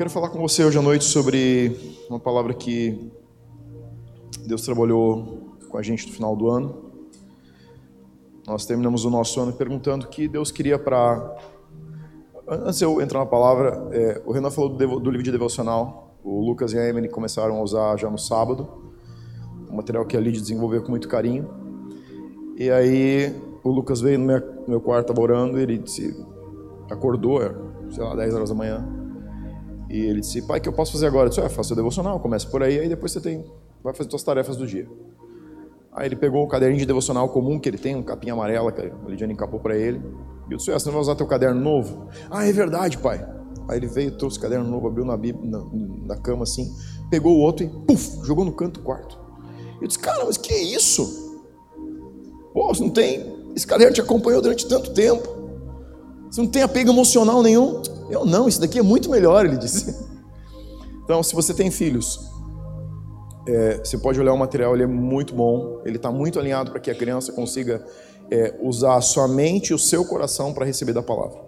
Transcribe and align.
Quero 0.00 0.08
falar 0.08 0.30
com 0.30 0.40
você 0.40 0.64
hoje 0.64 0.78
à 0.78 0.80
noite 0.80 1.04
sobre 1.04 1.76
uma 2.08 2.18
palavra 2.18 2.54
que 2.54 3.12
Deus 4.46 4.62
trabalhou 4.62 5.58
com 5.68 5.76
a 5.76 5.82
gente 5.82 6.06
no 6.06 6.14
final 6.14 6.34
do 6.34 6.48
ano. 6.48 6.90
Nós 8.46 8.64
terminamos 8.64 9.04
o 9.04 9.10
nosso 9.10 9.38
ano 9.38 9.52
perguntando 9.52 10.06
o 10.06 10.08
que 10.08 10.26
Deus 10.26 10.50
queria 10.50 10.78
para. 10.78 11.36
Antes 12.48 12.78
de 12.78 12.86
eu 12.86 12.98
entrar 13.02 13.18
na 13.18 13.26
palavra, 13.26 13.90
é, 13.92 14.22
o 14.24 14.32
Renan 14.32 14.50
falou 14.50 14.70
do, 14.70 15.00
do 15.00 15.10
livro 15.10 15.22
de 15.22 15.30
devocional. 15.30 16.16
O 16.24 16.46
Lucas 16.46 16.72
e 16.72 16.78
a 16.78 16.88
Emily 16.88 17.10
começaram 17.10 17.56
a 17.58 17.62
usar 17.62 17.98
já 17.98 18.08
no 18.08 18.16
sábado. 18.16 18.66
Um 19.70 19.76
material 19.76 20.06
que 20.06 20.16
a 20.16 20.20
Lid 20.20 20.40
desenvolveu 20.40 20.82
com 20.82 20.88
muito 20.88 21.08
carinho. 21.08 21.46
E 22.56 22.70
aí 22.70 23.38
o 23.62 23.68
Lucas 23.68 24.00
veio 24.00 24.18
no 24.18 24.24
meu, 24.66 24.80
quarto, 24.80 25.12
estava 25.12 25.58
e 25.58 25.62
ele 25.62 25.76
disse, 25.76 26.16
acordou, 26.90 27.40
sei 27.90 28.02
lá, 28.02 28.16
10 28.16 28.34
horas 28.34 28.48
da 28.48 28.54
manhã 28.54 28.99
e 29.90 30.06
ele 30.06 30.20
disse, 30.20 30.40
pai, 30.42 30.60
o 30.60 30.62
que 30.62 30.68
eu 30.68 30.72
posso 30.72 30.92
fazer 30.92 31.08
agora? 31.08 31.26
Eu 31.26 31.30
disse, 31.30 31.40
ah, 31.40 31.48
faça 31.48 31.72
o 31.72 31.76
devocional, 31.76 32.20
começa 32.20 32.46
por 32.46 32.62
aí, 32.62 32.78
aí 32.78 32.88
depois 32.88 33.10
você 33.10 33.20
tem, 33.20 33.44
vai 33.82 33.92
fazer 33.92 34.08
suas 34.08 34.22
tarefas 34.22 34.56
do 34.56 34.64
dia. 34.64 34.88
Aí 35.92 36.06
ele 36.06 36.14
pegou 36.14 36.44
o 36.44 36.46
caderninho 36.46 36.78
de 36.78 36.86
devocional 36.86 37.28
comum 37.28 37.58
que 37.58 37.68
ele 37.68 37.76
tem, 37.76 37.96
um 37.96 38.02
capinha 38.02 38.32
amarela, 38.32 38.70
que 38.70 38.80
a 38.80 39.08
Lidiane 39.08 39.32
encapou 39.32 39.58
para 39.58 39.76
ele. 39.76 40.00
E 40.48 40.52
eu 40.52 40.58
disse, 40.58 40.70
ah, 40.70 40.78
você 40.78 40.86
não 40.86 40.92
vai 40.92 41.02
usar 41.02 41.16
teu 41.16 41.26
caderno 41.26 41.60
novo? 41.60 42.06
Ah, 42.30 42.46
é 42.46 42.52
verdade, 42.52 42.98
pai. 42.98 43.28
Aí 43.68 43.78
ele 43.78 43.88
veio, 43.88 44.12
trouxe 44.12 44.38
o 44.38 44.40
caderno 44.40 44.70
novo, 44.70 44.86
abriu 44.86 45.04
na, 45.04 45.16
na, 45.16 45.64
na 46.06 46.16
cama 46.16 46.44
assim, 46.44 46.72
pegou 47.10 47.36
o 47.36 47.40
outro 47.40 47.66
e, 47.66 47.68
puf, 47.68 48.24
jogou 48.24 48.44
no 48.44 48.52
canto 48.52 48.78
do 48.78 48.84
quarto. 48.84 49.18
Eu 49.80 49.88
disse, 49.88 49.98
cara, 49.98 50.24
mas 50.24 50.36
que 50.36 50.52
é 50.52 50.62
isso? 50.62 51.36
Pô, 52.52 52.68
você 52.68 52.82
não 52.82 52.90
tem, 52.90 53.52
esse 53.56 53.66
caderno 53.66 53.92
te 53.92 54.00
acompanhou 54.00 54.40
durante 54.40 54.68
tanto 54.68 54.92
tempo. 54.92 55.39
Você 56.30 56.40
não 56.40 56.48
tem 56.48 56.62
apego 56.62 56.90
emocional 56.90 57.42
nenhum. 57.42 57.82
Eu 58.08 58.24
não, 58.24 58.48
isso 58.48 58.60
daqui 58.60 58.78
é 58.78 58.82
muito 58.82 59.10
melhor, 59.10 59.44
ele 59.44 59.56
disse. 59.56 60.08
Então, 61.02 61.22
se 61.24 61.34
você 61.34 61.52
tem 61.52 61.70
filhos, 61.72 62.30
é, 63.46 63.78
você 63.78 63.98
pode 63.98 64.20
olhar 64.20 64.32
o 64.32 64.38
material, 64.38 64.74
ele 64.74 64.84
é 64.84 64.86
muito 64.86 65.34
bom, 65.34 65.80
ele 65.84 65.96
está 65.96 66.10
muito 66.10 66.38
alinhado 66.38 66.70
para 66.70 66.78
que 66.78 66.90
a 66.90 66.94
criança 66.94 67.32
consiga 67.32 67.84
é, 68.30 68.54
usar 68.60 68.94
a 68.94 69.00
sua 69.00 69.26
mente 69.26 69.70
e 69.70 69.74
o 69.74 69.78
seu 69.78 70.04
coração 70.04 70.54
para 70.54 70.64
receber 70.64 70.92
da 70.92 71.02
palavra. 71.02 71.40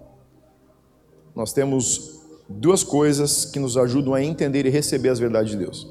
Nós 1.35 1.53
temos 1.53 2.20
duas 2.48 2.83
coisas 2.83 3.45
que 3.45 3.61
nos 3.61 3.77
ajudam 3.77 4.14
a 4.14 4.23
entender 4.23 4.67
e 4.67 4.69
receber 4.69 5.11
as 5.11 5.19
verdades 5.19 5.53
de 5.53 5.59
Deus: 5.59 5.87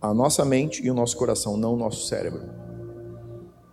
a 0.00 0.12
nossa 0.12 0.44
mente 0.44 0.84
e 0.84 0.90
o 0.90 0.94
nosso 0.94 1.16
coração, 1.16 1.56
não 1.56 1.72
o 1.72 1.76
nosso 1.76 2.06
cérebro. 2.06 2.42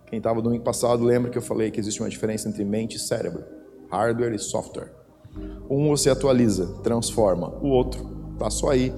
Quem 0.06 0.18
estava 0.18 0.40
domingo 0.40 0.64
passado 0.64 1.04
lembra 1.04 1.30
que 1.30 1.36
eu 1.36 1.42
falei 1.42 1.70
que 1.70 1.80
existe 1.80 2.00
uma 2.00 2.08
diferença 2.08 2.48
entre 2.48 2.64
mente 2.64 2.96
e 2.96 3.00
cérebro, 3.00 3.44
hardware 3.96 4.34
e 4.34 4.38
software. 4.38 4.92
Um 5.68 5.88
você 5.88 6.10
atualiza, 6.10 6.66
transforma, 6.82 7.48
o 7.60 7.68
outro 7.68 8.32
está 8.34 8.50
só 8.50 8.70
aí 8.70 8.92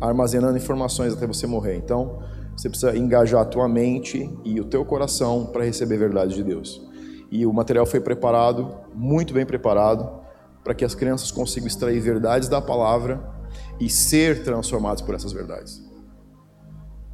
armazenando 0.00 0.56
informações 0.56 1.12
até 1.12 1.26
você 1.26 1.46
morrer. 1.46 1.76
Então, 1.76 2.18
você 2.56 2.68
precisa 2.68 2.96
engajar 2.96 3.42
a 3.42 3.44
tua 3.44 3.68
mente 3.68 4.30
e 4.44 4.60
o 4.60 4.64
teu 4.64 4.84
coração 4.84 5.46
para 5.46 5.64
receber 5.64 5.96
a 5.96 5.98
verdade 5.98 6.34
de 6.34 6.42
Deus. 6.42 6.80
E 7.30 7.46
o 7.46 7.52
material 7.52 7.86
foi 7.86 8.00
preparado, 8.00 8.74
muito 8.94 9.34
bem 9.34 9.44
preparado, 9.44 10.22
para 10.62 10.74
que 10.74 10.84
as 10.84 10.94
crianças 10.94 11.30
consigam 11.30 11.66
extrair 11.66 12.00
verdades 12.00 12.48
da 12.48 12.60
palavra 12.60 13.22
e 13.80 13.88
ser 13.88 14.44
transformados 14.44 15.02
por 15.02 15.14
essas 15.14 15.32
verdades. 15.32 15.82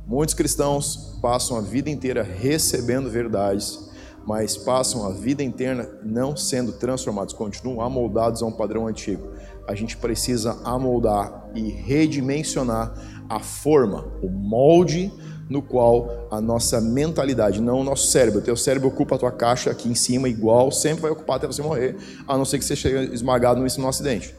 Muitos 0.06 0.34
cristãos 0.34 1.18
passam 1.22 1.56
a 1.56 1.60
vida 1.60 1.88
inteira 1.88 2.22
recebendo 2.22 3.08
verdades 3.08 3.89
mas 4.26 4.56
passam 4.56 5.06
a 5.06 5.10
vida 5.10 5.42
inteira 5.42 5.98
não 6.02 6.36
sendo 6.36 6.72
transformados, 6.72 7.34
continuam 7.34 7.80
amoldados 7.80 8.42
a 8.42 8.46
um 8.46 8.52
padrão 8.52 8.86
antigo. 8.86 9.30
A 9.66 9.74
gente 9.74 9.96
precisa 9.96 10.58
amoldar 10.64 11.50
e 11.54 11.70
redimensionar 11.70 12.94
a 13.28 13.40
forma, 13.40 14.06
o 14.22 14.28
molde 14.28 15.12
no 15.48 15.60
qual 15.60 16.28
a 16.30 16.40
nossa 16.40 16.80
mentalidade, 16.80 17.60
não 17.60 17.80
o 17.80 17.84
nosso 17.84 18.06
cérebro. 18.06 18.38
O 18.38 18.42
teu 18.42 18.56
cérebro 18.56 18.88
ocupa 18.88 19.16
a 19.16 19.18
tua 19.18 19.32
caixa 19.32 19.70
aqui 19.70 19.88
em 19.88 19.96
cima 19.96 20.28
igual, 20.28 20.70
sempre 20.70 21.02
vai 21.02 21.10
ocupar 21.10 21.36
até 21.36 21.46
você 21.46 21.60
morrer, 21.60 21.96
a 22.26 22.38
não 22.38 22.44
ser 22.44 22.58
que 22.58 22.64
você 22.64 22.76
chegue 22.76 23.12
esmagado 23.12 23.60
num 23.60 23.88
acidente. 23.88 24.34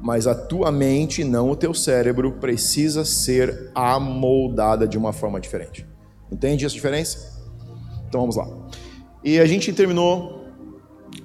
Mas 0.00 0.26
a 0.26 0.34
tua 0.34 0.70
mente, 0.70 1.24
não 1.24 1.50
o 1.50 1.56
teu 1.56 1.74
cérebro, 1.74 2.32
precisa 2.32 3.04
ser 3.04 3.72
amoldada 3.74 4.86
de 4.86 4.96
uma 4.96 5.12
forma 5.12 5.40
diferente. 5.40 5.86
Entende 6.30 6.64
essa 6.64 6.74
diferença? 6.74 7.42
Então 8.06 8.20
vamos 8.20 8.36
lá. 8.36 8.46
E 9.26 9.40
a 9.40 9.44
gente 9.44 9.72
terminou 9.72 10.46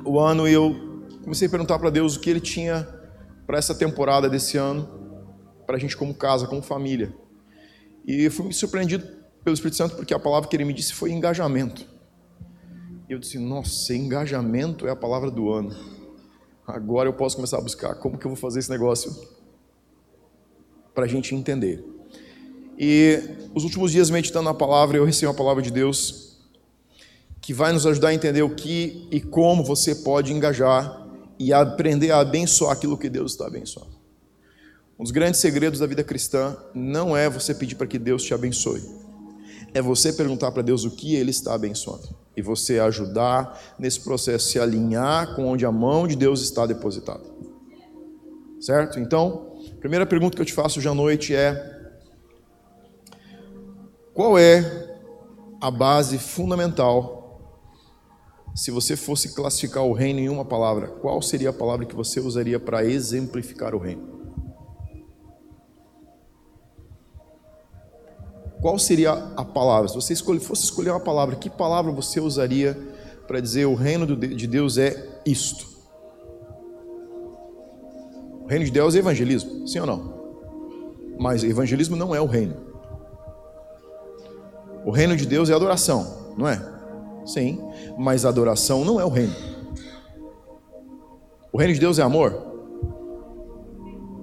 o 0.03 0.19
ano 0.19 0.47
e 0.47 0.53
eu 0.53 1.05
comecei 1.23 1.47
a 1.47 1.51
perguntar 1.51 1.77
para 1.77 1.91
Deus 1.91 2.15
o 2.15 2.19
que 2.19 2.31
Ele 2.31 2.39
tinha 2.39 2.87
para 3.45 3.59
essa 3.59 3.75
temporada 3.75 4.27
desse 4.27 4.57
ano, 4.57 4.89
para 5.67 5.75
a 5.75 5.79
gente 5.79 5.95
como 5.95 6.11
casa, 6.11 6.47
como 6.47 6.63
família. 6.63 7.15
E 8.03 8.27
fui 8.31 8.47
me 8.47 8.55
surpreendido 8.55 9.07
pelo 9.43 9.53
Espírito 9.53 9.77
Santo 9.77 9.95
porque 9.97 10.15
a 10.15 10.19
palavra 10.19 10.49
que 10.49 10.55
Ele 10.55 10.65
me 10.65 10.73
disse 10.73 10.95
foi 10.95 11.11
engajamento. 11.11 11.87
E 13.07 13.13
eu 13.13 13.19
disse, 13.19 13.37
nossa, 13.37 13.93
engajamento 13.93 14.87
é 14.87 14.89
a 14.89 14.95
palavra 14.95 15.29
do 15.29 15.51
ano. 15.51 15.69
Agora 16.65 17.07
eu 17.07 17.13
posso 17.13 17.35
começar 17.35 17.59
a 17.59 17.61
buscar 17.61 17.93
como 17.93 18.17
que 18.17 18.25
eu 18.25 18.31
vou 18.31 18.35
fazer 18.35 18.57
esse 18.57 18.69
negócio 18.71 19.15
para 20.95 21.05
a 21.05 21.07
gente 21.07 21.35
entender. 21.35 21.85
E 22.79 23.19
os 23.53 23.63
últimos 23.63 23.91
dias 23.91 24.09
meditando 24.09 24.45
na 24.45 24.55
palavra, 24.55 24.97
eu 24.97 25.05
recebi 25.05 25.27
uma 25.27 25.35
palavra 25.35 25.61
de 25.61 25.69
Deus 25.69 26.30
que 27.41 27.53
vai 27.53 27.73
nos 27.73 27.87
ajudar 27.87 28.09
a 28.09 28.13
entender 28.13 28.43
o 28.43 28.53
que 28.53 29.07
e 29.09 29.19
como 29.19 29.63
você 29.63 29.95
pode 29.95 30.31
engajar 30.31 31.07
e 31.39 31.51
aprender 31.51 32.11
a 32.11 32.19
abençoar 32.19 32.73
aquilo 32.73 32.97
que 32.97 33.09
Deus 33.09 33.31
está 33.31 33.47
abençoando. 33.47 33.99
Um 34.99 35.03
dos 35.03 35.11
grandes 35.11 35.39
segredos 35.39 35.79
da 35.79 35.87
vida 35.87 36.03
cristã 36.03 36.55
não 36.75 37.17
é 37.17 37.27
você 37.27 37.55
pedir 37.55 37.73
para 37.73 37.87
que 37.87 37.97
Deus 37.97 38.21
te 38.21 38.35
abençoe, 38.35 38.83
é 39.73 39.81
você 39.81 40.13
perguntar 40.13 40.51
para 40.51 40.61
Deus 40.61 40.83
o 40.83 40.91
que 40.91 41.15
Ele 41.15 41.31
está 41.31 41.55
abençoando 41.55 42.15
e 42.37 42.41
você 42.43 42.79
ajudar 42.79 43.59
nesse 43.79 44.01
processo, 44.01 44.49
se 44.49 44.59
alinhar 44.59 45.35
com 45.35 45.47
onde 45.47 45.65
a 45.65 45.71
mão 45.71 46.07
de 46.07 46.15
Deus 46.15 46.43
está 46.43 46.67
depositada. 46.67 47.23
Certo? 48.59 48.99
Então, 48.99 49.57
a 49.75 49.79
primeira 49.79 50.05
pergunta 50.05 50.35
que 50.35 50.41
eu 50.41 50.45
te 50.45 50.53
faço 50.53 50.77
hoje 50.77 50.87
à 50.87 50.93
noite 50.93 51.33
é: 51.33 51.89
qual 54.13 54.37
é 54.37 54.99
a 55.59 55.71
base 55.71 56.19
fundamental 56.19 57.20
se 58.53 58.69
você 58.69 58.95
fosse 58.95 59.33
classificar 59.33 59.83
o 59.83 59.93
reino 59.93 60.19
em 60.19 60.29
uma 60.29 60.43
palavra, 60.43 60.87
qual 60.87 61.21
seria 61.21 61.49
a 61.49 61.53
palavra 61.53 61.85
que 61.85 61.95
você 61.95 62.19
usaria 62.19 62.59
para 62.59 62.85
exemplificar 62.85 63.73
o 63.73 63.79
reino? 63.79 64.21
Qual 68.61 68.77
seria 68.77 69.13
a 69.13 69.43
palavra? 69.43 69.87
Se 69.87 69.95
você 69.95 70.15
fosse 70.15 70.63
escolher 70.63 70.91
uma 70.91 70.99
palavra, 70.99 71.35
que 71.35 71.49
palavra 71.49 71.91
você 71.91 72.19
usaria 72.19 72.77
para 73.25 73.39
dizer 73.39 73.65
o 73.65 73.73
reino 73.73 74.15
de 74.15 74.45
Deus 74.47 74.77
é 74.77 75.21
isto? 75.25 75.67
O 78.43 78.47
reino 78.47 78.65
de 78.65 78.71
Deus 78.71 78.95
é 78.95 78.99
evangelismo, 78.99 79.67
sim 79.67 79.79
ou 79.79 79.87
não? 79.87 80.21
Mas 81.17 81.43
evangelismo 81.43 81.95
não 81.95 82.13
é 82.13 82.19
o 82.19 82.25
reino. 82.25 82.55
O 84.85 84.91
reino 84.91 85.15
de 85.15 85.25
Deus 85.25 85.49
é 85.49 85.53
adoração, 85.53 86.33
não 86.37 86.47
é? 86.47 86.80
Sim, 87.25 87.59
mas 87.97 88.25
adoração 88.25 88.83
não 88.83 88.99
é 88.99 89.05
o 89.05 89.09
reino. 89.09 89.35
O 91.51 91.57
reino 91.57 91.73
de 91.73 91.79
Deus 91.79 91.99
é 91.99 92.01
amor? 92.01 92.51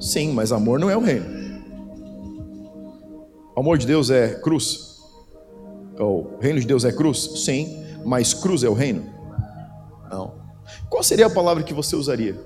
Sim, 0.00 0.32
mas 0.32 0.52
amor 0.52 0.78
não 0.78 0.88
é 0.88 0.96
o 0.96 1.00
reino. 1.00 1.26
O 3.54 3.60
amor 3.60 3.76
de 3.76 3.86
Deus 3.86 4.10
é 4.10 4.34
cruz? 4.34 4.98
O 5.98 6.38
reino 6.40 6.60
de 6.60 6.66
Deus 6.66 6.84
é 6.84 6.92
cruz? 6.92 7.42
Sim, 7.44 7.84
mas 8.04 8.32
cruz 8.32 8.62
é 8.62 8.68
o 8.68 8.74
reino? 8.74 9.04
Não. 10.10 10.34
Qual 10.88 11.02
seria 11.02 11.26
a 11.26 11.30
palavra 11.30 11.62
que 11.62 11.74
você 11.74 11.96
usaria? 11.96 12.36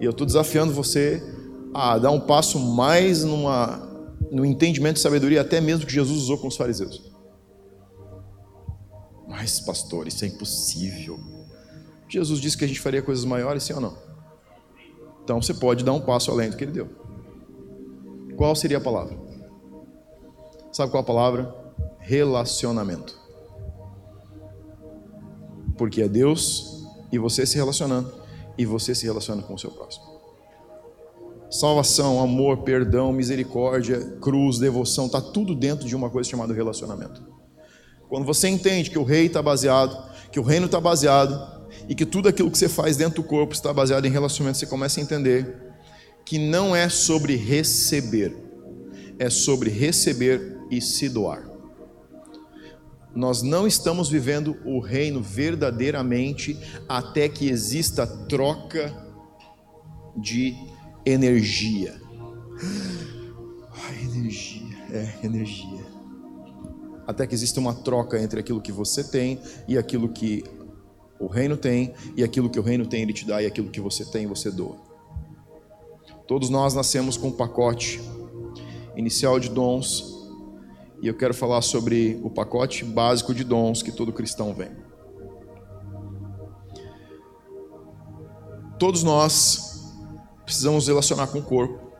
E 0.00 0.04
eu 0.04 0.10
estou 0.10 0.26
desafiando 0.26 0.72
você 0.72 1.22
a 1.74 1.98
dar 1.98 2.10
um 2.10 2.20
passo 2.20 2.58
mais 2.58 3.24
numa, 3.24 3.88
no 4.30 4.44
entendimento 4.44 4.94
de 4.94 5.00
sabedoria, 5.00 5.40
até 5.40 5.60
mesmo 5.60 5.86
que 5.86 5.92
Jesus 5.92 6.22
usou 6.22 6.38
com 6.38 6.48
os 6.48 6.56
fariseus. 6.56 7.11
Mas, 9.26 9.60
pastor, 9.60 10.06
isso 10.06 10.24
é 10.24 10.28
impossível. 10.28 11.18
Jesus 12.08 12.40
disse 12.40 12.56
que 12.56 12.64
a 12.64 12.68
gente 12.68 12.80
faria 12.80 13.02
coisas 13.02 13.24
maiores, 13.24 13.62
sim 13.62 13.72
ou 13.72 13.80
não? 13.80 13.96
Então 15.24 15.40
você 15.40 15.54
pode 15.54 15.84
dar 15.84 15.92
um 15.92 16.00
passo 16.00 16.30
além 16.30 16.50
do 16.50 16.56
que 16.56 16.64
ele 16.64 16.72
deu. 16.72 16.88
Qual 18.36 18.54
seria 18.54 18.78
a 18.78 18.80
palavra? 18.80 19.16
Sabe 20.72 20.90
qual 20.90 21.02
a 21.02 21.06
palavra? 21.06 21.54
Relacionamento. 21.98 23.18
Porque 25.76 26.02
é 26.02 26.08
Deus 26.08 26.82
e 27.10 27.18
você 27.18 27.44
se 27.44 27.56
relacionando, 27.56 28.12
e 28.56 28.64
você 28.64 28.94
se 28.94 29.04
relaciona 29.04 29.42
com 29.42 29.54
o 29.54 29.58
seu 29.58 29.70
próximo. 29.70 30.04
Salvação, 31.50 32.20
amor, 32.20 32.58
perdão, 32.62 33.12
misericórdia, 33.12 34.00
cruz, 34.20 34.58
devoção, 34.58 35.06
está 35.06 35.20
tudo 35.20 35.54
dentro 35.54 35.86
de 35.86 35.94
uma 35.94 36.08
coisa 36.08 36.28
chamada 36.28 36.54
relacionamento. 36.54 37.22
Quando 38.12 38.26
você 38.26 38.46
entende 38.46 38.90
que 38.90 38.98
o 38.98 39.04
rei 39.04 39.24
está 39.24 39.40
baseado, 39.40 39.96
que 40.30 40.38
o 40.38 40.42
reino 40.42 40.66
está 40.66 40.78
baseado, 40.78 41.62
e 41.88 41.94
que 41.94 42.04
tudo 42.04 42.28
aquilo 42.28 42.50
que 42.50 42.58
você 42.58 42.68
faz 42.68 42.94
dentro 42.94 43.22
do 43.22 43.26
corpo 43.26 43.54
está 43.54 43.72
baseado 43.72 44.04
em 44.04 44.10
relacionamento, 44.10 44.58
você 44.58 44.66
começa 44.66 45.00
a 45.00 45.02
entender 45.02 45.56
que 46.22 46.36
não 46.38 46.76
é 46.76 46.90
sobre 46.90 47.36
receber, 47.36 48.36
é 49.18 49.30
sobre 49.30 49.70
receber 49.70 50.58
e 50.70 50.78
se 50.78 51.08
doar. 51.08 51.42
Nós 53.16 53.40
não 53.40 53.66
estamos 53.66 54.10
vivendo 54.10 54.58
o 54.62 54.78
reino 54.78 55.22
verdadeiramente 55.22 56.58
até 56.86 57.30
que 57.30 57.48
exista 57.48 58.06
troca 58.06 58.94
de 60.14 60.54
energia. 61.06 61.98
Ai, 63.72 64.04
energia, 64.04 64.76
é, 64.92 65.14
energia. 65.24 65.81
Até 67.06 67.26
que 67.26 67.34
exista 67.34 67.60
uma 67.60 67.74
troca 67.74 68.20
entre 68.20 68.40
aquilo 68.40 68.60
que 68.60 68.72
você 68.72 69.02
tem 69.02 69.40
e 69.66 69.76
aquilo 69.76 70.08
que 70.08 70.44
o 71.18 71.26
reino 71.26 71.56
tem, 71.56 71.94
e 72.16 72.24
aquilo 72.24 72.50
que 72.50 72.58
o 72.58 72.62
reino 72.62 72.86
tem 72.86 73.02
ele 73.02 73.12
te 73.12 73.24
dá, 73.24 73.40
e 73.42 73.46
aquilo 73.46 73.70
que 73.70 73.80
você 73.80 74.04
tem 74.04 74.26
você 74.26 74.50
doa. 74.50 74.76
Todos 76.26 76.48
nós 76.48 76.74
nascemos 76.74 77.16
com 77.16 77.28
um 77.28 77.32
pacote 77.32 78.00
inicial 78.96 79.38
de 79.38 79.48
dons 79.48 80.12
e 81.02 81.08
eu 81.08 81.14
quero 81.14 81.34
falar 81.34 81.62
sobre 81.62 82.20
o 82.22 82.30
pacote 82.30 82.84
básico 82.84 83.34
de 83.34 83.42
dons 83.42 83.82
que 83.82 83.90
todo 83.90 84.12
cristão 84.12 84.54
vem. 84.54 84.70
Todos 88.78 89.02
nós 89.02 89.92
precisamos 90.44 90.86
relacionar 90.86 91.26
com 91.26 91.40
o 91.40 91.42
corpo 91.42 91.92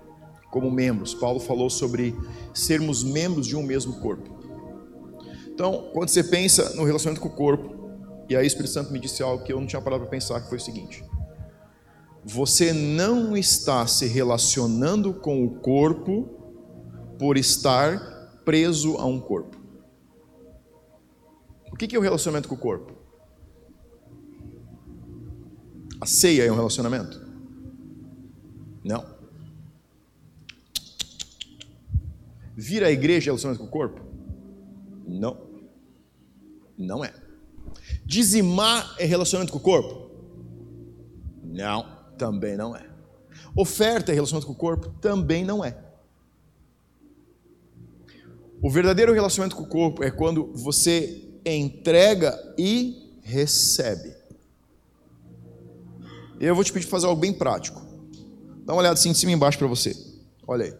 como 0.52 0.70
membros. 0.70 1.14
Paulo 1.14 1.40
falou 1.40 1.68
sobre 1.68 2.14
sermos 2.54 3.02
membros 3.02 3.46
de 3.46 3.56
um 3.56 3.62
mesmo 3.62 3.94
corpo. 4.00 4.30
Então, 5.54 5.90
quando 5.92 6.08
você 6.08 6.24
pensa 6.24 6.74
no 6.74 6.84
relacionamento 6.84 7.20
com 7.20 7.28
o 7.28 7.36
corpo, 7.36 7.82
e 8.28 8.34
aí 8.36 8.44
o 8.44 8.46
Espírito 8.46 8.72
Santo 8.72 8.92
me 8.92 8.98
disse 8.98 9.22
algo 9.22 9.44
que 9.44 9.52
eu 9.52 9.60
não 9.60 9.66
tinha 9.66 9.80
parado 9.80 10.02
para 10.02 10.10
pensar, 10.10 10.40
que 10.40 10.48
foi 10.48 10.58
o 10.58 10.60
seguinte: 10.60 11.04
você 12.24 12.72
não 12.72 13.36
está 13.36 13.86
se 13.86 14.06
relacionando 14.06 15.12
com 15.12 15.44
o 15.44 15.50
corpo 15.60 16.40
por 17.18 17.36
estar 17.36 18.40
preso 18.44 18.96
a 18.96 19.04
um 19.04 19.20
corpo. 19.20 19.60
O 21.70 21.76
que 21.76 21.94
é 21.94 21.98
o 21.98 22.02
relacionamento 22.02 22.48
com 22.48 22.54
o 22.54 22.58
corpo? 22.58 22.92
A 26.00 26.06
ceia 26.06 26.44
é 26.44 26.52
um 26.52 26.56
relacionamento? 26.56 27.20
Não. 28.84 29.04
Vir 32.56 32.84
à 32.84 32.90
igreja 32.90 33.26
é 33.26 33.30
relacionamento 33.30 33.62
com 33.62 33.68
o 33.68 33.70
corpo? 33.70 34.00
Não. 35.06 35.41
Não 36.82 37.04
é. 37.04 37.12
Dizimar 38.04 38.94
é 38.98 39.04
relacionamento 39.04 39.52
com 39.52 39.58
o 39.58 39.62
corpo? 39.62 40.10
Não, 41.44 41.86
também 42.18 42.56
não 42.56 42.74
é. 42.74 42.86
Oferta 43.54 44.10
é 44.10 44.14
relacionamento 44.14 44.46
com 44.46 44.52
o 44.52 44.56
corpo? 44.56 44.88
Também 45.00 45.44
não 45.44 45.64
é. 45.64 45.76
O 48.60 48.70
verdadeiro 48.70 49.12
relacionamento 49.12 49.56
com 49.56 49.62
o 49.62 49.68
corpo 49.68 50.02
é 50.02 50.10
quando 50.10 50.52
você 50.54 51.28
entrega 51.44 52.38
e 52.56 53.18
recebe. 53.22 54.14
Eu 56.40 56.54
vou 56.54 56.64
te 56.64 56.72
pedir 56.72 56.86
para 56.86 56.92
fazer 56.92 57.06
algo 57.06 57.20
bem 57.20 57.32
prático. 57.32 57.80
Dá 58.64 58.72
uma 58.72 58.80
olhada 58.80 58.94
assim 58.94 59.12
de 59.12 59.18
cima 59.18 59.32
e 59.32 59.34
embaixo 59.34 59.58
para 59.58 59.66
você. 59.66 59.96
Olha 60.46 60.66
aí. 60.66 60.74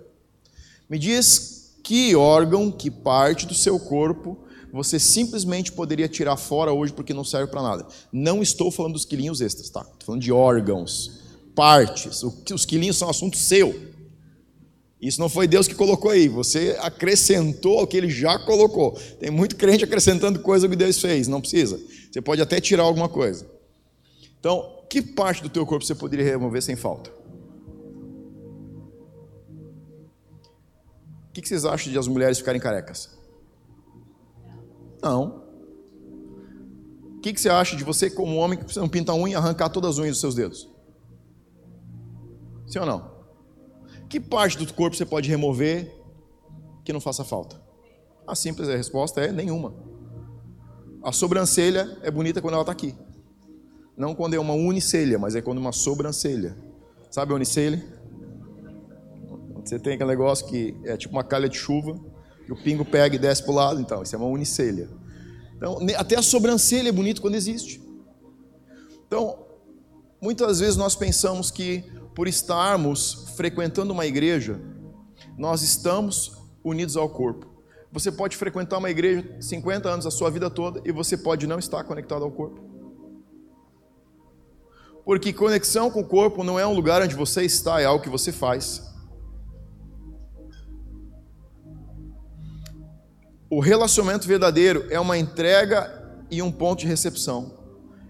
Me 0.88 0.98
diz 0.98 1.75
que 1.82 2.14
órgão, 2.14 2.70
que 2.70 2.90
parte 2.90 3.46
do 3.46 3.55
seu 3.55 3.78
corpo 3.78 4.38
você 4.72 4.98
simplesmente 4.98 5.70
poderia 5.70 6.08
tirar 6.08 6.36
fora 6.38 6.72
hoje 6.72 6.94
porque 6.94 7.12
não 7.12 7.24
serve 7.24 7.50
para 7.50 7.62
nada. 7.62 7.86
Não 8.10 8.42
estou 8.42 8.70
falando 8.70 8.94
dos 8.94 9.04
quilinhos 9.04 9.42
extras, 9.42 9.69
tá? 9.69 9.80
Estou 9.82 10.06
falando 10.06 10.22
de 10.22 10.32
órgãos, 10.32 11.20
partes. 11.54 12.22
Os 12.22 12.64
quilinhos 12.64 12.96
são 12.96 13.10
assunto 13.10 13.36
seu. 13.36 13.92
Isso 15.00 15.20
não 15.20 15.28
foi 15.28 15.46
Deus 15.46 15.69
que 15.69 15.74
colocou 15.74 16.12
aí, 16.12 16.28
você 16.28 16.76
acrescentou 16.80 17.80
ao 17.80 17.86
que 17.88 17.96
ele 17.96 18.08
já 18.08 18.38
colocou. 18.38 18.92
Tem 19.19 19.30
muito 19.30 19.56
crente 19.56 19.84
acrescentando 19.84 20.38
coisa 20.40 20.69
que 20.69 20.76
Deus 20.76 21.00
fez, 21.00 21.26
não 21.26 21.40
precisa. 21.40 21.78
Você 22.10 22.22
pode 22.22 22.40
até 22.40 22.60
tirar 22.60 22.84
alguma 22.84 23.08
coisa. 23.08 23.44
Então, 24.38 24.84
que 24.88 25.02
parte 25.02 25.42
do 25.42 25.48
teu 25.48 25.66
corpo 25.66 25.84
você 25.84 25.94
poderia 25.94 26.24
remover 26.24 26.62
sem 26.62 26.76
falta? 26.76 27.10
O 31.28 31.32
que 31.32 31.46
vocês 31.46 31.64
acham 31.64 31.92
de 31.92 31.98
as 31.98 32.06
mulheres 32.06 32.38
ficarem 32.38 32.60
carecas? 32.60 33.21
Não. 35.02 35.43
O 37.16 37.20
que 37.20 37.37
você 37.37 37.49
acha 37.49 37.76
de 37.76 37.84
você, 37.84 38.10
como 38.10 38.37
homem, 38.37 38.58
que 38.58 38.64
precisa 38.64 38.87
pintar 38.88 39.16
unha 39.16 39.32
e 39.32 39.37
arrancar 39.37 39.69
todas 39.69 39.93
as 39.93 39.99
unhas 39.99 40.12
dos 40.12 40.20
seus 40.20 40.34
dedos? 40.34 40.70
Sim 42.66 42.78
ou 42.78 42.87
não? 42.87 43.12
Que 44.08 44.20
parte 44.20 44.58
do 44.58 44.72
corpo 44.72 44.96
você 44.96 45.04
pode 45.04 45.28
remover 45.28 45.93
que 46.84 46.93
não 46.93 47.00
faça 47.00 47.25
falta? 47.25 47.60
A 48.26 48.34
simples 48.34 48.69
resposta 48.69 49.20
é 49.20 49.32
nenhuma. 49.32 49.75
A 51.02 51.12
sobrancelha 51.12 51.98
é 52.02 52.10
bonita 52.10 52.40
quando 52.40 52.55
ela 52.55 52.62
está 52.62 52.72
aqui. 52.72 52.94
Não 53.96 54.14
quando 54.14 54.34
é 54.34 54.38
uma 54.38 54.55
unicelha, 54.55 55.19
mas 55.19 55.34
é 55.34 55.43
quando 55.43 55.58
é 55.58 55.60
uma 55.60 55.72
sobrancelha. 55.72 56.56
Sabe 57.10 57.32
a 57.32 57.34
unicelha? 57.34 57.82
Você 59.64 59.78
tem 59.78 59.94
aquele 59.94 60.10
negócio 60.10 60.46
que 60.46 60.76
é 60.84 60.96
tipo 60.96 61.14
uma 61.14 61.22
calha 61.22 61.48
de 61.48 61.56
chuva, 61.56 61.94
que 61.94 62.11
o 62.52 62.56
pingo 62.56 62.84
pega 62.84 63.16
e 63.16 63.19
desce 63.19 63.43
para 63.43 63.52
o 63.52 63.54
lado, 63.54 63.81
então, 63.81 64.02
isso 64.02 64.14
é 64.14 64.19
uma 64.19 64.28
unicelha. 64.28 64.88
Então, 65.56 65.78
até 65.96 66.16
a 66.16 66.22
sobrancelha 66.22 66.88
é 66.88 66.93
bonito 66.93 67.20
quando 67.20 67.34
existe. 67.34 67.81
Então, 69.06 69.46
muitas 70.20 70.60
vezes 70.60 70.76
nós 70.76 70.96
pensamos 70.96 71.50
que 71.50 71.84
por 72.14 72.28
estarmos 72.28 73.32
frequentando 73.37 73.93
uma 73.93 74.06
igreja, 74.06 74.60
nós 75.37 75.62
estamos 75.62 76.37
unidos 76.64 76.96
ao 76.96 77.08
corpo. 77.08 77.46
Você 77.90 78.10
pode 78.10 78.37
frequentar 78.37 78.78
uma 78.78 78.90
igreja 78.90 79.37
50 79.40 79.88
anos, 79.88 80.06
a 80.06 80.10
sua 80.10 80.31
vida 80.31 80.48
toda, 80.48 80.81
e 80.84 80.93
você 80.93 81.16
pode 81.16 81.46
não 81.46 81.58
estar 81.58 81.84
conectado 81.84 82.25
ao 82.25 82.31
corpo. 82.31 82.60
Porque 85.05 85.32
conexão 85.32 85.90
com 85.90 86.00
o 86.00 86.06
corpo 86.06 86.44
não 86.44 86.58
é 86.58 86.66
um 86.66 86.75
lugar 86.75 87.02
onde 87.02 87.14
você 87.14 87.44
está, 87.44 87.81
é 87.81 87.84
algo 87.84 88.02
que 88.02 88.10
você 88.10 88.32
faz. 88.32 88.91
O 93.54 93.60
relacionamento 93.60 94.26
verdadeiro 94.26 94.87
é 94.88 94.99
uma 94.99 95.19
entrega 95.19 96.25
e 96.31 96.40
um 96.40 96.50
ponto 96.50 96.78
de 96.78 96.87
recepção. 96.87 97.52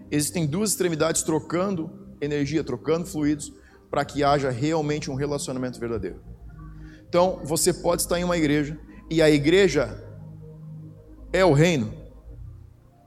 Existem 0.09 0.47
duas 0.47 0.69
extremidades 0.69 1.21
trocando 1.21 2.15
energia, 2.21 2.63
trocando 2.63 3.05
fluidos, 3.05 3.51
para 3.91 4.05
que 4.05 4.23
haja 4.23 4.49
realmente 4.49 5.11
um 5.11 5.15
relacionamento 5.15 5.77
verdadeiro. 5.77 6.23
Então, 7.09 7.41
você 7.43 7.73
pode 7.73 8.03
estar 8.03 8.17
em 8.17 8.23
uma 8.23 8.37
igreja 8.37 8.79
e 9.09 9.21
a 9.21 9.29
igreja 9.29 10.01
é 11.33 11.43
o 11.43 11.51
reino? 11.51 11.93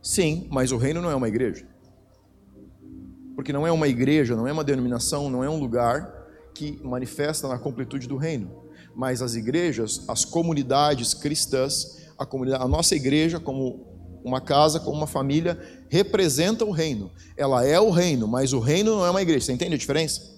Sim, 0.02 0.46
mas 0.50 0.72
o 0.72 0.76
reino 0.76 1.00
não 1.00 1.10
é 1.10 1.14
uma 1.14 1.28
igreja. 1.28 1.66
Porque 3.34 3.50
não 3.50 3.66
é 3.66 3.72
uma 3.72 3.88
igreja, 3.88 4.36
não 4.36 4.46
é 4.46 4.52
uma 4.52 4.62
denominação, 4.62 5.30
não 5.30 5.42
é 5.42 5.48
um 5.48 5.58
lugar 5.58 6.26
que 6.54 6.78
manifesta 6.84 7.48
na 7.48 7.58
completude 7.58 8.06
do 8.06 8.18
reino. 8.18 8.62
Mas 8.94 9.22
as 9.22 9.34
igrejas, 9.36 10.04
as 10.06 10.26
comunidades 10.26 11.14
cristãs, 11.14 12.04
a, 12.18 12.26
comunidade, 12.26 12.62
a 12.62 12.68
nossa 12.68 12.94
igreja, 12.94 13.38
como 13.38 13.86
uma 14.24 14.40
casa, 14.40 14.80
como 14.80 14.96
uma 14.96 15.06
família, 15.06 15.58
representa 15.88 16.64
o 16.64 16.70
reino. 16.70 17.10
Ela 17.36 17.64
é 17.64 17.78
o 17.78 17.90
reino, 17.90 18.26
mas 18.26 18.52
o 18.52 18.58
reino 18.58 18.96
não 18.96 19.06
é 19.06 19.10
uma 19.10 19.22
igreja. 19.22 19.46
Você 19.46 19.52
entende 19.52 19.74
a 19.74 19.78
diferença? 19.78 20.34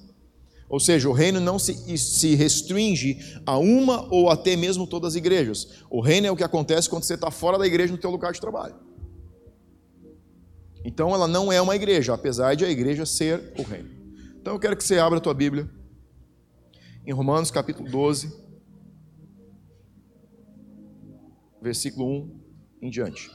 Ou 0.69 0.79
seja, 0.79 1.09
o 1.09 1.13
reino 1.13 1.41
não 1.41 1.59
se, 1.59 1.97
se 1.97 2.35
restringe 2.35 3.41
a 3.47 3.57
uma 3.57 4.07
ou 4.13 4.29
até 4.29 4.55
mesmo 4.55 4.87
todas 4.87 5.15
as 5.15 5.17
igrejas. 5.17 5.69
O 5.89 6.01
reino 6.01 6.27
é 6.27 6.31
o 6.31 6.37
que 6.37 6.45
acontece 6.45 6.91
quando 6.91 7.05
você 7.05 7.15
está 7.15 7.31
fora 7.31 7.57
da 7.57 7.67
igreja 7.67 7.93
no 7.93 7.99
teu 7.99 8.11
lugar 8.11 8.33
de 8.33 8.41
trabalho. 8.41 8.75
Então 10.85 11.15
ela 11.15 11.27
não 11.27 11.51
é 11.51 11.61
uma 11.61 11.75
igreja, 11.75 12.13
apesar 12.13 12.55
de 12.55 12.65
a 12.65 12.71
igreja 12.71 13.07
ser 13.07 13.53
o 13.59 13.63
reino. 13.63 13.89
Então 14.41 14.53
eu 14.53 14.59
quero 14.59 14.77
que 14.77 14.85
você 14.85 14.99
abra 14.99 15.19
a 15.19 15.21
tua 15.21 15.35
Bíblia 15.35 15.69
em 17.07 17.13
Romanos 17.13 17.51
capítulo 17.51 17.91
12, 17.91 18.31
versículo 21.61 22.07
1 22.07 22.41
em 22.83 22.91
diante. 22.91 23.31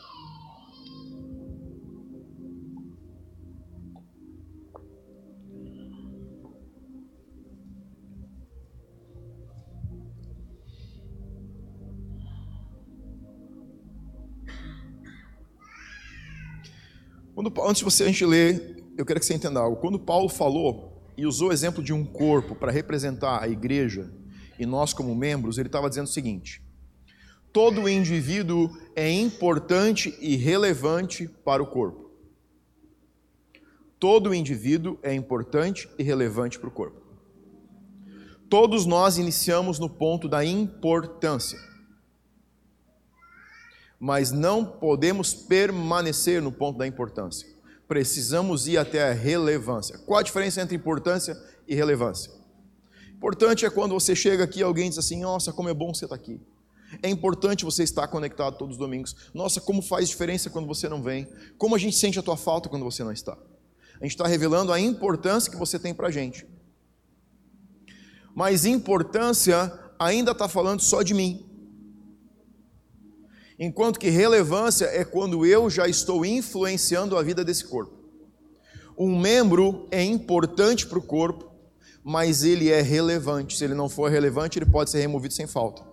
Quando, 17.36 17.52
antes 17.64 17.80
de 17.80 17.84
você 17.84 18.04
a 18.04 18.08
gente 18.08 18.26
ler, 18.26 18.84
eu 18.98 19.06
quero 19.06 19.20
que 19.20 19.26
você 19.26 19.34
entenda 19.34 19.60
algo. 19.60 19.78
Quando 19.78 20.00
Paulo 20.00 20.30
falou 20.30 21.04
e 21.18 21.26
usou 21.26 21.50
o 21.50 21.52
exemplo 21.52 21.84
de 21.84 21.92
um 21.92 22.06
corpo 22.06 22.56
para 22.56 22.72
representar 22.72 23.42
a 23.42 23.48
igreja 23.48 24.14
e 24.58 24.66
nós 24.66 24.94
como 24.94 25.14
membros, 25.16 25.58
ele 25.58 25.68
estava 25.68 25.90
dizendo 25.90 26.06
o 26.06 26.10
seguinte: 26.10 26.63
todo 27.54 27.88
indivíduo 27.88 28.76
é 28.96 29.10
importante 29.10 30.18
e 30.20 30.36
relevante 30.36 31.28
para 31.28 31.62
o 31.62 31.68
corpo. 31.68 32.04
todo 34.00 34.34
indivíduo 34.34 35.00
é 35.02 35.14
importante 35.14 35.88
e 35.98 36.04
relevante 36.04 36.60
para 36.60 36.68
o 36.68 36.72
corpo. 36.72 37.02
Todos 38.50 38.86
nós 38.86 39.18
iniciamos 39.18 39.80
no 39.80 39.90
ponto 39.90 40.28
da 40.28 40.44
importância. 40.44 41.58
Mas 43.98 44.30
não 44.30 44.66
podemos 44.66 45.34
permanecer 45.34 46.42
no 46.42 46.52
ponto 46.52 46.78
da 46.78 46.86
importância. 46.86 47.48
Precisamos 47.88 48.68
ir 48.68 48.78
até 48.78 49.10
a 49.10 49.14
relevância. 49.14 49.98
Qual 50.00 50.20
a 50.20 50.24
diferença 50.24 50.62
entre 50.62 50.76
importância 50.76 51.42
e 51.66 51.74
relevância? 51.74 52.30
Importante 53.16 53.66
é 53.66 53.70
quando 53.70 53.94
você 53.94 54.14
chega 54.14 54.44
aqui 54.44 54.60
e 54.60 54.64
alguém 54.64 54.90
diz 54.90 55.00
assim: 55.00 55.22
Nossa, 55.22 55.54
como 55.54 55.70
é 55.70 55.74
bom 55.74 55.94
você 55.94 56.04
estar 56.04 56.16
aqui. 56.16 56.42
É 57.02 57.10
importante 57.10 57.66
você 57.66 57.84
estar 57.84 58.08
conectado 58.08 58.58
todos 58.58 58.76
os 58.76 58.80
domingos. 58.80 59.16
Nossa, 59.34 59.60
como 59.60 59.82
faz 59.82 60.10
diferença 60.10 60.50
quando 60.50 60.68
você 60.68 60.88
não 60.88 61.02
vem. 61.02 61.28
Como 61.58 61.76
a 61.76 61.80
gente 61.80 61.96
sente 61.96 62.20
a 62.20 62.24
tua 62.24 62.38
falta 62.38 62.70
quando 62.70 62.84
você 62.84 63.04
não 63.04 63.12
está. 63.12 63.34
A 63.34 64.04
gente 64.04 64.12
está 64.12 64.28
revelando 64.28 64.72
a 64.72 64.80
importância 64.80 65.52
que 65.52 65.58
você 65.58 65.80
tem 65.80 65.94
para 65.94 66.08
a 66.08 66.12
gente. 66.12 66.46
Mas 68.36 68.66
importância 68.66 69.72
ainda 69.98 70.32
está 70.32 70.48
falando 70.48 70.82
só 70.82 71.02
de 71.02 71.14
mim. 71.14 71.50
Enquanto 73.58 74.00
que 74.00 74.10
relevância 74.10 74.86
é 74.86 75.06
quando 75.06 75.46
eu 75.46 75.70
já 75.70 75.88
estou 75.88 76.26
influenciando 76.26 77.18
a 77.18 77.24
vida 77.24 77.46
desse 77.46 77.66
corpo. 77.66 77.94
Um 78.98 79.18
membro 79.18 79.88
é 79.90 80.04
importante 80.04 80.86
para 80.86 81.00
o 81.00 81.04
corpo, 81.04 81.52
mas 82.04 82.44
ele 82.44 82.70
é 82.70 82.82
relevante. 82.82 83.58
Se 83.58 83.64
ele 83.64 83.74
não 83.74 83.88
for 83.88 84.12
relevante, 84.12 84.60
ele 84.60 84.66
pode 84.66 84.90
ser 84.90 85.00
removido 85.00 85.34
sem 85.34 85.48
falta 85.48 85.93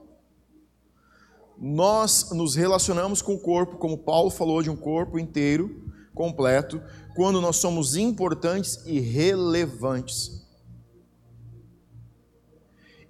nós 1.61 2.31
nos 2.31 2.55
relacionamos 2.55 3.21
com 3.21 3.35
o 3.35 3.39
corpo, 3.39 3.77
como 3.77 3.99
Paulo 3.99 4.31
falou, 4.31 4.63
de 4.63 4.71
um 4.71 4.77
corpo 4.77 5.19
inteiro, 5.19 5.85
completo, 6.15 6.81
quando 7.15 7.41
nós 7.41 7.57
somos 7.57 7.97
importantes 7.97 8.81
e 8.87 8.99
relevantes. 8.99 10.41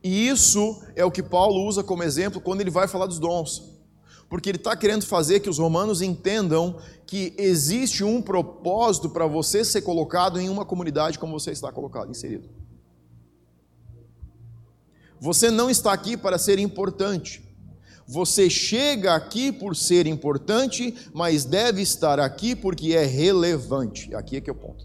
E 0.03 0.27
isso 0.27 0.83
é 0.97 1.05
o 1.05 1.11
que 1.11 1.23
Paulo 1.23 1.65
usa 1.65 1.85
como 1.85 2.03
exemplo 2.03 2.41
quando 2.41 2.61
ele 2.61 2.71
vai 2.71 2.89
falar 2.89 3.07
dos 3.07 3.21
dons. 3.21 3.71
Porque 4.29 4.49
ele 4.49 4.59
está 4.59 4.77
querendo 4.77 5.05
fazer 5.07 5.41
que 5.41 5.51
os 5.51 5.59
romanos 5.59 6.03
entendam 6.03 6.79
que 7.07 7.35
existe 7.37 8.03
um 8.03 8.23
propósito 8.23 9.11
para 9.11 9.27
você 9.27 9.65
ser 9.65 9.83
colocado 9.83 10.41
em 10.41 10.49
uma 10.49 10.65
comunidade 10.65 11.19
como 11.19 11.39
você 11.39 11.51
está 11.51 11.71
colocado, 11.71 12.11
inserido. 12.11 12.49
Você 15.21 15.51
não 15.51 15.69
está 15.69 15.93
aqui 15.93 16.17
para 16.17 16.39
ser 16.39 16.59
importante. 16.59 17.50
Você 18.11 18.51
chega 18.51 19.15
aqui 19.15 19.53
por 19.53 19.77
ser 19.77 20.05
importante, 20.05 20.97
mas 21.15 21.45
deve 21.45 21.81
estar 21.81 22.19
aqui 22.19 22.57
porque 22.57 22.93
é 22.93 23.05
relevante. 23.05 24.13
Aqui 24.17 24.37
é 24.37 24.41
que 24.41 24.51
é 24.51 24.53
o 24.53 24.57
ponto. 24.57 24.85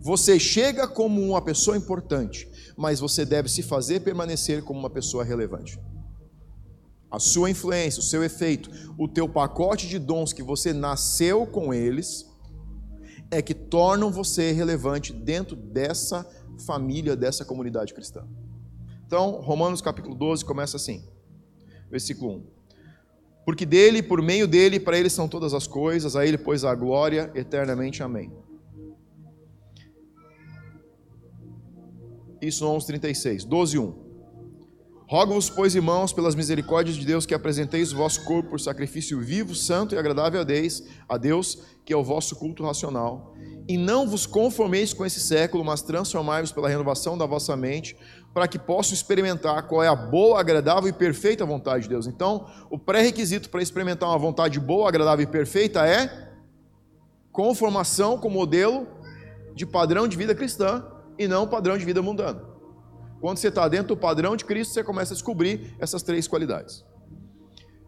Você 0.00 0.40
chega 0.40 0.88
como 0.88 1.20
uma 1.22 1.40
pessoa 1.40 1.76
importante, 1.76 2.50
mas 2.76 2.98
você 2.98 3.24
deve 3.24 3.48
se 3.48 3.62
fazer 3.62 4.00
permanecer 4.00 4.64
como 4.64 4.80
uma 4.80 4.90
pessoa 4.90 5.22
relevante. 5.22 5.78
A 7.08 7.20
sua 7.20 7.48
influência, 7.48 8.00
o 8.00 8.02
seu 8.04 8.24
efeito, 8.24 8.68
o 8.98 9.06
teu 9.06 9.28
pacote 9.28 9.86
de 9.86 10.00
dons 10.00 10.32
que 10.32 10.42
você 10.42 10.72
nasceu 10.72 11.46
com 11.46 11.72
eles, 11.72 12.26
é 13.30 13.40
que 13.40 13.54
tornam 13.54 14.10
você 14.10 14.50
relevante 14.50 15.12
dentro 15.12 15.54
dessa 15.54 16.28
família, 16.66 17.14
dessa 17.14 17.44
comunidade 17.44 17.94
cristã. 17.94 18.26
Então, 19.06 19.40
Romanos 19.40 19.80
capítulo 19.80 20.16
12 20.16 20.44
começa 20.44 20.76
assim: 20.76 21.11
versículo 21.92 22.36
1. 22.36 22.42
Porque 23.44 23.66
dele, 23.66 24.02
por 24.02 24.22
meio 24.22 24.48
dele, 24.48 24.80
para 24.80 24.98
ele 24.98 25.10
são 25.10 25.28
todas 25.28 25.52
as 25.52 25.66
coisas, 25.66 26.16
a 26.16 26.26
ele, 26.26 26.38
pois, 26.38 26.64
a 26.64 26.74
glória 26.74 27.30
eternamente. 27.34 28.02
Amém. 28.02 28.32
Isso 32.40 32.64
11:36, 32.64 33.44
12, 33.44 33.78
1. 33.78 34.01
Rogo-vos, 35.06 35.50
pois, 35.50 35.74
irmãos, 35.74 36.12
pelas 36.12 36.34
misericórdias 36.34 36.96
de 36.96 37.04
Deus, 37.04 37.26
que 37.26 37.34
apresenteis 37.34 37.92
o 37.92 37.96
vosso 37.96 38.24
corpo 38.24 38.50
por 38.50 38.60
sacrifício 38.60 39.20
vivo, 39.20 39.54
santo 39.54 39.94
e 39.94 39.98
agradável 39.98 40.40
a 40.40 40.44
Deus, 40.44 40.82
a 41.08 41.18
Deus, 41.18 41.58
que 41.84 41.92
é 41.92 41.96
o 41.96 42.02
vosso 42.02 42.36
culto 42.36 42.64
racional. 42.64 43.34
E 43.68 43.76
não 43.76 44.08
vos 44.08 44.26
conformeis 44.26 44.94
com 44.94 45.04
esse 45.04 45.20
século, 45.20 45.64
mas 45.64 45.82
transformai-vos 45.82 46.50
pela 46.50 46.68
renovação 46.68 47.18
da 47.18 47.26
vossa 47.26 47.56
mente, 47.56 47.96
para 48.32 48.48
que 48.48 48.58
possam 48.58 48.94
experimentar 48.94 49.68
qual 49.68 49.82
é 49.82 49.88
a 49.88 49.94
boa, 49.94 50.40
agradável 50.40 50.88
e 50.88 50.92
perfeita 50.92 51.44
vontade 51.44 51.84
de 51.84 51.90
Deus. 51.90 52.06
Então, 52.06 52.46
o 52.70 52.78
pré-requisito 52.78 53.50
para 53.50 53.62
experimentar 53.62 54.08
uma 54.08 54.18
vontade 54.18 54.58
boa, 54.58 54.88
agradável 54.88 55.22
e 55.22 55.26
perfeita 55.26 55.86
é 55.86 56.30
conformação 57.30 58.16
com 58.18 58.28
o 58.28 58.30
modelo 58.30 58.86
de 59.54 59.66
padrão 59.66 60.08
de 60.08 60.16
vida 60.16 60.34
cristã 60.34 60.84
e 61.18 61.28
não 61.28 61.46
padrão 61.46 61.76
de 61.76 61.84
vida 61.84 62.00
mundano. 62.00 62.51
Quando 63.22 63.38
você 63.38 63.48
está 63.48 63.66
dentro 63.66 63.94
do 63.94 63.96
padrão 63.96 64.36
de 64.36 64.44
Cristo, 64.44 64.74
você 64.74 64.84
começa 64.84 65.14
a 65.14 65.16
descobrir 65.16 65.74
essas 65.78 66.02
três 66.02 66.28
qualidades. 66.28 66.84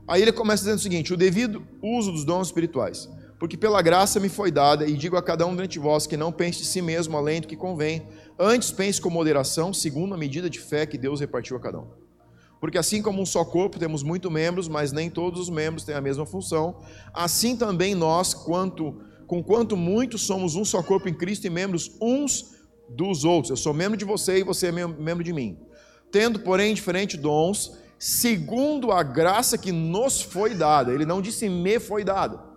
Aí 0.09 0.23
ele 0.23 0.33
começa 0.33 0.63
dizendo 0.63 0.79
o 0.79 0.83
seguinte: 0.83 1.13
o 1.13 1.17
devido 1.17 1.63
uso 1.83 2.11
dos 2.11 2.25
dons 2.25 2.47
espirituais 2.47 3.07
porque 3.45 3.59
pela 3.59 3.83
graça 3.83 4.19
me 4.19 4.31
foi 4.31 4.51
dada, 4.51 4.87
e 4.87 4.97
digo 4.97 5.19
a 5.19 5.23
cada 5.23 5.45
um 5.45 5.55
dentre 5.55 5.79
vós 5.79 6.07
que 6.07 6.17
não 6.17 6.33
pense 6.33 6.61
de 6.61 6.65
si 6.65 6.81
mesmo 6.81 7.15
além 7.15 7.43
do 7.43 7.47
que 7.47 7.57
convém, 7.57 8.03
antes 8.39 8.71
pense 8.71 8.99
com 8.99 9.11
moderação, 9.11 9.75
segundo 9.75 10.15
a 10.15 10.17
medida 10.17 10.49
de 10.49 10.59
fé 10.59 10.87
que 10.87 10.97
Deus 10.97 11.21
repartiu 11.21 11.55
a 11.57 11.61
cada 11.61 11.81
um. 11.81 11.89
Porque 12.59 12.79
assim 12.79 13.03
como 13.03 13.21
um 13.21 13.27
só 13.27 13.45
corpo 13.45 13.79
temos 13.79 14.03
muitos 14.03 14.33
membros, 14.33 14.67
mas 14.67 14.93
nem 14.93 15.11
todos 15.11 15.41
os 15.41 15.51
membros 15.51 15.85
têm 15.85 15.95
a 15.95 16.01
mesma 16.01 16.25
função, 16.25 16.81
assim 17.13 17.55
também 17.55 17.95
nós, 17.95 18.33
quanto 18.33 18.99
com 19.27 19.43
quanto 19.43 19.77
muitos 19.77 20.23
somos 20.23 20.55
um 20.55 20.65
só 20.65 20.83
corpo 20.83 21.09
em 21.09 21.15
Cristo 21.15 21.47
e 21.47 21.51
membros 21.51 21.97
uns 22.01 22.54
dos 22.89 23.25
outros. 23.25 23.51
Eu 23.51 23.57
sou 23.57 23.75
membro 23.75 23.97
de 23.97 24.05
você 24.05 24.39
e 24.39 24.43
você 24.43 24.69
é 24.69 24.73
membro 24.73 25.25
de 25.25 25.33
mim. 25.33 25.59
Tendo, 26.11 26.41
porém, 26.41 26.75
diferentes 26.75 27.21
dons, 27.21 27.79
segundo 27.99 28.93
a 28.93 29.03
graça 29.03 29.59
que 29.59 29.73
nos 29.73 30.23
foi 30.23 30.55
dada. 30.55 30.93
Ele 30.93 31.05
não 31.05 31.21
disse 31.21 31.49
me 31.49 31.79
foi 31.81 32.05
dada 32.05 32.55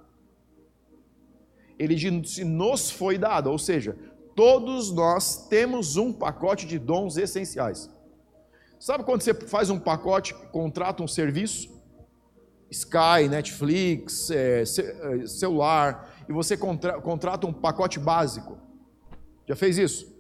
ele 1.77 1.96
disse 1.96 2.43
nos 2.43 2.89
foi 2.89 3.17
dado, 3.17 3.51
ou 3.51 3.60
seja, 3.60 3.96
todos 4.36 4.91
nós 4.91 5.48
temos 5.48 5.96
um 5.96 6.12
pacote 6.12 6.65
de 6.65 6.79
dons 6.79 7.17
essenciais. 7.17 7.89
Sabe 8.79 9.03
quando 9.03 9.22
você 9.22 9.34
faz 9.34 9.69
um 9.69 9.79
pacote, 9.79 10.34
contrata 10.51 11.03
um 11.03 11.07
serviço? 11.07 11.75
Sky, 12.69 13.29
Netflix, 13.29 14.29
é, 14.29 14.62
é, 14.62 14.65
celular, 15.25 16.13
e 16.27 16.34
você 16.34 16.57
contra, 16.57 17.00
contrata 17.00 17.48
um 17.48 17.53
pacote 17.53 18.00
básico. 18.00 18.57
Já 19.48 19.55
fez 19.55 19.77
isso? 19.77 20.16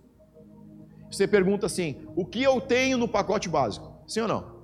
Você 1.11 1.27
pergunta 1.27 1.65
assim: 1.65 2.05
o 2.15 2.25
que 2.25 2.41
eu 2.41 2.59
tenho 2.59 2.97
no 2.97 3.07
pacote 3.07 3.49
básico? 3.49 3.91
Sim 4.07 4.21
ou 4.21 4.27
não? 4.27 4.57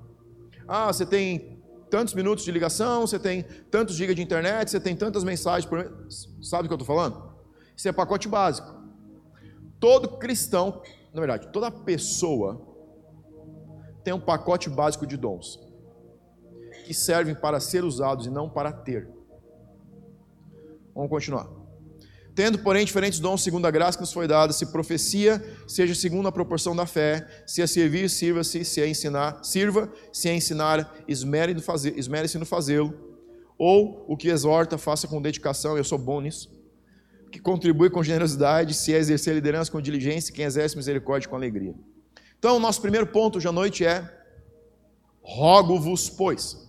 Ah, 0.68 0.88
você 0.92 1.06
tem 1.06 1.62
tantos 1.90 2.14
minutos 2.14 2.44
de 2.44 2.52
ligação, 2.52 3.02
você 3.02 3.20
tem 3.20 3.44
tantos 3.70 3.96
gigas 3.96 4.16
de 4.16 4.22
internet, 4.22 4.72
você 4.72 4.80
tem 4.80 4.96
tantas 4.96 5.24
mensagens 5.24 5.66
por 5.70 6.08
Sabe 6.42 6.66
o 6.66 6.68
que 6.68 6.74
eu 6.74 6.80
estou 6.80 6.96
falando? 6.96 7.34
Isso 7.76 7.88
é 7.88 7.92
pacote 7.92 8.28
básico. 8.28 8.82
Todo 9.80 10.18
cristão, 10.18 10.82
na 11.14 11.20
verdade, 11.20 11.52
toda 11.52 11.70
pessoa 11.70 12.74
tem 14.04 14.14
um 14.14 14.20
pacote 14.20 14.70
básico 14.70 15.06
de 15.06 15.18
dons 15.18 15.60
que 16.86 16.94
servem 16.94 17.34
para 17.34 17.60
ser 17.60 17.84
usados 17.84 18.26
e 18.26 18.30
não 18.30 18.50
para 18.50 18.72
ter. 18.72 19.10
Vamos 20.94 21.10
continuar. 21.10 21.63
Tendo, 22.36 22.58
porém, 22.60 22.84
diferentes 22.84 23.20
dons 23.20 23.44
segundo 23.44 23.68
a 23.68 23.72
graça 23.72 23.98
que 23.98 24.02
nos 24.02 24.12
foi 24.12 24.28
dada, 24.28 24.52
se 24.52 24.66
profecia, 24.68 25.44
seja 25.68 25.94
segundo 25.94 26.28
a 26.28 26.32
proporção 26.32 26.76
da 26.76 26.86
fé, 26.86 27.28
se 27.46 27.62
a 27.62 27.68
servir, 27.68 28.10
sirva-se, 28.10 28.66
se 28.66 28.82
a 28.82 28.88
ensinar, 28.88 29.44
sirva, 29.44 29.92
se 30.12 30.30
a 30.30 30.34
ensinar, 30.34 30.96
esmere-se 31.08 32.38
no 32.40 32.46
fazê-lo, 32.46 32.94
ou 33.56 34.04
o 34.08 34.18
que 34.18 34.30
exorta, 34.30 34.80
faça 34.80 35.08
com 35.08 35.22
dedicação, 35.22 35.78
eu 35.78 35.84
sou 35.84 36.00
bom 36.00 36.22
nisso, 36.22 36.52
que 37.32 37.40
contribui 37.40 37.92
com 37.92 38.04
generosidade, 38.04 38.74
se 38.74 38.94
a 38.96 38.98
exercer 38.98 39.36
liderança 39.36 39.72
com 39.72 39.80
diligência, 39.80 40.34
quem 40.34 40.46
exerce 40.46 40.76
misericórdia 40.76 41.30
com 41.30 41.36
alegria. 41.36 41.76
Então, 42.40 42.58
o 42.58 42.60
nosso 42.60 42.82
primeiro 42.82 43.08
ponto 43.08 43.38
hoje 43.38 43.48
à 43.48 43.52
noite 43.52 43.86
é, 43.86 44.10
rogo-vos, 45.22 46.10
pois. 46.10 46.64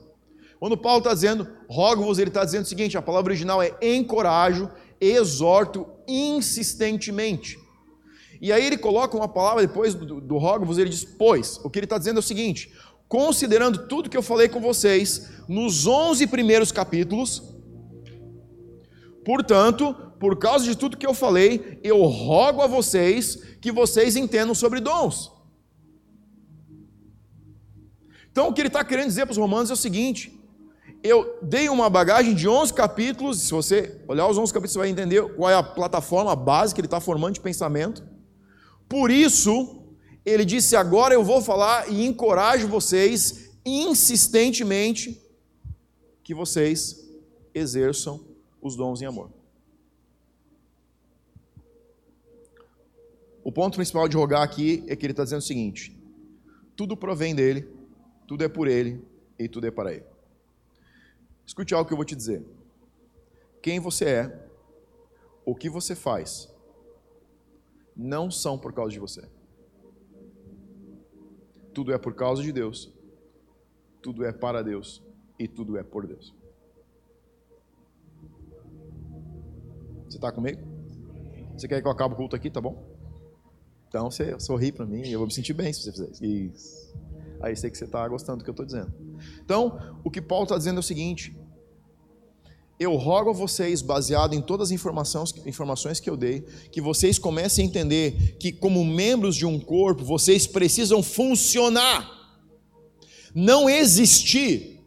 Quando 0.61 0.78
Paulo 0.78 0.99
está 0.99 1.12
dizendo, 1.12 1.49
rogo-vos, 1.68 2.18
ele 2.18 2.30
está 2.30 2.44
dizendo 2.44 2.64
o 2.64 2.68
seguinte, 2.68 2.97
a 2.97 3.02
palavra 3.02 3.33
original 3.33 3.62
é 3.62 3.76
encorajo, 3.83 4.71
exorto 5.01 5.87
insistentemente. 6.07 7.59
E 8.41 8.53
aí 8.53 8.65
ele 8.67 8.77
coloca 8.77 9.17
uma 9.17 9.29
palavra 9.29 9.67
depois 9.67 9.95
do, 9.95 10.39
rogo-vos, 10.39 10.79
ele 10.79 10.91
diz, 10.91 11.05
pois. 11.05 11.59
O 11.65 11.71
que 11.71 11.79
ele 11.79 11.87
está 11.87 11.99
dizendo 11.99 12.17
é 12.17 12.21
o 12.21 12.23
seguinte: 12.23 12.73
considerando 13.09 13.87
tudo 13.87 14.11
que 14.11 14.17
eu 14.17 14.23
falei 14.23 14.49
com 14.49 14.61
vocês 14.61 15.31
nos 15.49 15.87
11 15.87 16.27
primeiros 16.27 16.71
capítulos, 16.71 17.43
portanto, 19.25 19.95
por 20.21 20.39
causa 20.39 20.65
de 20.65 20.77
tudo 20.77 20.97
que 20.97 21.07
eu 21.07 21.15
falei, 21.15 21.81
eu 21.83 22.03
rogo 22.03 22.61
a 22.63 22.67
vocês 22.67 23.37
que 23.61 23.73
vocês 23.73 24.17
entendam 24.17 24.55
sobre 24.55 24.81
dons. 24.81 25.33
Então, 28.31 28.49
o 28.49 28.53
que 28.53 28.61
ele 28.61 28.69
está 28.69 28.85
querendo 28.85 29.07
dizer 29.07 29.27
para 29.27 29.33
os 29.33 29.39
romanos 29.39 29.71
é 29.71 29.75
o 29.75 29.77
seguinte: 29.77 30.39
eu 31.05 31.39
dei 31.43 31.69
uma 31.69 31.91
bagagem 31.91 32.35
de 32.35 32.49
11 32.49 32.73
capítulos, 32.73 33.43
se 33.43 33.51
você 33.51 34.01
olhar 34.09 34.27
os 34.27 34.39
11 34.39 34.51
capítulos, 34.51 34.73
você 34.73 34.79
vai 34.79 34.89
entender 34.89 35.23
qual 35.35 35.51
é 35.51 35.55
a 35.55 35.63
plataforma 35.63 36.35
base 36.35 36.75
que 36.75 36.81
ele 36.81 36.87
está 36.87 36.99
formando 36.99 37.35
de 37.35 37.43
pensamento. 37.43 38.03
Por 38.89 39.11
isso, 39.11 39.83
ele 40.25 40.47
disse: 40.47 40.75
agora 40.75 41.13
eu 41.13 41.23
vou 41.23 41.43
falar 41.43 41.93
e 41.93 42.07
encorajo 42.07 42.67
vocês 42.69 43.51
insistentemente 43.67 45.21
que 46.23 46.35
vocês 46.35 47.07
exerçam 47.53 48.25
os 48.63 48.75
dons 48.75 49.03
em 49.03 49.05
amor. 49.05 49.31
O 53.45 53.53
ponto 53.53 53.77
principal 53.77 54.09
de 54.09 54.17
rogar 54.17 54.41
aqui 54.41 54.83
é 54.87 54.97
que 54.97 55.05
ele 55.05 55.13
está 55.13 55.25
dizendo 55.25 55.41
o 55.41 55.43
seguinte: 55.43 55.95
tudo 56.75 56.97
provém 56.97 57.35
dele, 57.35 57.69
tudo 58.27 58.43
é 58.43 58.49
por 58.49 58.69
ele 58.69 59.05
e 59.39 59.47
tudo 59.47 59.67
é 59.67 59.71
para 59.71 59.93
ele. 59.93 60.13
Escute 61.47 61.75
algo 61.75 61.87
que 61.87 61.93
eu 61.93 61.97
vou 61.97 62.05
te 62.05 62.17
dizer. 62.17 62.45
Quem 63.63 63.81
você 63.81 64.05
é, 64.05 64.49
o 65.45 65.55
que 65.55 65.69
você 65.69 65.95
faz, 65.95 66.53
não 67.97 68.31
são 68.31 68.59
por 68.59 68.73
causa 68.73 68.93
de 68.93 68.99
você. 68.99 69.29
Tudo 71.73 71.93
é 71.93 71.99
por 71.99 72.15
causa 72.15 72.43
de 72.43 72.53
Deus, 72.53 72.93
tudo 74.01 74.25
é 74.25 74.33
para 74.33 74.63
Deus 74.63 75.03
e 75.39 75.49
tudo 75.49 75.77
é 75.77 75.83
por 75.83 76.07
Deus. 76.07 76.35
Você 80.07 80.19
está 80.19 80.31
comigo? 80.31 80.61
Você 81.57 81.67
quer 81.67 81.81
que 81.81 81.87
eu 81.87 81.93
acabe 81.93 82.15
o 82.15 82.17
culto 82.17 82.37
aqui, 82.37 82.51
tá 82.51 82.61
bom? 82.61 82.95
Então 83.89 84.11
você 84.11 84.39
sorri 84.41 84.73
para 84.73 84.87
mim, 84.87 85.09
eu 85.09 85.19
vou 85.19 85.27
me 85.27 85.33
sentir 85.33 85.53
bem 85.53 85.73
se 85.73 85.83
você 85.83 85.93
fizer 85.93 86.11
isso. 86.11 86.25
isso. 86.25 86.95
Aí 87.41 87.57
sei 87.57 87.71
que 87.71 87.79
você 87.79 87.85
está 87.85 88.07
gostando 88.09 88.39
do 88.39 88.45
que 88.45 88.51
eu 88.51 88.53
estou 88.53 88.67
dizendo. 88.67 88.93
Então, 89.45 89.78
o 90.02 90.11
que 90.11 90.21
Paulo 90.21 90.45
está 90.45 90.57
dizendo 90.57 90.76
é 90.76 90.81
o 90.81 90.83
seguinte: 90.83 91.37
eu 92.78 92.97
rogo 92.97 93.31
a 93.31 93.33
vocês, 93.33 93.83
baseado 93.83 94.35
em 94.35 94.40
todas 94.40 94.69
as 94.69 94.73
informações, 94.73 96.00
que 96.00 96.11
eu 96.11 96.16
dei, 96.16 96.43
que 96.71 96.81
vocês 96.81 97.19
comecem 97.19 97.64
a 97.64 97.69
entender 97.69 98.37
que, 98.38 98.52
como 98.52 98.85
membros 98.85 99.37
de 99.37 99.47
um 99.47 99.59
corpo, 99.59 100.04
vocês 100.04 100.47
precisam 100.47 101.02
funcionar, 101.02 102.11
não 103.35 103.69
existir. 103.69 104.81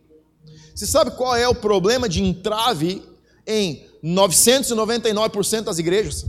Você 0.73 0.85
sabe 0.85 1.11
qual 1.11 1.35
é 1.35 1.47
o 1.47 1.55
problema 1.55 2.07
de 2.07 2.23
entrave 2.23 3.01
em 3.45 3.83
999% 4.03 5.61
das 5.61 5.79
igrejas? 5.79 6.25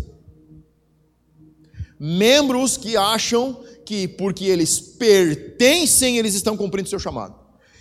membros 1.98 2.76
que 2.76 2.96
acham 2.96 3.60
que 3.84 4.06
porque 4.06 4.44
eles 4.44 4.78
pertencem, 4.78 6.18
eles 6.18 6.34
estão 6.34 6.56
cumprindo 6.56 6.88
seu 6.88 6.98
chamado. 6.98 7.34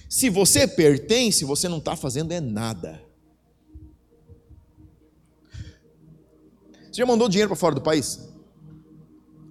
Se 0.09 0.29
você 0.29 0.67
pertence, 0.67 1.43
você 1.43 1.67
não 1.67 1.79
está 1.79 1.95
fazendo 1.95 2.31
é 2.31 2.39
nada. 2.39 3.01
Você 6.85 7.01
já 7.01 7.05
mandou 7.05 7.27
dinheiro 7.27 7.49
para 7.49 7.57
fora 7.57 7.75
do 7.75 7.81
país? 7.81 8.27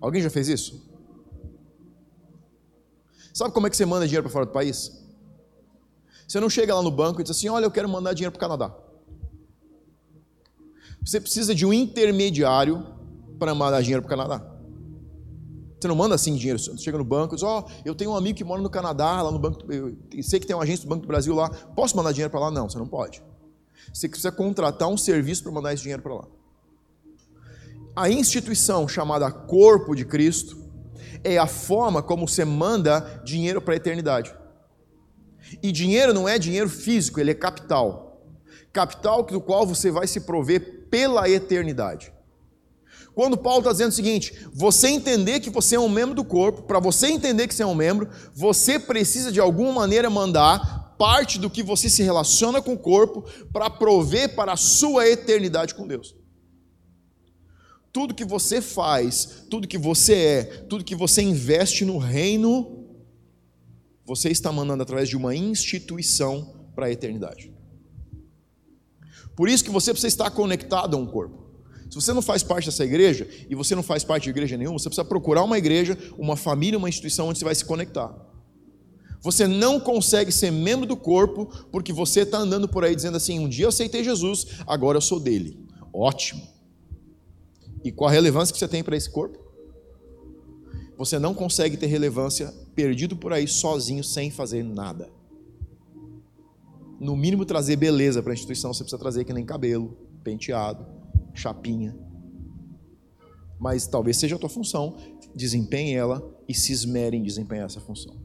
Alguém 0.00 0.22
já 0.22 0.30
fez 0.30 0.48
isso? 0.48 0.84
Sabe 3.32 3.52
como 3.52 3.66
é 3.66 3.70
que 3.70 3.76
você 3.76 3.84
manda 3.84 4.06
dinheiro 4.06 4.22
para 4.22 4.32
fora 4.32 4.46
do 4.46 4.52
país? 4.52 5.04
Você 6.26 6.40
não 6.40 6.48
chega 6.48 6.74
lá 6.74 6.82
no 6.82 6.90
banco 6.90 7.20
e 7.20 7.22
diz 7.22 7.36
assim: 7.36 7.48
Olha, 7.48 7.64
eu 7.66 7.70
quero 7.70 7.88
mandar 7.88 8.14
dinheiro 8.14 8.32
para 8.32 8.38
o 8.38 8.40
Canadá. 8.40 8.74
Você 11.04 11.20
precisa 11.20 11.54
de 11.54 11.64
um 11.64 11.72
intermediário 11.72 12.84
para 13.38 13.54
mandar 13.54 13.82
dinheiro 13.82 14.02
para 14.02 14.06
o 14.06 14.18
Canadá. 14.18 14.55
Você 15.78 15.88
não 15.88 15.94
manda 15.94 16.14
assim 16.14 16.34
dinheiro. 16.34 16.58
Você 16.58 16.76
chega 16.78 16.96
no 16.96 17.04
banco 17.04 17.34
e 17.34 17.36
diz: 17.36 17.42
Ó, 17.42 17.60
oh, 17.60 17.70
eu 17.84 17.94
tenho 17.94 18.10
um 18.10 18.16
amigo 18.16 18.38
que 18.38 18.44
mora 18.44 18.62
no 18.62 18.70
Canadá, 18.70 19.22
lá 19.22 19.30
no 19.30 19.38
banco. 19.38 19.60
Eu 19.70 19.96
sei 20.22 20.40
que 20.40 20.46
tem 20.46 20.56
uma 20.56 20.62
agência 20.62 20.84
do 20.84 20.88
Banco 20.88 21.02
do 21.02 21.08
Brasil 21.08 21.34
lá. 21.34 21.48
Posso 21.48 21.96
mandar 21.96 22.12
dinheiro 22.12 22.30
para 22.30 22.40
lá? 22.40 22.50
Não, 22.50 22.68
você 22.68 22.78
não 22.78 22.86
pode. 22.86 23.22
Você 23.92 24.08
precisa 24.08 24.32
contratar 24.32 24.88
um 24.88 24.96
serviço 24.96 25.42
para 25.42 25.52
mandar 25.52 25.74
esse 25.74 25.82
dinheiro 25.82 26.02
para 26.02 26.14
lá. 26.14 26.24
A 27.94 28.10
instituição 28.10 28.86
chamada 28.88 29.30
Corpo 29.30 29.94
de 29.94 30.04
Cristo 30.04 30.66
é 31.22 31.38
a 31.38 31.46
forma 31.46 32.02
como 32.02 32.28
você 32.28 32.44
manda 32.44 33.22
dinheiro 33.24 33.60
para 33.60 33.74
a 33.74 33.76
eternidade. 33.76 34.34
E 35.62 35.70
dinheiro 35.70 36.12
não 36.12 36.28
é 36.28 36.38
dinheiro 36.38 36.68
físico, 36.68 37.20
ele 37.20 37.30
é 37.30 37.34
capital. 37.34 38.22
Capital 38.72 39.22
do 39.22 39.40
qual 39.40 39.66
você 39.66 39.90
vai 39.90 40.06
se 40.06 40.20
prover 40.20 40.88
pela 40.90 41.28
eternidade. 41.28 42.12
Quando 43.16 43.38
Paulo 43.38 43.60
está 43.60 43.72
dizendo 43.72 43.88
o 43.88 43.94
seguinte: 43.94 44.34
você 44.52 44.88
entender 44.88 45.40
que 45.40 45.48
você 45.48 45.74
é 45.74 45.80
um 45.80 45.88
membro 45.88 46.14
do 46.14 46.22
corpo, 46.22 46.64
para 46.64 46.78
você 46.78 47.06
entender 47.06 47.48
que 47.48 47.54
você 47.54 47.62
é 47.62 47.66
um 47.66 47.74
membro, 47.74 48.10
você 48.34 48.78
precisa 48.78 49.32
de 49.32 49.40
alguma 49.40 49.72
maneira 49.72 50.10
mandar 50.10 50.94
parte 50.98 51.38
do 51.38 51.48
que 51.48 51.62
você 51.62 51.88
se 51.88 52.02
relaciona 52.02 52.60
com 52.60 52.74
o 52.74 52.78
corpo 52.78 53.24
para 53.50 53.70
prover 53.70 54.36
para 54.36 54.52
a 54.52 54.56
sua 54.56 55.08
eternidade 55.08 55.74
com 55.74 55.86
Deus. 55.86 56.14
Tudo 57.90 58.14
que 58.14 58.24
você 58.24 58.60
faz, 58.60 59.46
tudo 59.48 59.66
que 59.66 59.78
você 59.78 60.14
é, 60.14 60.44
tudo 60.68 60.84
que 60.84 60.94
você 60.94 61.22
investe 61.22 61.86
no 61.86 61.96
reino, 61.96 62.84
você 64.04 64.28
está 64.28 64.52
mandando 64.52 64.82
através 64.82 65.08
de 65.08 65.16
uma 65.16 65.34
instituição 65.34 66.68
para 66.74 66.84
a 66.84 66.92
eternidade. 66.92 67.50
Por 69.34 69.48
isso 69.48 69.64
que 69.64 69.70
você 69.70 69.90
precisa 69.90 70.08
estar 70.08 70.30
conectado 70.30 70.98
a 70.98 71.00
um 71.00 71.06
corpo. 71.06 71.45
Se 71.88 71.94
você 71.94 72.12
não 72.12 72.22
faz 72.22 72.42
parte 72.42 72.66
dessa 72.66 72.84
igreja, 72.84 73.28
e 73.48 73.54
você 73.54 73.74
não 73.74 73.82
faz 73.82 74.02
parte 74.02 74.24
de 74.24 74.30
igreja 74.30 74.56
nenhuma, 74.56 74.78
você 74.78 74.88
precisa 74.88 75.04
procurar 75.04 75.44
uma 75.44 75.56
igreja, 75.56 75.96
uma 76.18 76.36
família, 76.36 76.78
uma 76.78 76.88
instituição 76.88 77.28
onde 77.28 77.38
você 77.38 77.44
vai 77.44 77.54
se 77.54 77.64
conectar. 77.64 78.14
Você 79.22 79.46
não 79.46 79.80
consegue 79.80 80.30
ser 80.30 80.50
membro 80.50 80.86
do 80.86 80.96
corpo 80.96 81.46
porque 81.72 81.92
você 81.92 82.20
está 82.20 82.38
andando 82.38 82.68
por 82.68 82.84
aí 82.84 82.94
dizendo 82.94 83.16
assim: 83.16 83.38
um 83.38 83.48
dia 83.48 83.64
eu 83.64 83.70
aceitei 83.70 84.04
Jesus, 84.04 84.46
agora 84.66 84.98
eu 84.98 85.02
sou 85.02 85.18
dele. 85.18 85.58
Ótimo. 85.92 86.42
E 87.82 87.92
qual 87.92 88.08
a 88.08 88.12
relevância 88.12 88.52
que 88.52 88.58
você 88.58 88.68
tem 88.68 88.82
para 88.82 88.96
esse 88.96 89.10
corpo? 89.10 89.38
Você 90.98 91.18
não 91.18 91.34
consegue 91.34 91.76
ter 91.76 91.86
relevância 91.86 92.52
perdido 92.74 93.16
por 93.16 93.32
aí 93.32 93.46
sozinho, 93.46 94.02
sem 94.02 94.30
fazer 94.30 94.62
nada. 94.62 95.10
No 96.98 97.14
mínimo, 97.14 97.44
trazer 97.44 97.76
beleza 97.76 98.22
para 98.22 98.32
a 98.32 98.34
instituição, 98.34 98.72
você 98.72 98.82
precisa 98.82 98.98
trazer 98.98 99.24
que 99.24 99.32
nem 99.32 99.44
cabelo, 99.44 99.96
penteado, 100.24 100.86
chapinha. 101.36 101.96
Mas 103.58 103.86
talvez 103.86 104.16
seja 104.16 104.36
a 104.36 104.38
tua 104.38 104.48
função, 104.48 104.96
desempenhe 105.34 105.94
ela 105.94 106.22
e 106.48 106.54
se 106.54 106.72
esmere 106.72 107.16
em 107.16 107.22
desempenhar 107.22 107.66
essa 107.66 107.80
função. 107.80 108.16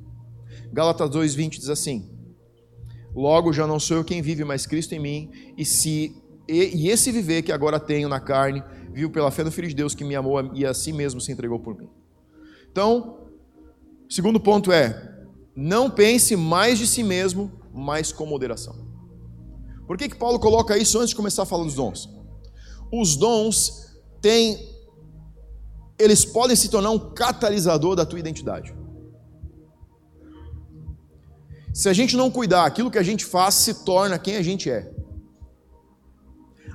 Gálatas 0.71 1.09
2:20 1.09 1.59
diz 1.59 1.69
assim: 1.69 2.09
Logo 3.15 3.51
já 3.51 3.67
não 3.67 3.79
sou 3.79 3.97
eu 3.97 4.03
quem 4.03 4.21
vive, 4.21 4.43
mas 4.43 4.65
Cristo 4.65 4.93
em 4.93 4.99
mim, 4.99 5.31
e 5.57 5.65
se 5.65 6.15
e, 6.47 6.75
e 6.75 6.89
esse 6.89 7.11
viver 7.11 7.43
que 7.43 7.51
agora 7.51 7.79
tenho 7.79 8.09
na 8.09 8.19
carne, 8.19 8.63
viu 8.91 9.09
pela 9.09 9.31
fé 9.31 9.43
no 9.43 9.51
Filho 9.51 9.67
de 9.67 9.75
Deus 9.75 9.95
que 9.95 10.03
me 10.03 10.15
amou 10.15 10.53
e 10.53 10.65
a 10.65 10.73
si 10.73 10.91
mesmo 10.91 11.21
se 11.21 11.31
entregou 11.31 11.59
por 11.59 11.77
mim. 11.77 11.89
Então, 12.71 13.27
segundo 14.09 14.39
ponto 14.39 14.71
é: 14.71 15.25
não 15.55 15.89
pense 15.89 16.35
mais 16.35 16.77
de 16.77 16.87
si 16.87 17.03
mesmo, 17.03 17.51
mas 17.73 18.11
com 18.11 18.25
moderação. 18.25 18.75
Por 19.87 19.97
que, 19.97 20.07
que 20.07 20.15
Paulo 20.15 20.39
coloca 20.39 20.77
isso 20.77 20.97
antes 20.97 21.09
de 21.09 21.15
começar 21.15 21.43
a 21.43 21.45
falar 21.45 21.63
dos 21.65 21.75
dons? 21.75 22.09
Os 22.91 23.15
dons 23.15 23.91
têm 24.21 24.69
eles 25.97 26.25
podem 26.25 26.55
se 26.55 26.67
tornar 26.67 26.89
um 26.89 26.99
catalisador 27.13 27.95
da 27.95 28.05
tua 28.05 28.19
identidade. 28.19 28.73
Se 31.71 31.87
a 31.87 31.93
gente 31.93 32.17
não 32.17 32.31
cuidar, 32.31 32.65
aquilo 32.65 32.89
que 32.89 32.97
a 32.97 33.03
gente 33.03 33.23
faz 33.23 33.53
se 33.53 33.85
torna 33.85 34.17
quem 34.17 34.35
a 34.35 34.41
gente 34.41 34.69
é. 34.69 34.91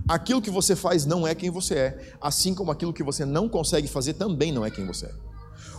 Aquilo 0.09 0.41
que 0.41 0.51
você 0.51 0.77
faz 0.77 1.05
não 1.05 1.27
é 1.27 1.35
quem 1.35 1.51
você 1.51 1.75
é, 1.75 2.17
assim 2.21 2.55
como 2.55 2.71
aquilo 2.71 2.93
que 2.93 3.03
você 3.03 3.25
não 3.25 3.49
consegue 3.49 3.89
fazer 3.89 4.15
também 4.15 4.53
não 4.53 4.65
é 4.65 4.71
quem 4.71 4.87
você 4.87 5.07
é. 5.07 5.15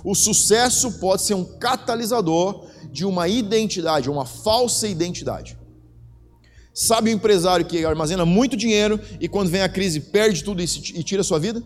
O 0.04 0.13
sucesso 0.13 1.00
pode 1.00 1.21
ser 1.21 1.34
um 1.34 1.45
catalisador 1.58 2.67
de 2.91 3.06
uma 3.06 3.28
identidade, 3.28 4.10
uma 4.10 4.26
falsa 4.26 4.88
identidade. 4.88 5.57
Sabe 6.80 7.10
o 7.10 7.13
empresário 7.13 7.66
que 7.66 7.84
armazena 7.84 8.24
muito 8.24 8.56
dinheiro 8.56 9.00
e 9.20 9.28
quando 9.28 9.50
vem 9.50 9.63
a 9.63 9.68
crise 9.68 10.00
perde 10.00 10.44
tudo 10.44 10.62
e 10.62 10.68
tira 11.04 11.22
a 11.22 11.24
sua 11.24 11.40
vida? 11.40 11.63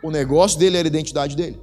O 0.00 0.12
negócio 0.12 0.56
dele 0.60 0.76
era 0.76 0.86
a 0.86 0.88
identidade 0.88 1.34
dele. 1.34 1.60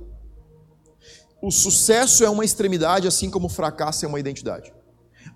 O 1.41 1.49
sucesso 1.49 2.25
é 2.25 2.29
uma 2.29 2.43
extremidade, 2.43 3.08
assim 3.08 3.29
como 3.29 3.45
o 3.45 3.49
fracasso 3.49 4.03
é 4.03 4.10
uma 4.10 4.19
identidade. 4.19 4.73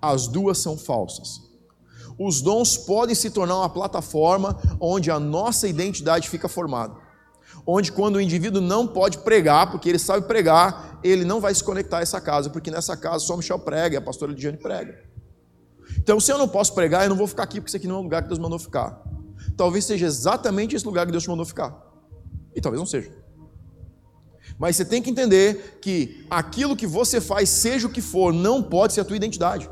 As 0.01 0.27
duas 0.27 0.57
são 0.57 0.77
falsas. 0.77 1.39
Os 2.19 2.41
dons 2.41 2.75
podem 2.75 3.15
se 3.15 3.29
tornar 3.29 3.55
uma 3.55 3.69
plataforma 3.69 4.61
onde 4.81 5.09
a 5.09 5.17
nossa 5.17 5.65
identidade 5.65 6.27
fica 6.27 6.49
formada. 6.49 6.93
Onde, 7.65 7.89
quando 7.89 8.17
o 8.17 8.21
indivíduo 8.21 8.61
não 8.61 8.85
pode 8.85 9.19
pregar, 9.19 9.71
porque 9.71 9.87
ele 9.87 9.99
sabe 9.99 10.27
pregar, 10.27 10.99
ele 11.05 11.23
não 11.23 11.39
vai 11.39 11.55
se 11.55 11.63
conectar 11.63 11.99
a 11.99 12.01
essa 12.01 12.19
casa, 12.19 12.49
porque 12.49 12.69
nessa 12.69 12.97
casa 12.97 13.23
só 13.23 13.37
Michel 13.37 13.59
prega 13.59 13.95
e 13.95 13.97
a 13.97 14.01
pastora 14.01 14.33
Lidiane 14.33 14.57
prega. 14.57 15.07
Então, 16.01 16.19
se 16.19 16.31
eu 16.31 16.37
não 16.37 16.47
posso 16.47 16.73
pregar, 16.73 17.03
eu 17.03 17.09
não 17.09 17.15
vou 17.15 17.27
ficar 17.27 17.43
aqui, 17.43 17.59
porque 17.59 17.69
isso 17.69 17.77
aqui 17.77 17.87
não 17.87 17.97
é 17.97 17.99
o 17.99 18.03
lugar 18.03 18.23
que 18.23 18.27
Deus 18.27 18.39
mandou 18.39 18.57
ficar. 18.57 19.03
Talvez 19.55 19.85
seja 19.85 20.05
exatamente 20.05 20.75
esse 20.75 20.85
lugar 20.85 21.05
que 21.05 21.11
Deus 21.11 21.23
te 21.23 21.29
mandou 21.29 21.45
ficar. 21.45 21.77
E 22.55 22.61
talvez 22.61 22.79
não 22.79 22.87
seja. 22.87 23.11
Mas 24.57 24.75
você 24.75 24.85
tem 24.85 25.01
que 25.01 25.09
entender 25.09 25.79
que 25.81 26.25
aquilo 26.29 26.75
que 26.75 26.87
você 26.87 27.21
faz, 27.21 27.49
seja 27.49 27.87
o 27.87 27.91
que 27.91 28.01
for, 28.01 28.33
não 28.33 28.63
pode 28.63 28.93
ser 28.93 29.01
a 29.01 29.05
tua 29.05 29.17
identidade. 29.17 29.69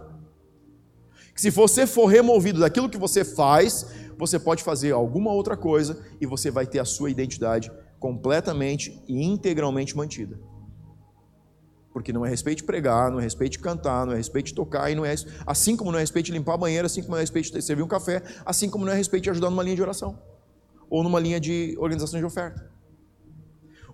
Que 1.34 1.42
se 1.42 1.50
você 1.50 1.88
for 1.88 2.06
removido 2.06 2.60
daquilo 2.60 2.90
que 2.90 2.98
você 2.98 3.24
faz, 3.24 3.86
você 4.18 4.40
pode 4.40 4.64
fazer 4.64 4.92
alguma 4.92 5.32
outra 5.32 5.56
coisa 5.56 6.04
e 6.20 6.26
você 6.26 6.50
vai 6.52 6.66
ter 6.66 6.80
a 6.80 6.86
sua 6.86 7.10
identidade 7.10 7.72
completamente 8.00 9.02
e 9.08 9.24
integralmente 9.24 9.96
mantida. 9.96 10.40
Porque 11.98 12.14
não 12.14 12.24
é 12.24 12.30
respeito 12.30 12.64
pregar, 12.64 13.10
não 13.10 13.20
é 13.20 13.24
respeito 13.24 13.60
cantar, 13.60 14.06
não 14.06 14.14
é 14.14 14.18
respeito 14.18 14.54
tocar, 14.54 14.92
e 14.92 14.94
não 14.94 15.04
é 15.04 15.16
assim 15.48 15.76
como 15.76 15.92
não 15.92 15.98
é 15.98 16.02
respeito 16.02 16.32
limpar 16.32 16.54
a 16.54 16.58
banheira, 16.58 16.86
assim 16.86 17.02
como 17.02 17.14
não 17.14 17.18
é 17.18 17.22
respeito 17.22 17.60
servir 17.60 17.82
um 17.82 17.88
café, 17.88 18.22
assim 18.46 18.70
como 18.70 18.86
não 18.86 18.94
é 18.94 18.96
respeito 18.96 19.32
ajudar 19.32 19.50
numa 19.50 19.64
linha 19.64 19.76
de 19.76 19.82
oração 19.82 20.20
ou 20.92 21.02
numa 21.04 21.20
linha 21.20 21.40
de 21.40 21.76
organização 21.80 22.20
de 22.20 22.26
oferta. 22.26 22.70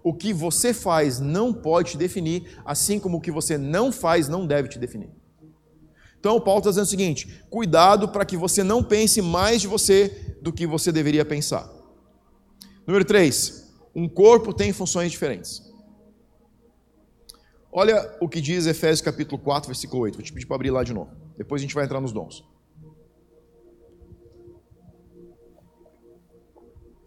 O 0.04 0.14
que 0.14 0.34
você 0.34 0.74
faz 0.74 1.22
não 1.22 1.54
pode 1.54 1.92
te 1.92 1.98
definir, 1.98 2.60
assim 2.66 3.00
como 3.00 3.20
o 3.20 3.22
que 3.22 3.32
você 3.32 3.58
não 3.58 3.90
faz 3.90 4.28
não 4.28 4.46
deve 4.46 4.68
te 4.68 4.78
definir. 4.78 5.10
Então, 6.20 6.42
Paulo 6.42 6.60
está 6.60 6.72
dizendo 6.72 6.84
o 6.84 6.90
seguinte: 6.90 7.42
cuidado 7.50 8.10
para 8.10 8.26
que 8.26 8.36
você 8.36 8.64
não 8.64 8.84
pense 8.84 9.22
mais 9.22 9.62
de 9.62 9.68
você 9.68 10.38
do 10.42 10.52
que 10.52 10.68
você 10.68 10.92
deveria 10.92 11.24
pensar. 11.24 11.72
Número 12.86 13.06
3. 13.06 13.64
Um 13.96 14.10
corpo 14.10 14.54
tem 14.54 14.74
funções 14.74 15.10
diferentes. 15.10 15.73
Olha 17.76 18.16
o 18.22 18.30
que 18.30 18.40
diz 18.40 18.68
Efésios 18.68 19.02
capítulo 19.02 19.42
4, 19.42 19.68
versículo 19.68 20.04
8. 20.04 20.14
Vou 20.14 20.24
te 20.24 20.32
pedir 20.32 20.46
para 20.46 20.58
abrir 20.58 20.70
lá 20.70 20.84
de 20.84 20.94
novo. 20.94 21.10
Depois 21.36 21.60
a 21.60 21.64
gente 21.64 21.74
vai 21.74 21.84
entrar 21.84 22.00
nos 22.00 22.12
dons. 22.12 22.46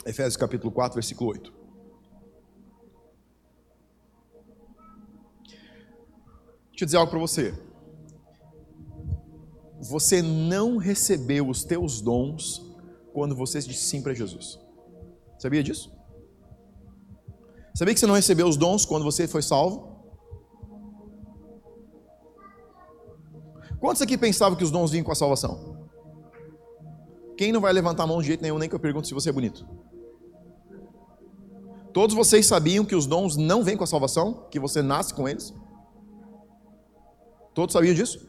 Efésios 0.05 0.37
capítulo 0.37 0.73
4, 0.73 0.95
versículo 0.97 1.31
8. 1.31 1.53
Deixa 6.71 6.83
eu 6.83 6.87
dizer 6.87 6.97
algo 6.97 7.11
para 7.11 7.21
você. 7.21 7.55
Você 9.81 10.21
não 10.21 10.79
recebeu 10.79 11.49
os 11.49 11.63
teus 11.63 12.01
dons 12.01 12.75
quando 13.13 13.37
você 13.37 13.61
disse 13.61 13.85
sim 13.85 14.03
para 14.03 14.13
Jesus. 14.15 14.59
Sabia 15.39 15.63
disso? 15.63 15.93
Sabia 17.73 17.95
que 17.95 18.01
você 18.01 18.07
não 18.07 18.15
recebeu 18.15 18.49
os 18.49 18.57
dons 18.57 18.85
quando 18.85 19.05
você 19.05 19.29
foi 19.29 19.43
salvo? 19.43 19.96
Quantos 23.81 24.03
aqui 24.03 24.17
pensavam 24.17 24.57
que 24.57 24.65
os 24.65 24.71
dons 24.71 24.91
vinham 24.91 25.05
com 25.05 25.13
a 25.13 25.15
salvação? 25.15 25.77
Quem 27.37 27.53
não 27.53 27.61
vai 27.61 27.73
levantar 27.73 28.05
a 28.05 28.07
mão 28.07 28.21
de 28.21 28.27
jeito 28.27 28.43
nenhum, 28.43 28.59
nem 28.59 28.69
que 28.69 28.75
eu 28.75 28.81
pergunte 28.81 29.09
se 29.09 29.15
você 29.15 29.29
é 29.29 29.33
bonito? 29.33 29.67
Todos 31.93 32.15
vocês 32.15 32.47
sabiam 32.47 32.85
que 32.85 32.95
os 32.95 33.07
dons 33.07 33.37
não 33.37 33.63
vêm 33.63 33.77
com 33.77 33.85
a 33.85 33.87
salvação, 33.87 34.47
que 34.51 34.61
você 34.61 34.83
nasce 34.83 35.15
com 35.15 35.29
eles? 35.29 35.55
Todos 37.55 37.73
sabiam 37.73 37.95
disso? 37.95 38.29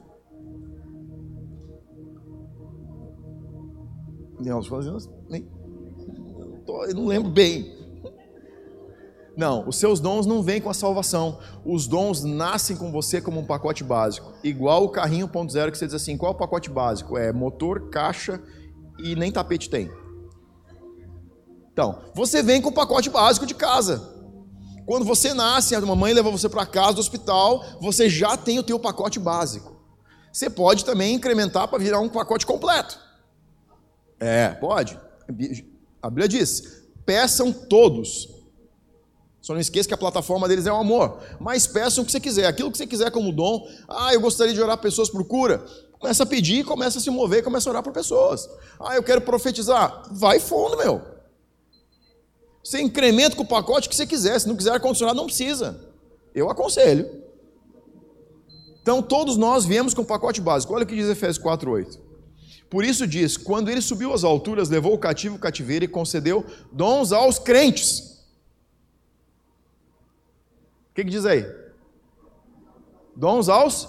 Não, 6.68 6.86
eu 6.86 6.96
não 6.96 7.06
lembro 7.08 7.32
bem. 7.32 7.77
Não, 9.38 9.70
os 9.70 9.76
seus 9.76 10.00
dons 10.00 10.26
não 10.26 10.42
vêm 10.42 10.60
com 10.60 10.68
a 10.68 10.74
salvação. 10.74 11.38
Os 11.64 11.86
dons 11.86 12.24
nascem 12.24 12.76
com 12.76 12.92
você 12.92 13.22
como 13.22 13.40
um 13.40 13.46
pacote 13.46 13.84
básico. 13.84 14.34
Igual 14.44 14.84
o 14.84 14.90
carrinho 14.90 15.28
ponto 15.28 15.54
zero 15.54 15.72
que 15.72 15.78
você 15.78 15.86
diz 15.86 15.94
assim, 15.94 16.18
qual 16.18 16.32
é 16.32 16.36
o 16.36 16.38
pacote 16.38 16.72
básico? 16.72 17.16
É 17.16 17.32
motor, 17.32 17.92
caixa 17.92 18.42
e 18.98 19.16
nem 19.16 19.32
tapete 19.32 19.70
tem. 19.70 19.92
Então, 21.72 22.02
você 22.16 22.42
vem 22.42 22.60
com 22.60 22.70
o 22.70 22.74
pacote 22.74 23.12
básico 23.12 23.46
de 23.46 23.54
casa. 23.54 24.12
Quando 24.88 25.06
você 25.06 25.36
nasce, 25.36 25.76
a 25.76 25.82
mamãe 25.82 26.16
leva 26.16 26.32
você 26.32 26.50
para 26.50 26.66
casa 26.66 26.94
do 26.94 27.02
hospital, 27.02 27.64
você 27.80 28.10
já 28.10 28.36
tem 28.36 28.58
o 28.58 28.64
teu 28.64 28.80
pacote 28.80 29.20
básico. 29.20 29.80
Você 30.34 30.50
pode 30.50 30.84
também 30.84 31.14
incrementar 31.14 31.68
para 31.68 31.78
virar 31.78 32.00
um 32.00 32.10
pacote 32.10 32.44
completo. 32.44 33.00
É, 34.20 34.50
pode. 34.50 35.00
A 36.02 36.10
Bíblia 36.10 36.28
diz: 36.28 36.88
peçam 37.06 37.54
todos. 37.54 38.37
Só 39.48 39.54
não 39.54 39.62
esqueça 39.62 39.88
que 39.88 39.94
a 39.94 39.98
plataforma 39.98 40.46
deles 40.46 40.66
é 40.66 40.74
o 40.74 40.76
amor. 40.76 41.20
Mas 41.40 41.66
peçam 41.66 42.04
o 42.04 42.06
que 42.06 42.12
você 42.12 42.20
quiser, 42.20 42.48
aquilo 42.48 42.70
que 42.70 42.78
você 42.78 42.86
quiser 42.86 43.10
como 43.12 43.32
dom. 43.32 43.66
Ah, 43.88 44.14
eu 44.14 44.20
gostaria 44.20 44.54
de 44.54 44.62
orar 44.62 44.78
pessoas 44.78 45.10
por 45.10 45.24
cura. 45.24 45.64
Começa 45.98 46.24
a 46.24 46.26
pedir, 46.26 46.66
começa 46.66 46.98
a 46.98 47.02
se 47.02 47.10
mover, 47.10 47.46
começa 47.46 47.70
a 47.70 47.72
orar 47.72 47.82
por 47.82 47.94
pessoas. 47.94 48.50
Ah, 48.78 48.98
eu 48.98 49.04
quero 49.04 49.22
profetizar. 49.22 50.04
Vai 50.12 50.42
fundo, 50.42 50.76
meu. 50.76 51.02
Você 52.62 52.82
incrementa 52.82 53.38
com 53.38 53.44
o 53.44 53.48
pacote 53.48 53.88
que 53.88 53.96
você 53.96 54.06
quiser. 54.06 54.38
Se 54.38 54.50
não 54.50 54.56
quiser 54.58 54.72
ar-condicionado, 54.72 55.16
não 55.16 55.28
precisa. 55.28 55.80
Eu 56.36 56.50
aconselho. 56.50 57.10
Então, 58.82 59.02
todos 59.02 59.38
nós 59.38 59.64
viemos 59.64 59.94
com 59.94 60.02
o 60.02 60.06
pacote 60.06 60.42
básico. 60.42 60.74
Olha 60.74 60.84
o 60.84 60.86
que 60.86 60.94
diz 60.94 61.08
Efésios 61.08 61.42
4,8. 61.42 61.98
Por 62.70 62.84
isso 62.84 63.08
diz: 63.08 63.38
quando 63.38 63.70
ele 63.70 63.82
subiu 63.82 64.12
às 64.12 64.26
alturas, 64.26 64.68
levou 64.68 64.94
o 64.94 65.00
cativo 65.00 65.38
o 65.38 65.40
cativeiro 65.40 65.86
e 65.86 65.88
concedeu 65.88 66.46
dons 66.70 67.14
aos 67.14 67.40
crentes. 67.40 68.17
Que, 70.98 71.04
que 71.04 71.12
diz 71.12 71.28
aí? 71.28 71.46
Dons 73.16 73.50
aos. 73.50 73.88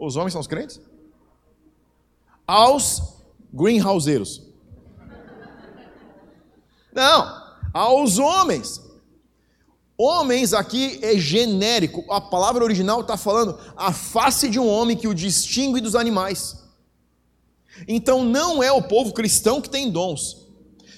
Os 0.00 0.16
homens 0.16 0.32
são 0.32 0.40
os 0.40 0.46
crentes? 0.46 0.80
Aos 2.46 3.18
greenhouseiros. 3.52 4.40
Não, 6.90 7.42
aos 7.74 8.18
homens. 8.18 8.80
Homens 9.98 10.54
aqui 10.54 10.98
é 11.02 11.18
genérico. 11.18 12.10
A 12.10 12.22
palavra 12.22 12.64
original 12.64 13.02
está 13.02 13.18
falando 13.18 13.58
a 13.76 13.92
face 13.92 14.48
de 14.48 14.58
um 14.58 14.66
homem 14.66 14.96
que 14.96 15.06
o 15.06 15.12
distingue 15.12 15.82
dos 15.82 15.94
animais. 15.94 16.56
Então 17.86 18.24
não 18.24 18.62
é 18.62 18.72
o 18.72 18.80
povo 18.80 19.12
cristão 19.12 19.60
que 19.60 19.68
tem 19.68 19.90
dons, 19.90 20.48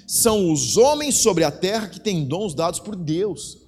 são 0.07 0.53
os 0.53 0.77
homens 0.77 1.17
sobre 1.17 1.43
a 1.43 1.51
terra 1.51 1.89
que 1.89 1.99
têm 1.99 2.25
dons 2.25 2.55
dados 2.55 2.79
por 2.79 2.95
Deus. 2.95 3.66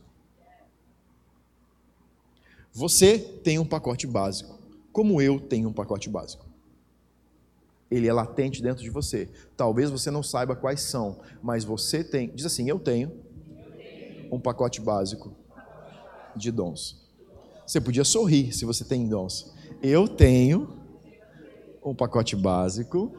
Você 2.79 3.19
tem 3.19 3.59
um 3.59 3.65
pacote 3.65 4.07
básico, 4.07 4.57
como 4.93 5.21
eu 5.21 5.41
tenho 5.41 5.69
um 5.69 5.73
pacote 5.73 6.09
básico. 6.09 6.47
Ele 7.91 8.07
é 8.07 8.13
latente 8.13 8.63
dentro 8.63 8.85
de 8.85 8.89
você. 8.89 9.29
Talvez 9.57 9.91
você 9.91 10.13
não 10.13 10.23
saiba 10.23 10.55
quais 10.55 10.83
são, 10.83 11.19
mas 11.43 11.65
você 11.65 12.05
tem. 12.05 12.31
Diz 12.33 12.47
assim: 12.47 12.71
Eu 12.71 12.79
tenho 12.79 13.11
um 14.31 14.39
pacote 14.39 14.81
básico 14.81 15.35
de 16.37 16.53
dons. 16.53 17.05
Você 17.67 17.81
podia 17.81 18.05
sorrir 18.05 18.53
se 18.53 18.65
você 18.65 18.85
tem 18.85 19.09
dons. 19.09 19.53
Eu 19.83 20.07
tenho 20.07 20.79
um 21.85 21.97
pacote 21.97 22.37
básico 22.37 23.11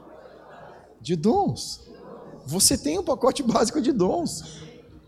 de 1.02 1.18
dons. 1.18 1.86
Você 2.46 2.78
tem 2.78 2.98
um 2.98 3.04
pacote 3.04 3.44
básico 3.44 3.82
de 3.82 3.92
dons. 3.92 4.64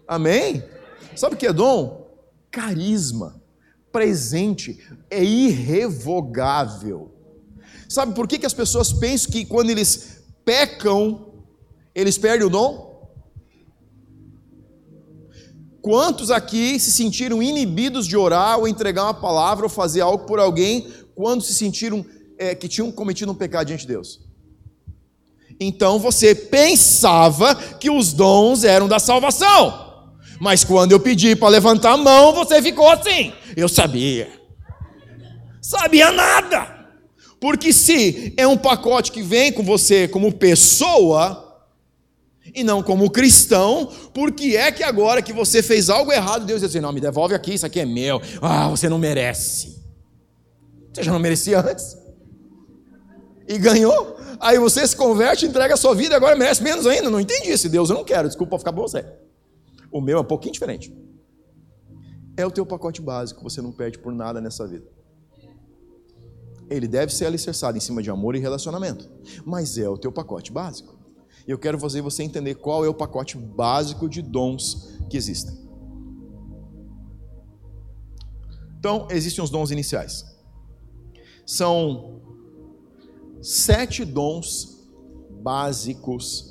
Amém? 0.05 0.61
Sabe 1.15 1.35
o 1.35 1.37
que 1.37 1.47
é 1.47 1.53
dom? 1.53 2.05
Carisma. 2.51 3.40
Presente. 3.91 4.79
É 5.09 5.23
irrevogável. 5.23 7.11
Sabe 7.89 8.13
por 8.13 8.27
que, 8.27 8.39
que 8.39 8.45
as 8.45 8.53
pessoas 8.53 8.93
pensam 8.93 9.31
que 9.31 9.45
quando 9.45 9.69
eles 9.69 10.23
pecam, 10.45 11.33
eles 11.93 12.17
perdem 12.17 12.47
o 12.47 12.49
dom? 12.49 12.91
Quantos 15.81 16.29
aqui 16.29 16.79
se 16.79 16.91
sentiram 16.91 17.41
inibidos 17.41 18.07
de 18.07 18.15
orar 18.15 18.59
ou 18.59 18.67
entregar 18.67 19.03
uma 19.03 19.13
palavra 19.13 19.65
ou 19.65 19.69
fazer 19.69 20.01
algo 20.01 20.25
por 20.25 20.39
alguém 20.39 20.87
quando 21.15 21.41
se 21.41 21.53
sentiram 21.53 22.05
é, 22.37 22.53
que 22.53 22.67
tinham 22.67 22.91
cometido 22.91 23.31
um 23.31 23.35
pecado 23.35 23.67
diante 23.67 23.81
de 23.81 23.87
Deus? 23.87 24.21
Então 25.59 25.99
você 25.99 26.33
pensava 26.33 27.53
que 27.55 27.89
os 27.89 28.13
dons 28.13 28.63
eram 28.63 28.87
da 28.87 28.99
salvação. 28.99 29.90
Mas 30.41 30.63
quando 30.63 30.91
eu 30.91 30.99
pedi 30.99 31.35
para 31.35 31.49
levantar 31.49 31.91
a 31.91 31.97
mão, 31.97 32.33
você 32.33 32.63
ficou 32.63 32.89
assim. 32.89 33.31
Eu 33.55 33.69
sabia. 33.69 34.27
Sabia 35.61 36.11
nada. 36.11 36.89
Porque 37.39 37.71
se 37.71 38.33
é 38.35 38.47
um 38.47 38.57
pacote 38.57 39.11
que 39.11 39.21
vem 39.21 39.53
com 39.53 39.61
você 39.61 40.07
como 40.07 40.33
pessoa 40.33 41.63
e 42.55 42.63
não 42.63 42.81
como 42.81 43.11
cristão, 43.11 43.85
por 44.15 44.31
que 44.31 44.57
é 44.57 44.71
que 44.71 44.81
agora 44.81 45.21
que 45.21 45.31
você 45.31 45.61
fez 45.61 45.91
algo 45.91 46.11
errado, 46.11 46.43
Deus 46.43 46.61
diz 46.61 46.71
assim: 46.71 46.79
não, 46.79 46.91
me 46.91 46.99
devolve 46.99 47.35
aqui, 47.35 47.53
isso 47.53 47.67
aqui 47.67 47.79
é 47.79 47.85
meu. 47.85 48.19
Ah, 48.41 48.67
você 48.67 48.89
não 48.89 48.97
merece. 48.97 49.79
Você 50.91 51.03
já 51.03 51.11
não 51.11 51.19
merecia 51.19 51.59
antes? 51.59 51.95
E 53.47 53.59
ganhou? 53.59 54.17
Aí 54.39 54.57
você 54.57 54.87
se 54.87 54.95
converte, 54.95 55.45
entrega 55.45 55.75
a 55.75 55.77
sua 55.77 55.93
vida, 55.93 56.15
agora 56.15 56.35
merece 56.35 56.63
menos 56.63 56.87
ainda. 56.87 57.11
Não 57.11 57.19
entendi 57.19 57.51
esse 57.51 57.69
Deus, 57.69 57.91
eu 57.91 57.95
não 57.95 58.03
quero, 58.03 58.27
desculpa 58.27 58.57
ficar 58.57 58.73
com 58.73 58.81
você. 58.81 59.05
O 59.91 60.01
meu 60.01 60.17
é 60.17 60.21
um 60.21 60.25
pouquinho 60.25 60.53
diferente. 60.53 60.95
É 62.37 62.45
o 62.45 62.51
teu 62.51 62.65
pacote 62.65 63.01
básico, 63.01 63.43
você 63.43 63.61
não 63.61 63.71
perde 63.71 63.99
por 63.99 64.13
nada 64.13 64.39
nessa 64.39 64.67
vida 64.67 64.87
ele 66.71 66.87
deve 66.87 67.13
ser 67.13 67.25
alicerçado 67.25 67.77
em 67.77 67.81
cima 67.81 68.01
de 68.01 68.09
amor 68.09 68.33
e 68.33 68.39
relacionamento, 68.39 69.11
mas 69.45 69.77
é 69.77 69.89
o 69.89 69.97
teu 69.97 70.09
pacote 70.09 70.53
básico. 70.53 70.97
E 71.45 71.51
eu 71.51 71.59
quero 71.59 71.77
fazer 71.77 72.01
você 72.01 72.23
entender 72.23 72.55
qual 72.55 72.85
é 72.85 72.87
o 72.87 72.93
pacote 72.93 73.37
básico 73.37 74.07
de 74.07 74.21
dons 74.21 74.97
que 75.09 75.17
existem. 75.17 75.53
Então, 78.79 79.05
existem 79.11 79.43
os 79.43 79.49
dons 79.49 79.69
iniciais. 79.69 80.25
São 81.45 82.21
sete 83.41 84.05
dons 84.05 84.89
básicos 85.41 86.50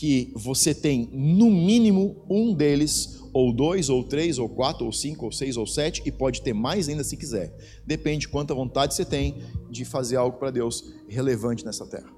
que 0.00 0.32
você 0.34 0.74
tem, 0.74 1.10
no 1.12 1.50
mínimo, 1.50 2.24
um 2.26 2.54
deles, 2.54 3.20
ou 3.34 3.52
dois, 3.52 3.90
ou 3.90 4.02
três, 4.02 4.38
ou 4.38 4.48
quatro, 4.48 4.86
ou 4.86 4.92
cinco, 4.92 5.26
ou 5.26 5.30
seis, 5.30 5.58
ou 5.58 5.66
sete, 5.66 6.00
e 6.06 6.10
pode 6.10 6.40
ter 6.40 6.54
mais 6.54 6.88
ainda 6.88 7.04
se 7.04 7.18
quiser. 7.18 7.54
Depende 7.86 8.20
de 8.20 8.28
quanta 8.28 8.54
vontade 8.54 8.94
você 8.94 9.04
tem 9.04 9.42
de 9.68 9.84
fazer 9.84 10.16
algo 10.16 10.38
para 10.38 10.50
Deus 10.50 10.82
relevante 11.06 11.66
nessa 11.66 11.86
terra. 11.86 12.10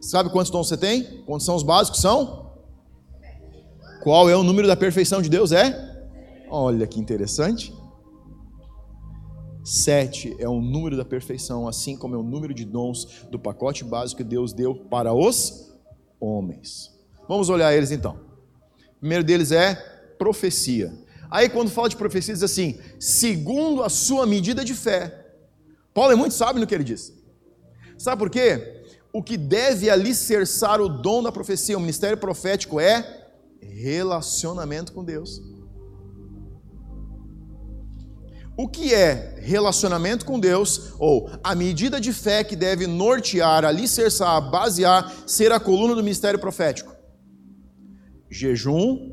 Sabe 0.00 0.30
quantos 0.30 0.52
dons 0.52 0.68
você 0.68 0.76
tem? 0.76 1.02
Quantos 1.24 1.44
são 1.44 1.56
os 1.56 1.64
básicos? 1.64 2.00
São? 2.00 2.52
Qual 4.04 4.30
é 4.30 4.36
o 4.36 4.44
número 4.44 4.68
da 4.68 4.76
perfeição 4.76 5.20
de 5.20 5.28
Deus? 5.28 5.50
É? 5.50 6.06
Olha 6.48 6.86
que 6.86 7.00
interessante. 7.00 7.74
Sete 9.64 10.36
é 10.38 10.48
o 10.48 10.60
número 10.60 10.96
da 10.96 11.04
perfeição, 11.04 11.66
assim 11.66 11.96
como 11.96 12.14
é 12.14 12.18
o 12.18 12.22
número 12.22 12.54
de 12.54 12.64
dons 12.64 13.26
do 13.32 13.38
pacote 13.38 13.82
básico 13.82 14.18
que 14.18 14.28
Deus 14.28 14.52
deu 14.52 14.76
para 14.76 15.12
os 15.12 15.73
homens. 16.24 16.90
Vamos 17.28 17.48
olhar 17.48 17.74
eles 17.74 17.90
então. 17.90 18.18
O 18.96 19.00
primeiro 19.00 19.24
deles 19.24 19.52
é 19.52 19.74
profecia. 20.18 20.92
Aí, 21.30 21.48
quando 21.48 21.70
fala 21.70 21.88
de 21.88 21.96
profecia, 21.96 22.32
diz 22.32 22.42
assim: 22.42 22.78
segundo 22.98 23.82
a 23.82 23.88
sua 23.88 24.26
medida 24.26 24.64
de 24.64 24.74
fé. 24.74 25.26
Paulo 25.92 26.12
é 26.12 26.16
muito 26.16 26.34
sábio 26.34 26.60
no 26.60 26.66
que 26.66 26.74
ele 26.74 26.84
diz. 26.84 27.12
Sabe 27.98 28.18
por 28.18 28.30
quê? 28.30 28.82
O 29.12 29.22
que 29.22 29.36
deve 29.36 29.88
alicerçar 29.88 30.80
o 30.80 30.88
dom 30.88 31.22
da 31.22 31.30
profecia, 31.30 31.76
o 31.76 31.80
ministério 31.80 32.18
profético, 32.18 32.80
é 32.80 33.28
relacionamento 33.60 34.92
com 34.92 35.04
Deus. 35.04 35.40
O 38.56 38.68
que 38.68 38.94
é 38.94 39.34
relacionamento 39.40 40.24
com 40.24 40.38
Deus, 40.38 40.92
ou 40.98 41.28
a 41.42 41.54
medida 41.56 42.00
de 42.00 42.12
fé 42.12 42.44
que 42.44 42.54
deve 42.54 42.86
nortear, 42.86 43.64
alicerçar, 43.64 44.40
basear, 44.48 45.12
ser 45.26 45.50
a 45.50 45.58
coluna 45.58 45.94
do 45.94 46.02
ministério 46.02 46.38
profético? 46.38 46.94
Jejum, 48.30 49.12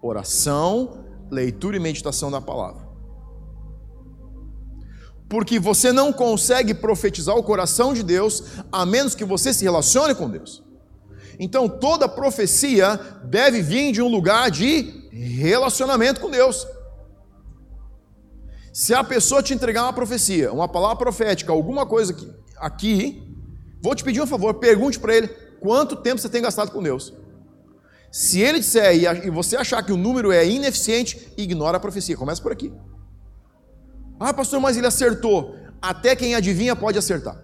oração, 0.00 1.04
leitura 1.30 1.76
e 1.76 1.80
meditação 1.80 2.30
da 2.30 2.40
palavra. 2.40 2.86
Porque 5.28 5.58
você 5.58 5.90
não 5.92 6.12
consegue 6.12 6.72
profetizar 6.72 7.36
o 7.36 7.42
coração 7.42 7.92
de 7.92 8.04
Deus 8.04 8.44
a 8.70 8.86
menos 8.86 9.16
que 9.16 9.24
você 9.24 9.52
se 9.52 9.64
relacione 9.64 10.14
com 10.14 10.30
Deus. 10.30 10.62
Então 11.40 11.68
toda 11.68 12.08
profecia 12.08 12.96
deve 13.24 13.60
vir 13.60 13.90
de 13.90 14.00
um 14.00 14.08
lugar 14.08 14.48
de 14.48 15.08
relacionamento 15.10 16.20
com 16.20 16.30
Deus. 16.30 16.64
Se 18.76 18.92
a 18.92 19.02
pessoa 19.02 19.42
te 19.42 19.54
entregar 19.54 19.84
uma 19.84 19.92
profecia, 19.94 20.52
uma 20.52 20.68
palavra 20.68 20.98
profética, 20.98 21.50
alguma 21.50 21.86
coisa 21.86 22.12
aqui, 22.12 22.30
aqui 22.58 23.26
vou 23.80 23.94
te 23.94 24.04
pedir 24.04 24.20
um 24.20 24.26
favor, 24.26 24.52
pergunte 24.52 25.00
para 25.00 25.16
ele 25.16 25.28
quanto 25.58 25.96
tempo 25.96 26.20
você 26.20 26.28
tem 26.28 26.42
gastado 26.42 26.70
com 26.70 26.82
Deus. 26.82 27.10
Se 28.12 28.38
ele 28.38 28.58
disser 28.58 29.24
e 29.24 29.30
você 29.30 29.56
achar 29.56 29.82
que 29.82 29.94
o 29.94 29.96
número 29.96 30.30
é 30.30 30.46
ineficiente, 30.46 31.32
ignora 31.38 31.78
a 31.78 31.80
profecia. 31.80 32.18
Começa 32.18 32.42
por 32.42 32.52
aqui. 32.52 32.70
Ah, 34.20 34.34
pastor, 34.34 34.60
mas 34.60 34.76
ele 34.76 34.86
acertou. 34.86 35.56
Até 35.80 36.14
quem 36.14 36.34
adivinha 36.34 36.76
pode 36.76 36.98
acertar. 36.98 37.34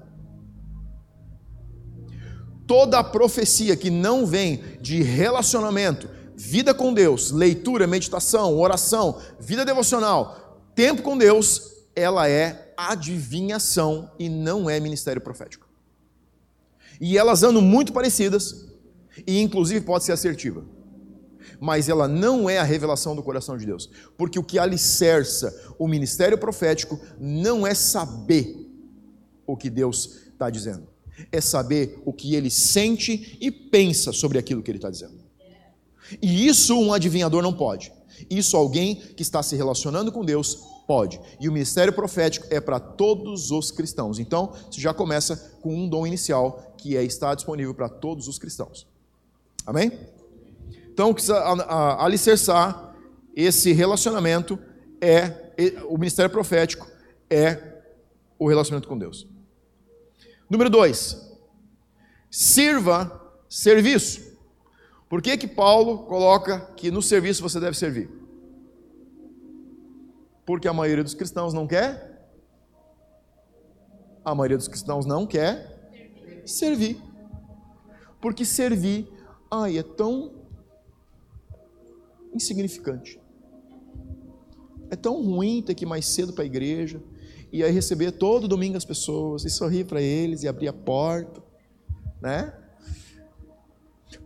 Toda 2.66 3.02
profecia 3.02 3.74
que 3.74 3.88
não 3.88 4.26
vem 4.26 4.62
de 4.82 5.02
relacionamento, 5.02 6.10
vida 6.36 6.74
com 6.74 6.92
Deus, 6.92 7.30
leitura, 7.30 7.86
meditação, 7.86 8.58
oração, 8.58 9.18
vida 9.40 9.64
devocional, 9.64 10.41
tempo 10.74 11.02
com 11.02 11.16
Deus, 11.16 11.72
ela 11.94 12.28
é 12.28 12.72
adivinhação 12.76 14.10
e 14.18 14.28
não 14.28 14.68
é 14.68 14.80
ministério 14.80 15.20
profético. 15.20 15.68
E 17.00 17.18
elas 17.18 17.42
andam 17.42 17.60
muito 17.60 17.92
parecidas, 17.92 18.66
e 19.26 19.40
inclusive 19.40 19.84
pode 19.84 20.04
ser 20.04 20.12
assertiva. 20.12 20.64
Mas 21.60 21.88
ela 21.88 22.08
não 22.08 22.48
é 22.48 22.58
a 22.58 22.64
revelação 22.64 23.14
do 23.14 23.22
coração 23.22 23.56
de 23.56 23.66
Deus. 23.66 23.90
Porque 24.16 24.38
o 24.38 24.44
que 24.44 24.58
alicerça 24.58 25.74
o 25.78 25.86
ministério 25.86 26.38
profético 26.38 27.00
não 27.18 27.66
é 27.66 27.74
saber 27.74 28.68
o 29.46 29.56
que 29.56 29.68
Deus 29.68 30.22
está 30.32 30.48
dizendo, 30.50 30.88
é 31.30 31.40
saber 31.40 32.00
o 32.04 32.12
que 32.12 32.34
ele 32.34 32.50
sente 32.50 33.36
e 33.40 33.50
pensa 33.50 34.12
sobre 34.12 34.38
aquilo 34.38 34.62
que 34.62 34.70
ele 34.70 34.78
está 34.78 34.90
dizendo. 34.90 35.20
E 36.20 36.46
isso 36.46 36.78
um 36.78 36.92
adivinhador 36.92 37.42
não 37.42 37.52
pode. 37.52 37.92
Isso 38.30 38.56
alguém 38.56 38.96
que 38.96 39.22
está 39.22 39.42
se 39.42 39.56
relacionando 39.56 40.12
com 40.12 40.24
Deus 40.24 40.54
pode. 40.86 41.20
E 41.40 41.48
o 41.48 41.52
ministério 41.52 41.92
profético 41.92 42.46
é 42.50 42.60
para 42.60 42.80
todos 42.80 43.50
os 43.50 43.70
cristãos. 43.70 44.18
Então, 44.18 44.52
você 44.70 44.80
já 44.80 44.92
começa 44.92 45.36
com 45.60 45.74
um 45.74 45.88
dom 45.88 46.06
inicial 46.06 46.74
que 46.76 46.96
é 46.96 47.04
estar 47.04 47.34
disponível 47.34 47.74
para 47.74 47.88
todos 47.88 48.28
os 48.28 48.38
cristãos. 48.38 48.86
Amém? 49.64 49.92
Então, 50.92 51.14
alicerçar 51.98 52.94
esse 53.34 53.72
relacionamento 53.72 54.58
é 55.00 55.52
o 55.88 55.96
ministério 55.96 56.30
profético 56.30 56.86
é 57.30 57.82
o 58.38 58.48
relacionamento 58.48 58.88
com 58.88 58.98
Deus. 58.98 59.26
Número 60.50 60.68
dois, 60.68 61.16
sirva 62.30 63.32
serviço. 63.48 64.31
Por 65.12 65.20
que, 65.20 65.36
que 65.36 65.46
Paulo 65.46 66.04
coloca 66.04 66.72
que 66.74 66.90
no 66.90 67.02
serviço 67.02 67.42
você 67.42 67.60
deve 67.60 67.76
servir? 67.76 68.08
Porque 70.46 70.66
a 70.66 70.72
maioria 70.72 71.04
dos 71.04 71.12
cristãos 71.12 71.52
não 71.52 71.66
quer? 71.66 72.26
A 74.24 74.34
maioria 74.34 74.56
dos 74.56 74.68
cristãos 74.68 75.04
não 75.04 75.26
quer 75.26 76.42
servir. 76.46 76.98
Porque 78.22 78.42
servir, 78.42 79.06
ai, 79.50 79.76
é 79.76 79.82
tão 79.82 80.32
insignificante. 82.32 83.20
É 84.88 84.96
tão 84.96 85.22
ruim 85.22 85.60
ter 85.60 85.74
que 85.74 85.84
ir 85.84 85.88
mais 85.88 86.06
cedo 86.06 86.32
para 86.32 86.42
a 86.42 86.46
igreja 86.46 87.02
e 87.52 87.62
aí 87.62 87.70
receber 87.70 88.12
todo 88.12 88.48
domingo 88.48 88.78
as 88.78 88.84
pessoas 88.86 89.44
e 89.44 89.50
sorrir 89.50 89.84
para 89.84 90.00
eles 90.00 90.42
e 90.42 90.48
abrir 90.48 90.68
a 90.68 90.72
porta, 90.72 91.42
né? 92.18 92.61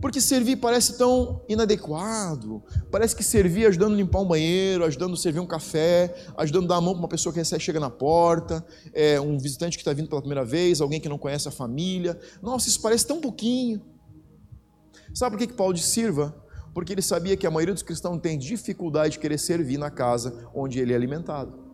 Porque 0.00 0.20
servir 0.20 0.56
parece 0.56 0.98
tão 0.98 1.42
inadequado. 1.48 2.62
Parece 2.90 3.14
que 3.14 3.22
servir 3.22 3.66
ajudando 3.66 3.94
a 3.94 3.96
limpar 3.96 4.20
um 4.20 4.26
banheiro, 4.26 4.84
ajudando 4.84 5.14
a 5.14 5.16
servir 5.16 5.40
um 5.40 5.46
café, 5.46 6.14
ajudando 6.36 6.64
a 6.64 6.68
dar 6.68 6.76
a 6.76 6.80
mão 6.80 6.92
para 6.92 7.00
uma 7.00 7.08
pessoa 7.08 7.32
que 7.32 7.38
recebe, 7.38 7.62
chega 7.62 7.80
na 7.80 7.90
porta, 7.90 8.64
é, 8.92 9.20
um 9.20 9.38
visitante 9.38 9.76
que 9.76 9.82
está 9.82 9.92
vindo 9.92 10.08
pela 10.08 10.20
primeira 10.20 10.44
vez, 10.44 10.80
alguém 10.80 11.00
que 11.00 11.08
não 11.08 11.18
conhece 11.18 11.48
a 11.48 11.50
família. 11.50 12.18
Nossa, 12.42 12.68
isso 12.68 12.80
parece 12.80 13.06
tão 13.06 13.20
pouquinho. 13.20 13.80
Sabe 15.14 15.36
por 15.36 15.38
que, 15.38 15.46
que 15.46 15.54
Paulo 15.54 15.72
diz 15.72 15.84
sirva? 15.84 16.34
Porque 16.74 16.92
ele 16.92 17.02
sabia 17.02 17.36
que 17.36 17.46
a 17.46 17.50
maioria 17.50 17.72
dos 17.72 17.82
cristãos 17.82 18.20
tem 18.20 18.38
dificuldade 18.38 19.12
de 19.12 19.18
querer 19.18 19.38
servir 19.38 19.78
na 19.78 19.90
casa 19.90 20.48
onde 20.54 20.78
ele 20.78 20.92
é 20.92 20.96
alimentado. 20.96 21.66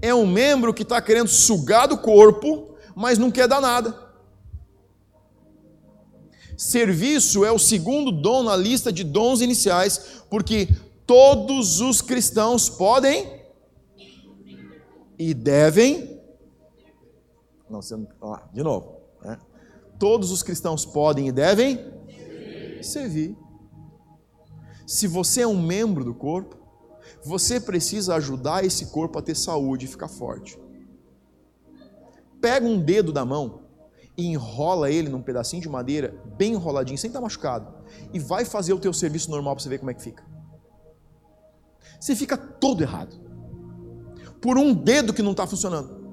É 0.00 0.14
um 0.14 0.26
membro 0.26 0.72
que 0.72 0.82
está 0.82 1.00
querendo 1.00 1.28
sugar 1.28 1.88
do 1.88 1.98
corpo, 1.98 2.76
mas 2.94 3.18
não 3.18 3.30
quer 3.30 3.48
dar 3.48 3.60
nada. 3.60 4.05
Serviço 6.56 7.44
é 7.44 7.52
o 7.52 7.58
segundo 7.58 8.10
dom 8.10 8.42
na 8.42 8.56
lista 8.56 8.92
de 8.92 9.04
dons 9.04 9.40
iniciais, 9.40 10.22
porque 10.30 10.68
todos 11.06 11.80
os 11.80 12.00
cristãos 12.00 12.68
podem 12.68 13.42
e 15.18 15.34
devem. 15.34 16.20
Não, 17.68 17.80
ah, 18.22 18.48
de 18.52 18.62
novo. 18.62 19.00
Né? 19.22 19.38
Todos 19.98 20.30
os 20.30 20.42
cristãos 20.42 20.86
podem 20.86 21.28
e 21.28 21.32
devem 21.32 21.76
servir. 21.76 22.84
servir. 22.84 23.36
Se 24.86 25.06
você 25.06 25.42
é 25.42 25.46
um 25.46 25.60
membro 25.60 26.04
do 26.04 26.14
corpo, 26.14 26.56
você 27.24 27.60
precisa 27.60 28.14
ajudar 28.14 28.64
esse 28.64 28.86
corpo 28.86 29.18
a 29.18 29.22
ter 29.22 29.34
saúde 29.34 29.84
e 29.84 29.88
ficar 29.88 30.08
forte. 30.08 30.58
Pega 32.40 32.66
um 32.66 32.80
dedo 32.80 33.12
da 33.12 33.24
mão 33.24 33.65
e 34.16 34.26
enrola 34.26 34.90
ele 34.90 35.08
num 35.08 35.20
pedacinho 35.20 35.62
de 35.62 35.68
madeira, 35.68 36.14
bem 36.36 36.54
enroladinho, 36.54 36.98
sem 36.98 37.08
estar 37.08 37.20
machucado, 37.20 37.72
e 38.12 38.18
vai 38.18 38.44
fazer 38.44 38.72
o 38.72 38.78
teu 38.78 38.92
serviço 38.92 39.30
normal 39.30 39.54
para 39.54 39.62
você 39.62 39.68
ver 39.68 39.78
como 39.78 39.90
é 39.90 39.94
que 39.94 40.02
fica. 40.02 40.24
Você 42.00 42.14
fica 42.14 42.36
todo 42.36 42.82
errado. 42.82 43.18
Por 44.40 44.58
um 44.58 44.72
dedo 44.72 45.12
que 45.12 45.22
não 45.22 45.32
está 45.32 45.46
funcionando. 45.46 46.06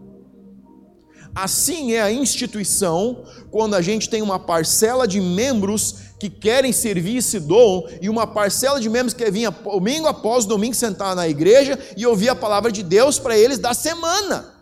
Assim 1.36 1.94
é 1.94 2.02
a 2.02 2.12
instituição 2.12 3.24
quando 3.50 3.74
a 3.74 3.82
gente 3.82 4.10
tem 4.10 4.22
uma 4.22 4.38
parcela 4.38 5.08
de 5.08 5.20
membros 5.20 5.96
que 6.20 6.30
querem 6.30 6.72
servir 6.72 7.18
esse 7.18 7.40
dom 7.40 7.88
e 8.02 8.08
uma 8.08 8.28
parcela 8.28 8.80
de 8.80 8.88
membros 8.88 9.14
que 9.14 9.24
quer 9.24 9.32
vir 9.32 9.50
domingo 9.50 10.08
após 10.08 10.46
domingo 10.46 10.76
sentar 10.76 11.16
na 11.16 11.28
igreja 11.28 11.78
e 11.98 12.06
ouvir 12.06 12.30
a 12.30 12.36
palavra 12.36 12.72
de 12.72 12.84
Deus 12.84 13.18
para 13.18 13.38
eles 13.38 13.58
da 13.58 13.74
semana. 13.74 14.53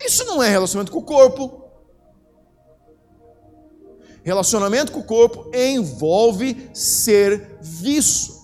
Isso 0.00 0.24
não 0.24 0.42
é 0.42 0.48
relacionamento 0.48 0.92
com 0.92 0.98
o 0.98 1.02
corpo. 1.02 1.64
Relacionamento 4.22 4.92
com 4.92 5.00
o 5.00 5.04
corpo 5.04 5.50
envolve 5.54 6.70
serviço. 6.74 8.38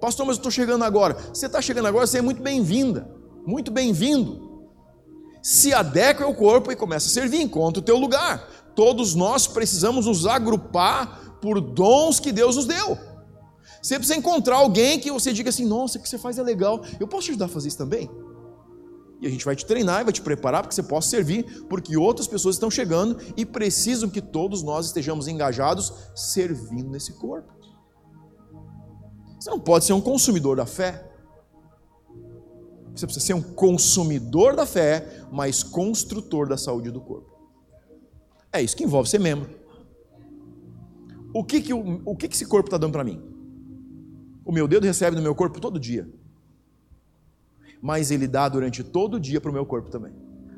Pastor, 0.00 0.26
mas 0.26 0.36
eu 0.36 0.40
estou 0.40 0.52
chegando 0.52 0.84
agora. 0.84 1.16
Você 1.32 1.46
está 1.46 1.60
chegando 1.60 1.86
agora, 1.86 2.06
você 2.06 2.18
é 2.18 2.22
muito 2.22 2.42
bem-vinda, 2.42 3.10
muito 3.46 3.70
bem-vindo. 3.70 4.44
se 5.42 5.74
adequa 5.74 6.24
ao 6.24 6.34
corpo 6.34 6.72
e 6.72 6.76
começa 6.76 7.06
a 7.06 7.10
servir, 7.10 7.42
encontra 7.42 7.80
o 7.80 7.84
teu 7.84 7.98
lugar. 7.98 8.48
Todos 8.74 9.14
nós 9.14 9.46
precisamos 9.46 10.06
nos 10.06 10.26
agrupar 10.26 11.38
por 11.40 11.60
dons 11.60 12.18
que 12.18 12.32
Deus 12.32 12.56
nos 12.56 12.64
deu. 12.66 12.98
Você 13.82 13.98
precisa 13.98 14.18
encontrar 14.18 14.56
alguém 14.56 14.98
que 14.98 15.10
você 15.10 15.32
diga 15.34 15.50
assim: 15.50 15.66
nossa, 15.66 15.98
o 15.98 16.02
que 16.02 16.08
você 16.08 16.16
faz 16.16 16.38
é 16.38 16.42
legal, 16.42 16.82
eu 16.98 17.06
posso 17.06 17.26
te 17.26 17.30
ajudar 17.32 17.44
a 17.44 17.48
fazer 17.48 17.68
isso 17.68 17.76
também? 17.76 18.10
E 19.24 19.26
a 19.26 19.30
gente 19.30 19.42
vai 19.46 19.56
te 19.56 19.64
treinar 19.64 20.02
e 20.02 20.04
vai 20.04 20.12
te 20.12 20.20
preparar 20.20 20.60
para 20.60 20.68
que 20.68 20.74
você 20.74 20.82
possa 20.82 21.08
servir, 21.08 21.64
porque 21.66 21.96
outras 21.96 22.26
pessoas 22.26 22.56
estão 22.56 22.70
chegando 22.70 23.16
e 23.38 23.46
precisam 23.46 24.10
que 24.10 24.20
todos 24.20 24.62
nós 24.62 24.84
estejamos 24.84 25.26
engajados 25.26 25.94
servindo 26.14 26.90
nesse 26.90 27.14
corpo. 27.14 27.50
Você 29.40 29.48
não 29.48 29.58
pode 29.58 29.86
ser 29.86 29.94
um 29.94 30.00
consumidor 30.02 30.58
da 30.58 30.66
fé. 30.66 31.10
Você 32.94 33.06
precisa 33.06 33.24
ser 33.24 33.32
um 33.32 33.40
consumidor 33.40 34.54
da 34.54 34.66
fé, 34.66 35.24
mas 35.32 35.62
construtor 35.62 36.46
da 36.46 36.58
saúde 36.58 36.90
do 36.90 37.00
corpo. 37.00 37.32
É 38.52 38.60
isso 38.60 38.76
que 38.76 38.84
envolve 38.84 39.08
ser 39.08 39.20
membro. 39.20 39.48
O 41.32 41.42
que, 41.42 41.62
que, 41.62 41.72
o, 41.72 42.02
o 42.04 42.14
que, 42.14 42.28
que 42.28 42.34
esse 42.34 42.44
corpo 42.44 42.66
está 42.66 42.76
dando 42.76 42.92
para 42.92 43.02
mim? 43.02 43.22
O 44.44 44.52
meu 44.52 44.68
dedo 44.68 44.84
recebe 44.84 45.16
no 45.16 45.22
meu 45.22 45.34
corpo 45.34 45.58
todo 45.58 45.80
dia. 45.80 46.06
Mas 47.84 48.10
ele 48.10 48.26
dá 48.26 48.48
durante 48.48 48.82
todo 48.82 49.18
o 49.18 49.20
dia 49.20 49.38
para 49.42 49.50
o 49.50 49.52
meu 49.52 49.66
corpo 49.66 49.90
também. 49.90 50.10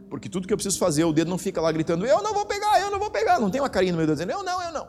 Porque 0.09 0.29
tudo 0.29 0.47
que 0.47 0.53
eu 0.53 0.57
preciso 0.57 0.79
fazer, 0.79 1.03
o 1.03 1.13
dedo 1.13 1.29
não 1.29 1.37
fica 1.37 1.61
lá 1.61 1.73
gritando, 1.73 2.07
eu 2.07 2.23
não 2.23 2.33
vou 2.33 2.47
pegar, 2.47 2.81
eu 2.81 2.89
não 2.89 3.01
vou 3.01 3.11
pegar. 3.11 3.41
Não 3.41 3.51
tem 3.51 3.61
uma 3.61 3.69
carinha 3.69 3.91
no 3.91 3.99
meu 3.99 4.07
dedo 4.07 4.15
dizendo, 4.15 4.31
eu 4.31 4.45
não, 4.45 4.63
eu 4.63 4.73
não. 4.73 4.87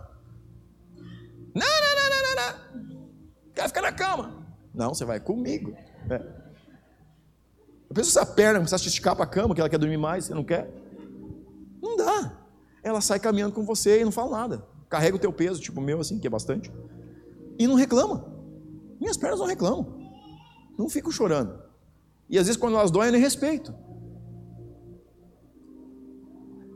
Não, 1.56 1.66
não, 1.66 1.96
não, 1.96 2.10
não, 2.12 2.36
não, 2.36 2.94
não. 2.94 3.10
Quer 3.56 3.68
ficar 3.68 3.82
na 3.82 3.92
cama. 3.92 4.46
Não, 4.72 4.94
você 4.94 5.04
vai 5.04 5.20
comigo. 5.20 5.76
É. 6.12 6.16
A 7.90 7.94
pessoa 7.96 8.12
se 8.12 8.20
a 8.20 8.36
perna 8.36 8.60
começar 8.60 8.76
a 8.76 8.86
esticar 8.86 9.16
para 9.16 9.26
a 9.26 9.28
cama, 9.28 9.56
que 9.56 9.60
ela 9.60 9.70
quer 9.70 9.80
dormir 9.80 9.98
mais, 9.98 10.26
você 10.26 10.36
não 10.36 10.44
quer? 10.44 10.72
Não 11.82 11.98
dá. 11.98 12.38
Ela 12.84 13.02
sai 13.02 13.20
caminhando 13.20 13.56
com 13.56 13.66
você 13.66 14.02
e 14.02 14.06
não 14.06 14.12
fala 14.12 14.38
nada. 14.38 14.68
Carrega 14.88 15.16
o 15.16 15.20
teu 15.20 15.34
peso, 15.34 15.60
tipo 15.60 15.82
o 15.82 15.84
meu, 15.84 16.00
assim, 16.02 16.20
que 16.20 16.28
é 16.28 16.30
bastante. 16.30 16.72
E 17.58 17.66
não 17.66 17.74
reclama. 17.74 18.32
Minhas 19.00 19.18
pernas 19.18 19.40
não 19.40 19.48
reclamam. 19.48 19.98
Não 20.78 20.88
fico 20.88 21.12
chorando. 21.12 21.66
E 22.30 22.38
às 22.38 22.48
vezes 22.48 22.60
quando 22.60 22.76
elas 22.76 22.92
doem, 22.92 23.08
eu 23.08 23.14
nem 23.14 23.22
respeito. 23.22 23.74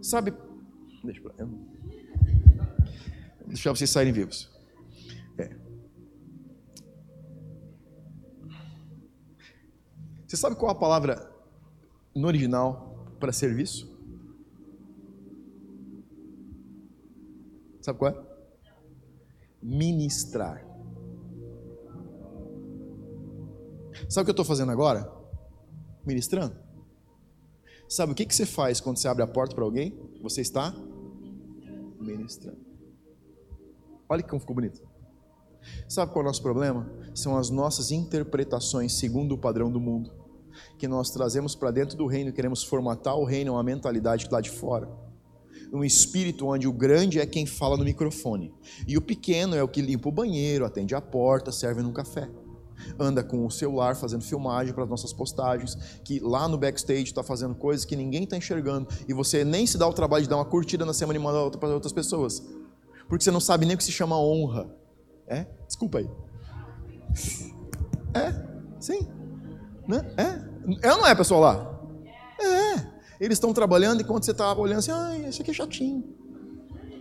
Sabe? 0.02 0.34
Deixa 1.04 1.22
eu 1.40 1.72
deixar 3.48 3.76
vocês 3.76 3.90
saírem 3.90 4.14
vivos. 4.14 4.50
É. 5.38 5.56
Você 10.26 10.38
sabe 10.38 10.56
qual 10.56 10.72
a 10.72 10.76
palavra 10.76 11.30
no 12.16 12.28
original 12.28 13.16
para 13.20 13.32
serviço? 13.32 13.92
Sabe 17.82 18.00
qual 18.00 18.12
é? 18.12 18.32
Ministrar. 19.62 20.66
Sabe 24.10 24.24
o 24.24 24.26
que 24.26 24.30
eu 24.30 24.34
estou 24.34 24.46
fazendo 24.46 24.72
agora? 24.72 25.21
Ministrando. 26.06 26.56
Sabe 27.88 28.14
o 28.14 28.16
que, 28.16 28.26
que 28.26 28.34
você 28.34 28.46
faz 28.46 28.80
quando 28.80 28.98
você 28.98 29.08
abre 29.08 29.24
a 29.24 29.28
porta 29.28 29.54
para 29.54 29.64
alguém? 29.64 30.00
Você 30.22 30.42
está 30.42 30.74
ministrando. 32.00 32.60
Olha 34.08 34.24
como 34.24 34.40
ficou 34.40 34.56
bonito. 34.56 34.82
Sabe 35.88 36.12
qual 36.12 36.24
é 36.24 36.26
o 36.26 36.28
nosso 36.28 36.42
problema? 36.42 36.90
São 37.14 37.38
as 37.38 37.50
nossas 37.50 37.92
interpretações 37.92 38.94
segundo 38.94 39.36
o 39.36 39.38
padrão 39.38 39.72
do 39.72 39.80
mundo 39.80 40.22
que 40.78 40.88
nós 40.88 41.12
trazemos 41.12 41.56
para 41.56 41.72
dentro 41.72 41.98
do 41.98 42.06
reino, 42.06 42.32
queremos 42.32 42.64
formatar 42.64 43.16
o 43.16 43.24
reino, 43.24 43.54
uma 43.54 43.64
mentalidade 43.64 44.28
lá 44.32 44.42
de 44.42 44.50
fora. 44.50 44.90
Um 45.72 45.84
espírito 45.84 46.48
onde 46.48 46.68
o 46.68 46.74
grande 46.74 47.20
é 47.20 47.26
quem 47.26 47.46
fala 47.46 47.78
no 47.78 47.86
microfone 47.86 48.54
e 48.86 48.98
o 48.98 49.02
pequeno 49.02 49.56
é 49.56 49.64
o 49.64 49.68
que 49.68 49.82
limpa 49.82 50.10
o 50.10 50.12
banheiro, 50.12 50.66
atende 50.66 50.94
a 50.94 51.00
porta, 51.00 51.52
serve 51.52 51.82
num 51.82 51.94
café. 51.94 52.30
Anda 53.00 53.24
com 53.24 53.46
o 53.46 53.52
celular 53.52 53.96
fazendo 53.96 54.24
filmagem 54.24 54.74
para 54.74 54.84
as 54.84 54.90
nossas 54.90 55.14
postagens, 55.14 55.76
que 56.04 56.20
lá 56.20 56.48
no 56.48 56.58
backstage 56.58 57.04
está 57.04 57.24
fazendo 57.24 57.56
coisas 57.56 57.86
que 57.86 57.96
ninguém 57.96 58.24
está 58.24 58.38
enxergando 58.38 58.88
e 59.08 59.14
você 59.14 59.44
nem 59.44 59.66
se 59.66 59.78
dá 59.78 59.88
o 59.88 59.94
trabalho 59.94 60.24
de 60.24 60.30
dar 60.30 60.38
uma 60.38 60.46
curtida 60.46 60.86
na 60.86 60.94
semana 60.94 61.18
e 61.18 61.22
mandar 61.22 61.58
para 61.58 61.70
outras 61.70 61.94
pessoas, 61.94 62.44
porque 63.08 63.24
você 63.24 63.32
não 63.32 63.40
sabe 63.40 63.66
nem 63.66 63.76
o 63.76 63.78
que 63.78 63.84
se 63.84 63.92
chama 63.92 64.18
honra. 64.18 64.70
É? 65.28 65.46
Desculpa 65.68 66.00
aí. 66.00 66.10
É, 68.14 68.34
sim. 68.80 69.08
Né? 69.88 70.14
É? 70.18 70.88
É 70.88 70.92
ou 70.92 71.00
não 71.00 71.08
é, 71.08 71.16
pessoal 71.16 71.42
lá? 71.42 71.80
É. 72.40 72.92
Eles 73.20 73.36
estão 73.36 73.54
trabalhando 73.54 74.02
enquanto 74.02 74.26
você 74.26 74.32
está 74.32 74.52
olhando 74.54 74.80
assim, 74.80 74.92
ai, 74.92 75.26
esse 75.26 75.42
aqui 75.42 75.52
é 75.52 75.54
chatinho. 75.54 76.04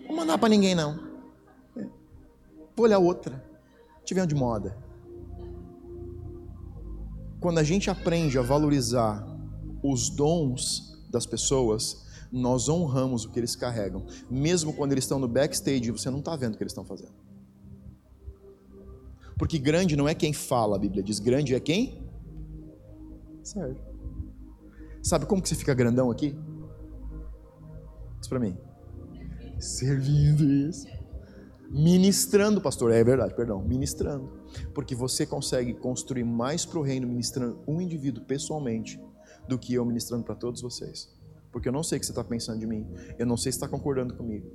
Não 0.00 0.08
vou 0.08 0.16
mandar 0.16 0.38
para 0.38 0.48
ninguém, 0.48 0.74
não. 0.74 1.00
É. 1.76 1.86
Vou 2.76 2.86
olhar 2.86 2.98
outra. 2.98 3.42
Tiver 4.04 4.26
de 4.26 4.34
moda. 4.34 4.76
Quando 7.40 7.58
a 7.58 7.62
gente 7.62 7.90
aprende 7.90 8.38
a 8.38 8.42
valorizar 8.42 9.26
os 9.82 10.10
dons 10.10 10.98
das 11.10 11.26
pessoas, 11.26 12.06
nós 12.30 12.68
honramos 12.68 13.24
o 13.24 13.30
que 13.30 13.40
eles 13.40 13.56
carregam. 13.56 14.06
Mesmo 14.30 14.72
quando 14.72 14.92
eles 14.92 15.04
estão 15.04 15.18
no 15.18 15.26
backstage 15.26 15.88
e 15.88 15.90
você 15.90 16.10
não 16.10 16.18
está 16.18 16.36
vendo 16.36 16.54
o 16.54 16.56
que 16.56 16.62
eles 16.62 16.72
estão 16.72 16.84
fazendo. 16.84 17.14
Porque 19.38 19.58
grande 19.58 19.96
não 19.96 20.06
é 20.06 20.14
quem 20.14 20.32
fala, 20.32 20.76
a 20.76 20.78
Bíblia 20.78 21.02
diz, 21.02 21.18
grande 21.18 21.54
é 21.54 21.60
quem 21.60 22.10
Serve. 23.42 23.80
Sabe 25.02 25.26
como 25.26 25.42
que 25.42 25.48
você 25.48 25.54
fica 25.54 25.74
grandão 25.74 26.10
aqui? 26.10 26.36
Diz 28.18 28.28
para 28.28 28.38
mim. 28.38 28.56
Servindo 29.58 30.44
isso. 30.44 30.86
Ministrando, 31.70 32.60
pastor. 32.60 32.90
É 32.90 33.02
verdade, 33.04 33.32
perdão. 33.34 33.62
Ministrando. 33.62 34.28
Porque 34.74 34.94
você 34.94 35.24
consegue 35.24 35.72
construir 35.72 36.24
mais 36.24 36.66
para 36.66 36.80
o 36.80 36.82
reino 36.82 37.06
ministrando 37.06 37.60
um 37.66 37.80
indivíduo 37.80 38.24
pessoalmente 38.24 39.00
do 39.48 39.56
que 39.56 39.74
eu 39.74 39.84
ministrando 39.84 40.24
para 40.24 40.34
todos 40.34 40.60
vocês. 40.60 41.08
Porque 41.52 41.68
eu 41.68 41.72
não 41.72 41.84
sei 41.84 41.98
o 41.98 42.00
que 42.00 42.06
você 42.06 42.12
está 42.12 42.24
pensando 42.24 42.58
de 42.58 42.66
mim. 42.66 42.86
Eu 43.18 43.24
não 43.24 43.36
sei 43.36 43.52
se 43.52 43.56
está 43.56 43.68
concordando 43.68 44.14
comigo. 44.14 44.50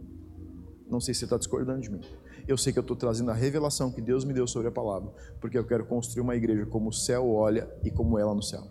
Não 0.89 0.99
sei 0.99 1.13
se 1.13 1.21
você 1.21 1.25
está 1.25 1.38
discordando 1.38 1.82
de 1.82 1.89
mim. 1.89 2.01
Eu 2.47 2.58
sei 2.58 2.71
que 2.71 2.78
eu 2.78 2.82
estou 2.82 2.95
trazendo 2.95 3.32
a 3.32 3.34
revelação 3.34 3.91
que 3.91 4.01
Deus 4.01 4.23
me 4.25 4.34
deu 4.34 4.45
sobre 4.45 4.67
a 4.67 4.71
palavra, 4.71 5.12
porque 5.41 5.58
eu 5.58 5.65
quero 5.65 5.86
construir 5.86 6.21
uma 6.21 6.36
igreja 6.36 6.65
como 6.65 6.89
o 6.89 6.93
céu 6.93 7.28
olha 7.28 7.67
e 7.84 7.89
como 7.89 8.19
ela 8.19 8.36
no 8.36 8.43
céu. 8.43 8.62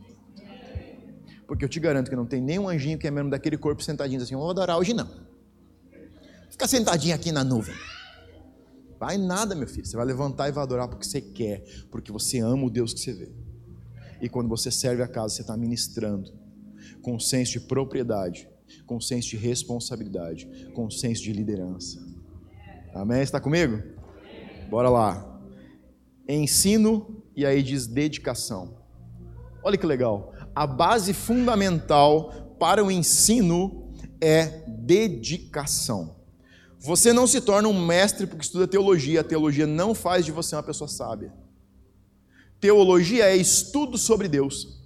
Porque 1.46 1.64
eu 1.64 1.68
te 1.68 1.80
garanto 1.80 2.08
que 2.08 2.16
não 2.16 2.24
tem 2.24 2.40
nenhum 2.40 2.68
anjinho 2.68 2.98
que 2.98 3.06
é 3.06 3.10
mesmo 3.10 3.30
daquele 3.30 3.58
corpo 3.58 3.82
sentadinho 3.82 4.22
assim, 4.22 4.36
vou 4.36 4.48
adorar 4.48 4.78
hoje 4.78 4.94
não. 4.94 5.08
Fica 6.50 6.68
sentadinho 6.68 7.14
aqui 7.14 7.32
na 7.32 7.42
nuvem. 7.42 7.74
Vai 8.98 9.18
nada, 9.18 9.54
meu 9.54 9.66
filho. 9.66 9.86
Você 9.86 9.96
vai 9.96 10.06
levantar 10.06 10.48
e 10.48 10.52
vai 10.52 10.62
adorar 10.62 10.88
porque 10.88 11.04
você 11.04 11.20
quer, 11.20 11.64
porque 11.90 12.12
você 12.12 12.40
ama 12.40 12.64
o 12.64 12.70
Deus 12.70 12.92
que 12.94 13.00
você 13.00 13.12
vê. 13.12 13.32
E 14.20 14.28
quando 14.28 14.48
você 14.48 14.70
serve 14.70 15.02
a 15.02 15.08
casa, 15.08 15.34
você 15.34 15.42
está 15.42 15.56
ministrando 15.56 16.32
com 17.02 17.18
senso 17.18 17.52
de 17.52 17.60
propriedade, 17.60 18.48
com 18.86 19.00
senso 19.00 19.28
de 19.28 19.36
responsabilidade, 19.36 20.70
com 20.74 20.90
senso 20.90 21.22
de 21.22 21.32
liderança. 21.32 22.02
Amém? 22.94 23.22
Está 23.22 23.40
comigo? 23.40 23.82
Bora 24.70 24.88
lá. 24.88 25.40
Ensino 26.28 27.22
e 27.36 27.44
aí 27.44 27.62
diz 27.62 27.86
dedicação. 27.86 28.78
Olha 29.62 29.76
que 29.76 29.86
legal. 29.86 30.32
A 30.54 30.66
base 30.66 31.12
fundamental 31.12 32.56
para 32.58 32.82
o 32.84 32.90
ensino 32.90 33.92
é 34.20 34.64
dedicação. 34.68 36.16
Você 36.84 37.14
não 37.14 37.26
se 37.26 37.40
torna 37.40 37.66
um 37.66 37.86
mestre 37.86 38.26
porque 38.26 38.44
estuda 38.44 38.68
teologia, 38.68 39.22
a 39.22 39.24
teologia 39.24 39.66
não 39.66 39.94
faz 39.94 40.22
de 40.22 40.30
você 40.30 40.54
uma 40.54 40.62
pessoa 40.62 40.86
sábia. 40.86 41.32
Teologia 42.60 43.24
é 43.24 43.34
estudo 43.34 43.96
sobre 43.96 44.28
Deus. 44.28 44.82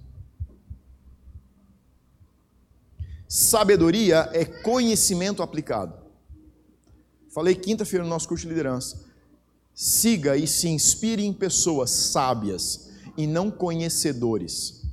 Sabedoria 3.27 4.29
é 4.31 4.45
conhecimento 4.45 5.43
aplicado. 5.43 5.93
Falei 7.33 7.53
quinta-feira 7.53 8.05
no 8.05 8.09
nosso 8.09 8.29
curso 8.29 8.43
de 8.43 8.49
liderança. 8.49 9.05
Siga 9.73 10.37
e 10.37 10.47
se 10.47 10.69
inspire 10.69 11.25
em 11.25 11.33
pessoas 11.33 11.91
sábias 11.91 12.91
e 13.17 13.27
não 13.27 13.51
conhecedores. 13.51 14.85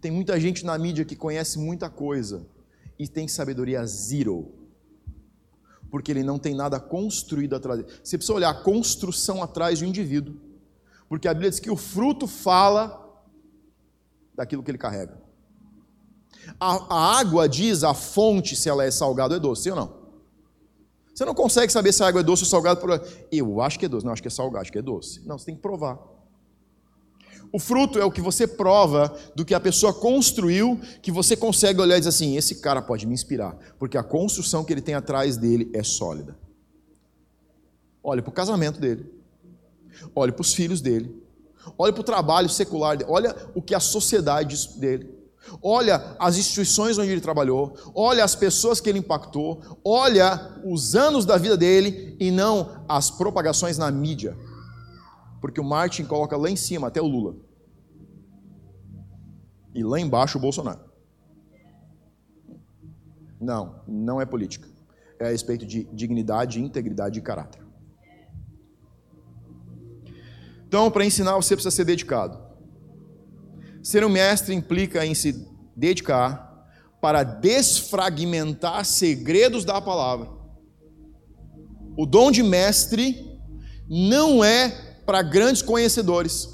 Tem 0.00 0.10
muita 0.10 0.40
gente 0.40 0.64
na 0.64 0.76
mídia 0.76 1.04
que 1.04 1.14
conhece 1.14 1.56
muita 1.56 1.88
coisa 1.88 2.44
e 2.98 3.06
tem 3.06 3.28
sabedoria 3.28 3.86
zero. 3.86 4.65
Porque 5.90 6.10
ele 6.10 6.22
não 6.22 6.38
tem 6.38 6.54
nada 6.54 6.80
construído 6.80 7.54
atrás. 7.54 7.84
Você 8.02 8.16
precisa 8.16 8.34
olhar 8.34 8.50
a 8.50 8.54
construção 8.54 9.42
atrás 9.42 9.80
um 9.82 9.86
indivíduo. 9.86 10.34
Porque 11.08 11.28
a 11.28 11.34
Bíblia 11.34 11.50
diz 11.50 11.60
que 11.60 11.70
o 11.70 11.76
fruto 11.76 12.26
fala 12.26 13.02
daquilo 14.34 14.62
que 14.62 14.70
ele 14.70 14.78
carrega. 14.78 15.20
A, 16.60 16.94
a 16.94 17.18
água 17.18 17.48
diz 17.48 17.82
a 17.82 17.94
fonte 17.94 18.54
se 18.54 18.68
ela 18.68 18.84
é 18.84 18.90
salgada 18.90 19.34
ou 19.34 19.38
é 19.38 19.40
doce, 19.40 19.62
sim 19.64 19.70
ou 19.70 19.76
não? 19.76 20.06
Você 21.14 21.24
não 21.24 21.34
consegue 21.34 21.72
saber 21.72 21.92
se 21.92 22.02
a 22.02 22.08
água 22.08 22.20
é 22.20 22.24
doce 22.24 22.42
ou 22.42 22.48
salgada 22.48 22.78
por. 22.78 22.90
Eu 23.32 23.60
acho 23.62 23.78
que 23.78 23.86
é 23.86 23.88
doce. 23.88 24.04
Não, 24.04 24.12
acho 24.12 24.20
que 24.20 24.28
é 24.28 24.30
salgado, 24.30 24.62
acho 24.62 24.72
que 24.72 24.78
é 24.78 24.82
doce. 24.82 25.26
Não, 25.26 25.38
você 25.38 25.46
tem 25.46 25.54
que 25.54 25.62
provar. 25.62 25.98
O 27.52 27.58
fruto 27.58 27.98
é 27.98 28.04
o 28.04 28.10
que 28.10 28.20
você 28.20 28.46
prova 28.46 29.16
do 29.34 29.44
que 29.44 29.54
a 29.54 29.60
pessoa 29.60 29.92
construiu, 29.92 30.80
que 31.00 31.10
você 31.10 31.36
consegue 31.36 31.80
olhar 31.80 31.96
e 31.96 32.00
dizer 32.00 32.10
assim: 32.10 32.36
esse 32.36 32.56
cara 32.56 32.82
pode 32.82 33.06
me 33.06 33.14
inspirar, 33.14 33.56
porque 33.78 33.96
a 33.96 34.02
construção 34.02 34.64
que 34.64 34.72
ele 34.72 34.80
tem 34.80 34.94
atrás 34.94 35.36
dele 35.36 35.70
é 35.72 35.82
sólida. 35.82 36.36
Olhe 38.02 38.22
para 38.22 38.30
o 38.30 38.34
casamento 38.34 38.80
dele, 38.80 39.10
olhe 40.14 40.32
para 40.32 40.42
os 40.42 40.54
filhos 40.54 40.80
dele, 40.80 41.22
olhe 41.76 41.92
para 41.92 42.00
o 42.00 42.04
trabalho 42.04 42.48
secular 42.48 42.96
dele, 42.96 43.10
olha 43.10 43.34
o 43.54 43.62
que 43.62 43.74
a 43.74 43.80
sociedade 43.80 44.56
dele. 44.78 45.16
Olha 45.62 46.16
as 46.18 46.36
instituições 46.36 46.98
onde 46.98 47.10
ele 47.10 47.20
trabalhou, 47.20 47.76
olha 47.94 48.24
as 48.24 48.34
pessoas 48.34 48.80
que 48.80 48.88
ele 48.88 48.98
impactou, 48.98 49.62
olha 49.84 50.56
os 50.64 50.96
anos 50.96 51.24
da 51.24 51.36
vida 51.36 51.56
dele 51.56 52.16
e 52.18 52.32
não 52.32 52.84
as 52.88 53.10
propagações 53.10 53.78
na 53.78 53.88
mídia. 53.90 54.36
Porque 55.40 55.60
o 55.60 55.64
Martin 55.64 56.04
coloca 56.04 56.36
lá 56.36 56.50
em 56.50 56.56
cima 56.56 56.88
até 56.88 57.00
o 57.00 57.06
Lula. 57.06 57.36
E 59.74 59.82
lá 59.82 60.00
embaixo 60.00 60.38
o 60.38 60.40
Bolsonaro. 60.40 60.80
Não, 63.40 63.82
não 63.86 64.20
é 64.20 64.26
política. 64.26 64.68
É 65.18 65.26
a 65.26 65.30
respeito 65.30 65.66
de 65.66 65.84
dignidade, 65.92 66.60
integridade 66.60 67.18
e 67.18 67.22
caráter. 67.22 67.62
Então, 70.66 70.90
para 70.90 71.04
ensinar, 71.04 71.36
você 71.36 71.54
precisa 71.54 71.74
ser 71.74 71.84
dedicado. 71.84 72.38
Ser 73.82 74.04
um 74.04 74.08
mestre 74.08 74.54
implica 74.54 75.06
em 75.06 75.14
se 75.14 75.46
dedicar 75.76 76.46
para 77.00 77.22
desfragmentar 77.22 78.84
segredos 78.84 79.64
da 79.64 79.80
palavra. 79.80 80.28
O 81.96 82.04
dom 82.04 82.30
de 82.30 82.42
mestre 82.42 83.40
não 83.88 84.42
é 84.42 84.85
para 85.06 85.22
grandes 85.22 85.62
conhecedores. 85.62 86.48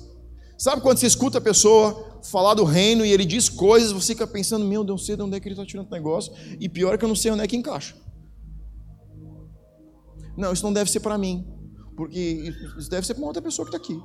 Sabe 0.58 0.82
quando 0.82 0.98
você 0.98 1.06
escuta 1.06 1.38
a 1.38 1.40
pessoa 1.40 2.20
falar 2.22 2.54
do 2.54 2.62
reino 2.62 3.04
e 3.04 3.10
ele 3.10 3.24
diz 3.24 3.48
coisas, 3.48 3.90
você 3.90 4.12
fica 4.12 4.26
pensando, 4.26 4.64
meu 4.64 4.84
Deus, 4.84 5.04
sei 5.04 5.16
de 5.16 5.22
onde 5.22 5.36
é 5.36 5.40
que 5.40 5.48
ele 5.48 5.54
está 5.54 5.66
tirando 5.66 5.88
o 5.88 5.90
negócio, 5.90 6.32
e 6.60 6.68
pior 6.68 6.94
é 6.94 6.98
que 6.98 7.04
eu 7.04 7.08
não 7.08 7.16
sei 7.16 7.32
onde 7.32 7.42
é 7.42 7.46
que 7.48 7.56
encaixa. 7.56 7.96
Não, 10.36 10.52
isso 10.52 10.62
não 10.62 10.72
deve 10.72 10.90
ser 10.90 11.00
para 11.00 11.18
mim, 11.18 11.44
porque 11.96 12.54
isso 12.78 12.88
deve 12.88 13.06
ser 13.06 13.14
para 13.14 13.22
uma 13.22 13.28
outra 13.28 13.42
pessoa 13.42 13.68
que 13.68 13.76
está 13.76 13.82
aqui 13.82 14.00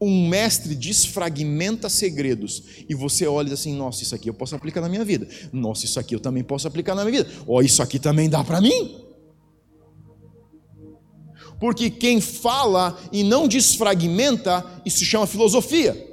um 0.00 0.28
mestre 0.28 0.74
desfragmenta 0.74 1.88
segredos 1.88 2.62
e 2.88 2.94
você 2.94 3.26
olha 3.26 3.54
assim: 3.54 3.74
nossa, 3.74 4.02
isso 4.02 4.14
aqui 4.14 4.30
eu 4.30 4.34
posso 4.34 4.54
aplicar 4.54 4.80
na 4.80 4.88
minha 4.88 5.04
vida. 5.04 5.26
Nossa, 5.52 5.84
isso 5.84 5.98
aqui 5.98 6.14
eu 6.14 6.20
também 6.20 6.44
posso 6.44 6.68
aplicar 6.68 6.94
na 6.94 7.04
minha 7.04 7.22
vida. 7.22 7.34
Ó, 7.46 7.56
oh, 7.56 7.62
isso 7.62 7.82
aqui 7.82 7.98
também 7.98 8.28
dá 8.28 8.44
para 8.44 8.60
mim. 8.60 9.07
Porque 11.58 11.90
quem 11.90 12.20
fala 12.20 12.96
e 13.10 13.22
não 13.22 13.48
desfragmenta, 13.48 14.64
isso 14.84 14.98
se 14.98 15.04
chama 15.04 15.26
filosofia. 15.26 16.06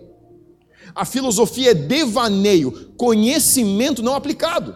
A 0.93 1.06
filosofia 1.06 1.72
é 1.72 1.74
devaneio, 1.74 2.93
conhecimento 2.98 4.02
não 4.02 4.16
aplicado. 4.16 4.76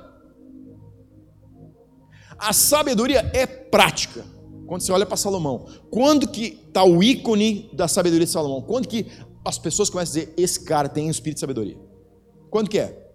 A 2.38 2.54
sabedoria 2.54 3.30
é 3.34 3.46
prática. 3.46 4.26
Quando 4.68 4.82
você 4.82 4.92
olha 4.92 5.06
para 5.06 5.18
Salomão, 5.18 5.66
quando 5.90 6.28
que 6.28 6.60
está 6.68 6.84
o 6.84 7.02
ícone 7.02 7.70
da 7.74 7.88
sabedoria 7.88 8.26
de 8.26 8.32
Salomão? 8.32 8.62
Quando 8.62 8.88
que 8.88 9.08
as 9.44 9.58
pessoas 9.58 9.90
começam 9.90 10.22
a 10.22 10.26
dizer, 10.26 10.34
esse 10.38 10.64
cara 10.64 10.88
tem 10.88 11.08
um 11.08 11.12
espírito 11.12 11.38
de 11.38 11.42
sabedoria? 11.42 11.78
Quando 12.52 12.70
que 12.70 12.78
é? 12.78 13.08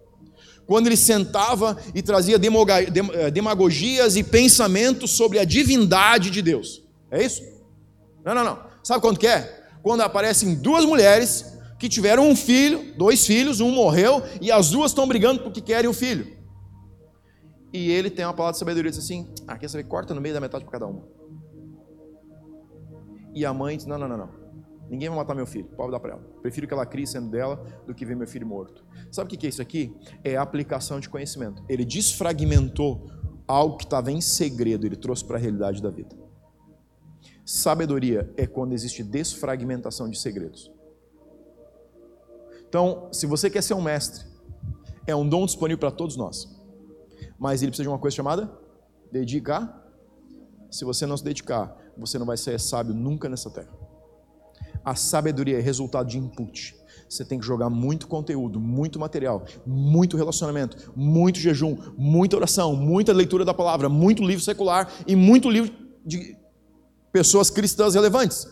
Quando 0.67 0.87
ele 0.87 0.97
sentava 0.97 1.77
e 1.93 2.01
trazia 2.01 2.35
eh, 2.35 3.31
demagogias 3.31 4.15
e 4.15 4.23
pensamentos 4.23 5.11
sobre 5.11 5.39
a 5.39 5.45
divindade 5.45 6.29
de 6.29 6.41
Deus. 6.41 6.84
É 7.11 7.23
isso? 7.23 7.43
Não, 8.23 8.33
não, 8.33 8.43
não. 8.43 8.59
Sabe 8.83 9.01
quando 9.01 9.19
que 9.19 9.27
é? 9.27 9.67
Quando 9.81 10.01
aparecem 10.01 10.55
duas 10.55 10.85
mulheres 10.85 11.57
que 11.77 11.87
tiveram 11.87 12.27
um 12.27 12.35
filho, 12.35 12.95
dois 12.97 13.25
filhos, 13.25 13.59
um 13.59 13.71
morreu, 13.71 14.23
e 14.41 14.51
as 14.51 14.71
duas 14.71 14.91
estão 14.91 15.07
brigando 15.07 15.41
porque 15.43 15.61
querem 15.61 15.89
o 15.89 15.93
filho. 15.93 16.35
E 17.71 17.91
ele 17.91 18.09
tem 18.09 18.25
uma 18.25 18.33
palavra 18.33 18.53
de 18.53 18.59
sabedoria, 18.59 18.89
diz 18.89 18.99
assim, 18.99 19.27
ah, 19.47 19.57
quer 19.57 19.69
saber, 19.69 19.83
corta 19.83 20.13
no 20.13 20.21
meio 20.21 20.33
da 20.33 20.39
metade 20.39 20.63
para 20.63 20.71
cada 20.71 20.87
uma. 20.87 21.03
E 23.35 23.45
a 23.45 23.53
mãe 23.53 23.75
diz: 23.75 23.85
Não, 23.85 23.97
não, 23.99 24.07
não, 24.07 24.17
não. 24.17 24.29
Ninguém 24.89 25.09
vai 25.09 25.17
matar 25.17 25.35
meu 25.35 25.45
filho, 25.45 25.65
pode 25.75 25.91
dar 25.91 25.99
para 25.99 26.13
ela. 26.13 26.21
Prefiro 26.41 26.67
que 26.67 26.73
ela 26.73 26.85
crie 26.85 27.05
sendo 27.05 27.29
dela 27.29 27.61
do 27.85 27.93
que 27.93 28.05
ver 28.05 28.15
meu 28.15 28.27
filho 28.27 28.47
morto. 28.47 28.85
Sabe 29.11 29.33
o 29.33 29.37
que 29.37 29.45
é 29.45 29.49
isso 29.49 29.61
aqui? 29.61 29.93
É 30.23 30.37
a 30.37 30.41
aplicação 30.41 30.99
de 30.99 31.09
conhecimento. 31.09 31.61
Ele 31.67 31.83
desfragmentou 31.83 33.09
algo 33.47 33.77
que 33.77 33.83
estava 33.83 34.11
em 34.11 34.21
segredo, 34.21 34.85
ele 34.85 34.95
trouxe 34.95 35.25
para 35.25 35.37
a 35.37 35.39
realidade 35.39 35.81
da 35.81 35.89
vida. 35.89 36.15
Sabedoria 37.45 38.33
é 38.35 38.47
quando 38.47 38.73
existe 38.73 39.03
desfragmentação 39.03 40.09
de 40.09 40.17
segredos. 40.17 40.71
Então, 42.67 43.07
se 43.11 43.27
você 43.27 43.51
quer 43.51 43.61
ser 43.61 43.75
um 43.75 43.81
mestre, 43.81 44.25
é 45.05 45.15
um 45.15 45.27
dom 45.29 45.45
disponível 45.45 45.77
para 45.77 45.91
todos 45.91 46.17
nós. 46.17 46.49
Mas 47.37 47.61
ele 47.61 47.69
precisa 47.69 47.83
de 47.83 47.89
uma 47.89 47.99
coisa 47.99 48.15
chamada 48.15 48.51
dedicar. 49.11 49.83
Se 50.71 50.83
você 50.83 51.05
não 51.05 51.15
se 51.15 51.23
dedicar, 51.23 51.77
você 51.95 52.17
não 52.17 52.25
vai 52.25 52.35
ser 52.35 52.59
sábio 52.59 52.95
nunca 52.95 53.29
nessa 53.29 53.51
terra. 53.51 53.71
A 54.83 54.95
sabedoria 54.95 55.59
é 55.59 55.61
resultado 55.61 56.07
de 56.09 56.17
input. 56.17 56.75
Você 57.07 57.23
tem 57.23 57.39
que 57.39 57.45
jogar 57.45 57.69
muito 57.69 58.07
conteúdo, 58.07 58.59
muito 58.59 58.99
material, 58.99 59.45
muito 59.65 60.17
relacionamento, 60.17 60.91
muito 60.95 61.37
jejum, 61.37 61.77
muita 61.95 62.35
oração, 62.35 62.75
muita 62.75 63.13
leitura 63.13 63.45
da 63.45 63.53
palavra, 63.53 63.87
muito 63.87 64.23
livro 64.23 64.43
secular 64.43 64.91
e 65.05 65.15
muito 65.15 65.49
livro 65.49 65.71
de 66.03 66.35
pessoas 67.15 67.49
cristãs 67.49 67.95
relevantes. 67.95 68.45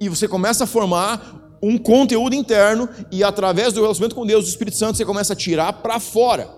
E 0.00 0.08
você 0.08 0.26
começa 0.26 0.64
a 0.64 0.66
formar 0.66 1.58
um 1.62 1.76
conteúdo 1.76 2.34
interno 2.34 2.88
e 3.12 3.22
através 3.22 3.74
do 3.74 3.82
relacionamento 3.82 4.14
com 4.14 4.24
Deus, 4.24 4.46
do 4.46 4.48
Espírito 4.48 4.78
Santo, 4.78 4.96
você 4.96 5.04
começa 5.04 5.34
a 5.34 5.36
tirar 5.36 5.70
para 5.82 6.00
fora 6.00 6.50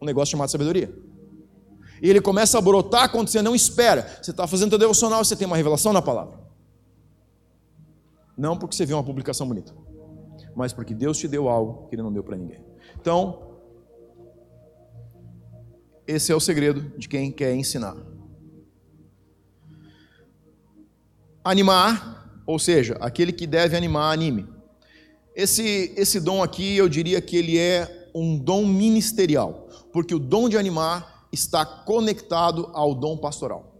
um 0.00 0.06
negócio 0.06 0.32
chamado 0.32 0.50
sabedoria. 0.50 0.90
E 2.00 2.08
ele 2.08 2.22
começa 2.22 2.56
a 2.56 2.62
brotar 2.62 3.12
quando 3.12 3.28
você 3.28 3.42
não 3.42 3.54
espera. 3.54 4.08
Você 4.22 4.30
está 4.30 4.46
fazendo 4.46 4.70
teu 4.70 4.78
devocional 4.78 5.22
você 5.22 5.36
tem 5.36 5.46
uma 5.46 5.56
revelação 5.56 5.92
na 5.92 6.00
palavra. 6.00 6.40
Não 8.34 8.56
porque 8.56 8.74
você 8.74 8.86
viu 8.86 8.96
uma 8.96 9.04
publicação 9.04 9.46
bonita, 9.46 9.74
mas 10.56 10.72
porque 10.72 10.94
Deus 10.94 11.18
te 11.18 11.28
deu 11.28 11.46
algo 11.46 11.88
que 11.88 11.94
Ele 11.94 12.02
não 12.02 12.12
deu 12.12 12.24
para 12.24 12.38
ninguém. 12.38 12.64
Então, 12.98 13.58
esse 16.06 16.32
é 16.32 16.34
o 16.34 16.40
segredo 16.40 16.96
de 16.96 17.06
quem 17.06 17.30
quer 17.30 17.54
ensinar. 17.54 17.94
Animar, 21.48 22.42
ou 22.44 22.58
seja, 22.58 22.94
aquele 23.00 23.32
que 23.32 23.46
deve 23.46 23.74
animar, 23.74 24.12
anime. 24.12 24.46
Esse, 25.34 25.94
esse 25.96 26.20
dom 26.20 26.42
aqui, 26.42 26.76
eu 26.76 26.90
diria 26.90 27.22
que 27.22 27.34
ele 27.38 27.56
é 27.56 28.10
um 28.14 28.38
dom 28.38 28.66
ministerial, 28.66 29.66
porque 29.90 30.14
o 30.14 30.18
dom 30.18 30.46
de 30.46 30.58
animar 30.58 31.26
está 31.32 31.64
conectado 31.64 32.68
ao 32.74 32.94
dom 32.94 33.16
pastoral. 33.16 33.74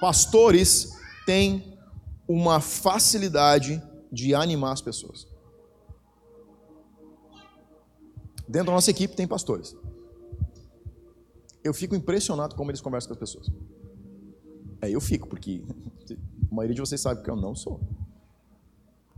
Pastores 0.00 0.92
têm 1.24 1.78
uma 2.26 2.60
facilidade 2.60 3.80
de 4.10 4.34
animar 4.34 4.72
as 4.72 4.80
pessoas. 4.80 5.28
Dentro 8.48 8.66
da 8.66 8.72
nossa 8.72 8.90
equipe 8.90 9.14
tem 9.14 9.28
pastores. 9.28 9.76
Eu 11.62 11.72
fico 11.72 11.94
impressionado 11.94 12.56
como 12.56 12.72
eles 12.72 12.80
conversam 12.80 13.10
com 13.10 13.14
as 13.14 13.20
pessoas. 13.20 13.75
É, 14.80 14.90
eu 14.90 15.00
fico, 15.00 15.28
porque 15.28 15.62
a 16.50 16.54
maioria 16.54 16.74
de 16.74 16.80
vocês 16.80 17.00
sabe 17.00 17.22
que 17.22 17.30
eu 17.30 17.36
não 17.36 17.54
sou. 17.54 17.80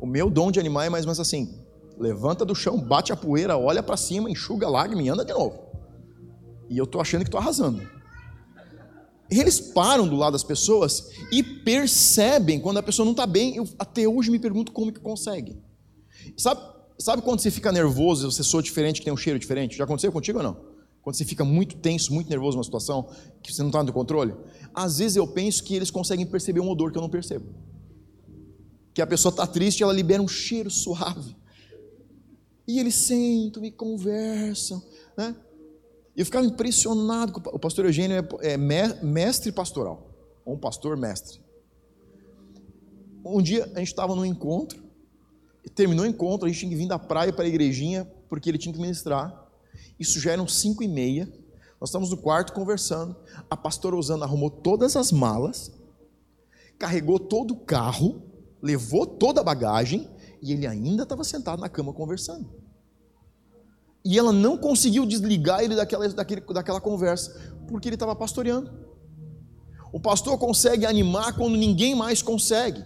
O 0.01 0.07
meu 0.07 0.31
dom 0.31 0.51
de 0.51 0.61
animar 0.61 0.87
é 0.87 0.91
mais 0.91 1.05
ou 1.05 1.09
menos 1.09 1.21
assim: 1.21 1.59
levanta 1.99 2.45
do 2.45 2.55
chão, 2.55 2.81
bate 2.81 3.13
a 3.13 3.17
poeira, 3.17 3.59
olha 3.59 3.83
para 3.83 3.97
cima, 3.97 4.31
enxuga 4.31 4.67
a 4.67 4.71
lágrima 4.71 5.03
e 5.03 5.09
anda 5.09 5.25
de 5.25 5.33
novo. 5.33 5.69
E 6.69 6.79
eu 6.79 6.85
estou 6.85 7.01
achando 7.01 7.23
que 7.23 7.29
estou 7.29 7.41
arrasando. 7.41 7.83
Eles 9.31 9.61
param 9.61 10.09
do 10.09 10.17
lado 10.17 10.33
das 10.33 10.45
pessoas 10.45 11.11
e 11.31 11.43
percebem 11.43 12.61
quando 12.61 12.79
a 12.79 12.83
pessoa 12.83 13.05
não 13.05 13.13
está 13.13 13.27
bem. 13.27 13.57
Eu 13.57 13.69
até 13.79 14.09
hoje 14.09 14.31
me 14.31 14.39
pergunto 14.39 14.73
como 14.73 14.93
que 14.93 15.01
consegue. 15.01 15.61
Sabe, 16.37 16.61
sabe 16.99 17.23
quando 17.23 17.41
você 17.41 17.51
fica 17.51 17.71
nervoso, 17.71 18.31
você 18.31 18.43
soa 18.43 18.63
diferente, 18.63 19.01
que 19.01 19.05
tem 19.05 19.13
um 19.13 19.19
cheiro 19.19 19.39
diferente? 19.39 19.77
Já 19.77 19.85
aconteceu 19.85 20.11
contigo 20.11 20.39
ou 20.39 20.45
não? 20.45 20.57
Quando 21.03 21.17
você 21.17 21.25
fica 21.25 21.45
muito 21.45 21.77
tenso, 21.77 22.13
muito 22.13 22.29
nervoso 22.29 22.57
numa 22.57 22.65
situação 22.65 23.09
que 23.43 23.53
você 23.53 23.63
não 23.63 23.69
está 23.69 23.83
no 23.83 23.93
controle? 23.93 24.35
Às 24.79 24.99
vezes 24.99 25.17
eu 25.17 25.27
penso 25.27 25.65
que 25.65 25.75
eles 25.75 25.91
conseguem 25.91 26.25
perceber 26.25 26.61
um 26.61 26.71
odor 26.71 26.93
que 26.93 26.99
eu 26.99 27.03
não 27.03 27.11
percebo. 27.11 27.47
Que 28.95 29.03
a 29.03 29.07
pessoa 29.07 29.31
está 29.31 29.45
triste, 29.45 29.83
ela 29.83 29.93
libera 29.93 30.23
um 30.23 30.29
cheiro 30.29 30.71
suave. 30.71 31.37
E 32.65 32.79
eles 32.79 32.95
sentam 32.95 33.65
e 33.65 33.73
conversam, 33.73 34.81
né? 35.17 35.35
Eu 36.17 36.25
ficava 36.25 36.47
impressionado 36.47 37.33
com 37.33 37.41
o 37.51 37.59
pastor 37.59 37.87
Eugênio 37.87 38.17
é, 38.41 38.53
é 38.53 38.57
mestre 38.57 39.51
pastoral, 39.51 40.15
ou 40.45 40.55
um 40.55 40.59
pastor 40.59 40.97
mestre. 40.97 41.41
Um 43.25 43.43
dia 43.43 43.65
a 43.75 43.81
gente 43.81 43.89
estava 43.89 44.15
num 44.15 44.25
encontro, 44.25 44.81
terminou 45.75 46.05
o 46.05 46.09
encontro, 46.09 46.47
a 46.47 46.49
gente 46.49 46.61
tinha 46.61 46.71
que 46.71 46.77
vir 46.77 46.87
da 46.87 47.01
praia 47.01 47.33
para 47.33 47.45
a 47.45 47.49
igrejinha, 47.49 48.05
porque 48.29 48.49
ele 48.49 48.59
tinha 48.59 48.73
que 48.73 48.81
ministrar. 48.81 49.49
Isso 49.99 50.21
já 50.21 50.31
eram 50.31 50.47
cinco 50.47 50.85
e 50.85 50.89
meia. 50.89 51.29
Nós 51.81 51.91
estávamos 51.91 52.11
no 52.11 52.17
quarto 52.17 52.53
conversando. 52.53 53.17
A 53.49 53.57
pastora 53.57 53.97
Osana 53.97 54.25
arrumou 54.25 54.51
todas 54.51 54.97
as 54.97 55.13
malas, 55.13 55.73
carregou 56.79 57.19
todo 57.19 57.53
o 57.53 57.61
carro 57.61 58.29
levou 58.63 59.07
toda 59.07 59.41
a 59.41 59.45
bagagem 59.45 60.09
e 60.43 60.53
ele 60.53 60.67
ainda 60.67 61.03
estava 61.03 61.25
sentado 61.25 61.61
na 61.61 61.69
cama 61.69 61.93
conversando. 61.93 62.49
E 64.05 64.19
ela 64.19 64.33
não 64.33 64.57
conseguiu 64.57 65.05
desligar 65.05 65.63
ele 65.63 65.75
daquela, 65.75 66.09
daquele, 66.09 66.41
daquela 66.41 66.81
conversa, 66.81 67.55
porque 67.69 67.89
ele 67.89 67.97
estava 67.97 68.15
pastoreando. 68.15 68.71
O 69.93 70.01
pastor 70.01 70.39
consegue 70.39 70.87
animar 70.87 71.35
quando 71.35 71.57
ninguém 71.57 71.95
mais 71.95 72.23
consegue. 72.23 72.85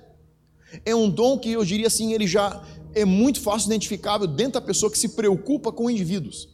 É 0.85 0.95
um 0.95 1.11
dom 1.11 1.39
que 1.39 1.53
eu 1.53 1.65
diria 1.65 1.87
assim, 1.87 2.13
ele 2.13 2.27
já 2.27 2.65
é 2.95 3.05
muito 3.05 3.41
fácil 3.41 3.67
identificável 3.67 4.27
dentro 4.27 4.55
da 4.55 4.61
pessoa 4.61 4.91
que 4.91 4.99
se 4.99 5.11
preocupa 5.11 5.71
com 5.71 5.91
indivíduos. 5.91 6.49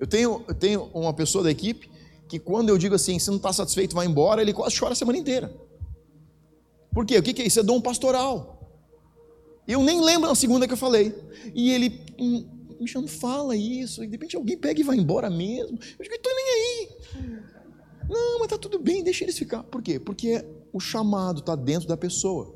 Eu 0.00 0.06
tenho, 0.06 0.42
eu 0.48 0.54
tenho 0.54 0.90
uma 0.94 1.12
pessoa 1.12 1.44
da 1.44 1.50
equipe 1.50 1.90
que 2.26 2.38
quando 2.38 2.70
eu 2.70 2.78
digo 2.78 2.94
assim, 2.94 3.18
se 3.18 3.28
não 3.28 3.36
está 3.36 3.52
satisfeito, 3.52 3.94
vai 3.94 4.06
embora, 4.06 4.40
ele 4.40 4.54
quase 4.54 4.78
chora 4.78 4.92
a 4.92 4.96
semana 4.96 5.18
inteira. 5.18 5.54
Por 6.92 7.04
quê? 7.04 7.18
O 7.18 7.22
que 7.22 7.42
é 7.42 7.46
isso? 7.46 7.60
É 7.60 7.62
dom 7.62 7.80
pastoral. 7.80 8.56
Eu 9.68 9.82
nem 9.82 10.00
lembro 10.00 10.28
na 10.28 10.34
segunda 10.34 10.66
que 10.66 10.72
eu 10.72 10.76
falei. 10.76 11.14
E 11.54 11.70
ele, 11.70 12.00
hum, 12.18 12.48
Michel, 12.80 13.02
não 13.02 13.08
fala 13.08 13.54
isso. 13.54 14.02
E 14.02 14.06
de 14.06 14.12
repente 14.12 14.36
alguém 14.36 14.56
pega 14.56 14.80
e 14.80 14.84
vai 14.84 14.96
embora 14.96 15.28
mesmo. 15.28 15.78
Eu 15.98 16.02
digo, 16.02 16.14
estou 16.14 16.34
nem 16.34 16.46
aí. 16.48 16.88
Não, 18.08 18.38
mas 18.38 18.46
está 18.46 18.58
tudo 18.58 18.78
bem, 18.78 19.04
deixa 19.04 19.24
eles 19.24 19.38
ficar. 19.38 19.62
Por 19.64 19.82
quê? 19.82 20.00
Porque 20.00 20.44
o 20.72 20.80
chamado 20.80 21.40
está 21.40 21.54
dentro 21.54 21.86
da 21.86 21.96
pessoa. 21.96 22.54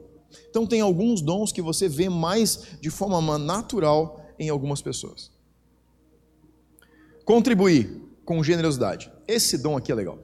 Então 0.49 0.67
tem 0.67 0.81
alguns 0.81 1.21
dons 1.21 1.53
que 1.53 1.63
você 1.63 1.89
vê 1.89 2.09
mais 2.09 2.79
de 2.81 2.91
forma 2.91 3.39
natural 3.39 4.25
em 4.39 4.49
algumas 4.49 4.81
pessoas. 4.81 5.34
Contribuir 7.25 8.01
com 8.25 8.43
generosidade. 8.43 9.11
Esse 9.27 9.57
dom 9.59 9.77
aqui 9.77 9.91
é 9.91 9.95
legal. 9.95 10.19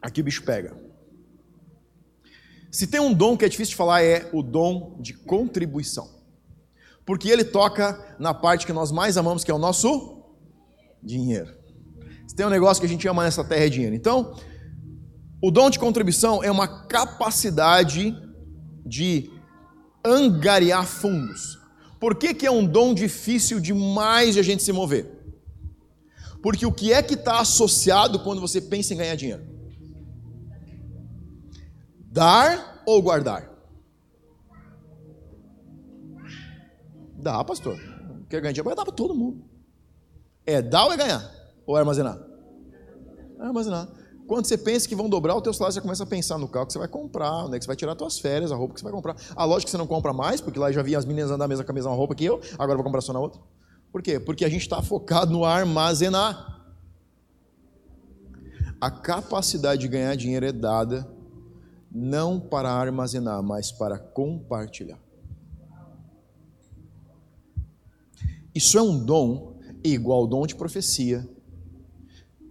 Aqui 0.00 0.20
o 0.20 0.24
bicho 0.24 0.42
pega. 0.42 0.76
Se 2.70 2.86
tem 2.86 3.00
um 3.00 3.12
dom 3.12 3.36
que 3.36 3.44
é 3.44 3.48
difícil 3.48 3.72
de 3.72 3.76
falar, 3.76 4.02
é 4.02 4.28
o 4.32 4.42
dom 4.42 4.96
de 5.00 5.12
contribuição. 5.12 6.08
Porque 7.04 7.28
ele 7.28 7.44
toca 7.44 8.16
na 8.18 8.32
parte 8.32 8.66
que 8.66 8.72
nós 8.72 8.90
mais 8.90 9.16
amamos, 9.16 9.44
que 9.44 9.50
é 9.50 9.54
o 9.54 9.58
nosso 9.58 10.24
dinheiro. 11.02 11.52
Se 12.26 12.34
tem 12.34 12.46
um 12.46 12.50
negócio 12.50 12.80
que 12.80 12.86
a 12.86 12.88
gente 12.88 13.06
ama 13.06 13.24
nessa 13.24 13.44
terra 13.44 13.66
é 13.66 13.68
dinheiro. 13.68 13.94
Então, 13.94 14.34
o 15.42 15.50
dom 15.50 15.68
de 15.68 15.78
contribuição 15.78 16.42
é 16.42 16.50
uma 16.50 16.86
capacidade 16.86 18.16
de 18.86 19.30
angariar 20.04 20.86
fundos. 20.86 21.61
Por 22.02 22.16
que, 22.16 22.34
que 22.34 22.44
é 22.44 22.50
um 22.50 22.66
dom 22.66 22.92
difícil 22.92 23.60
demais 23.60 24.34
de 24.34 24.40
a 24.40 24.42
gente 24.42 24.60
se 24.60 24.72
mover? 24.72 25.06
Porque 26.42 26.66
o 26.66 26.72
que 26.72 26.92
é 26.92 27.00
que 27.00 27.14
está 27.14 27.38
associado 27.38 28.18
quando 28.24 28.40
você 28.40 28.60
pensa 28.60 28.92
em 28.92 28.96
ganhar 28.96 29.14
dinheiro? 29.14 29.44
Dar 32.10 32.82
ou 32.84 33.00
guardar? 33.00 33.48
Dá, 37.14 37.44
pastor. 37.44 37.78
Quer 38.28 38.40
ganhar 38.40 38.52
dinheiro? 38.52 38.64
Vai 38.64 38.74
dar 38.74 38.84
para 38.84 38.92
todo 38.92 39.14
mundo. 39.14 39.44
É 40.44 40.60
dar 40.60 40.86
ou 40.86 40.92
é 40.92 40.96
ganhar? 40.96 41.32
Ou 41.64 41.76
é 41.76 41.80
armazenar? 41.82 42.18
É 43.38 43.44
armazenar. 43.44 43.88
Quando 44.32 44.46
você 44.46 44.56
pensa 44.56 44.88
que 44.88 44.94
vão 44.94 45.10
dobrar 45.10 45.36
o 45.36 45.42
teu 45.42 45.52
salário, 45.52 45.74
você 45.74 45.80
começa 45.82 46.04
a 46.04 46.06
pensar 46.06 46.38
no 46.38 46.48
carro 46.48 46.64
que 46.64 46.72
você 46.72 46.78
vai 46.78 46.88
comprar, 46.88 47.44
onde 47.44 47.54
é 47.54 47.58
que 47.58 47.66
você 47.66 47.66
vai 47.66 47.76
tirar 47.76 47.94
suas 47.98 48.18
férias, 48.18 48.50
a 48.50 48.56
roupa 48.56 48.72
que 48.72 48.80
você 48.80 48.84
vai 48.84 48.92
comprar. 48.94 49.14
A 49.36 49.44
loja 49.44 49.62
que 49.62 49.70
você 49.70 49.76
não 49.76 49.86
compra 49.86 50.10
mais, 50.14 50.40
porque 50.40 50.58
lá 50.58 50.72
já 50.72 50.80
vi 50.80 50.96
as 50.96 51.04
meninas 51.04 51.30
andar 51.30 51.46
mesmo 51.46 51.62
com 51.66 51.70
a 51.70 51.74
mesma 51.74 51.92
roupa 51.92 52.14
que 52.14 52.24
eu, 52.24 52.40
agora 52.58 52.78
vou 52.78 52.82
comprar 52.82 53.02
só 53.02 53.12
na 53.12 53.20
outra. 53.20 53.42
Por 53.92 54.00
quê? 54.00 54.18
Porque 54.18 54.42
a 54.46 54.48
gente 54.48 54.62
está 54.62 54.80
focado 54.80 55.30
no 55.30 55.44
armazenar. 55.44 56.64
A 58.80 58.90
capacidade 58.90 59.82
de 59.82 59.88
ganhar 59.88 60.16
dinheiro 60.16 60.46
é 60.46 60.52
dada 60.52 61.06
não 61.90 62.40
para 62.40 62.70
armazenar, 62.70 63.42
mas 63.42 63.70
para 63.70 63.98
compartilhar. 63.98 64.98
Isso 68.54 68.78
é 68.78 68.80
um 68.80 68.98
dom 68.98 69.58
igual 69.84 70.20
ao 70.20 70.26
dom 70.26 70.46
de 70.46 70.54
profecia, 70.54 71.28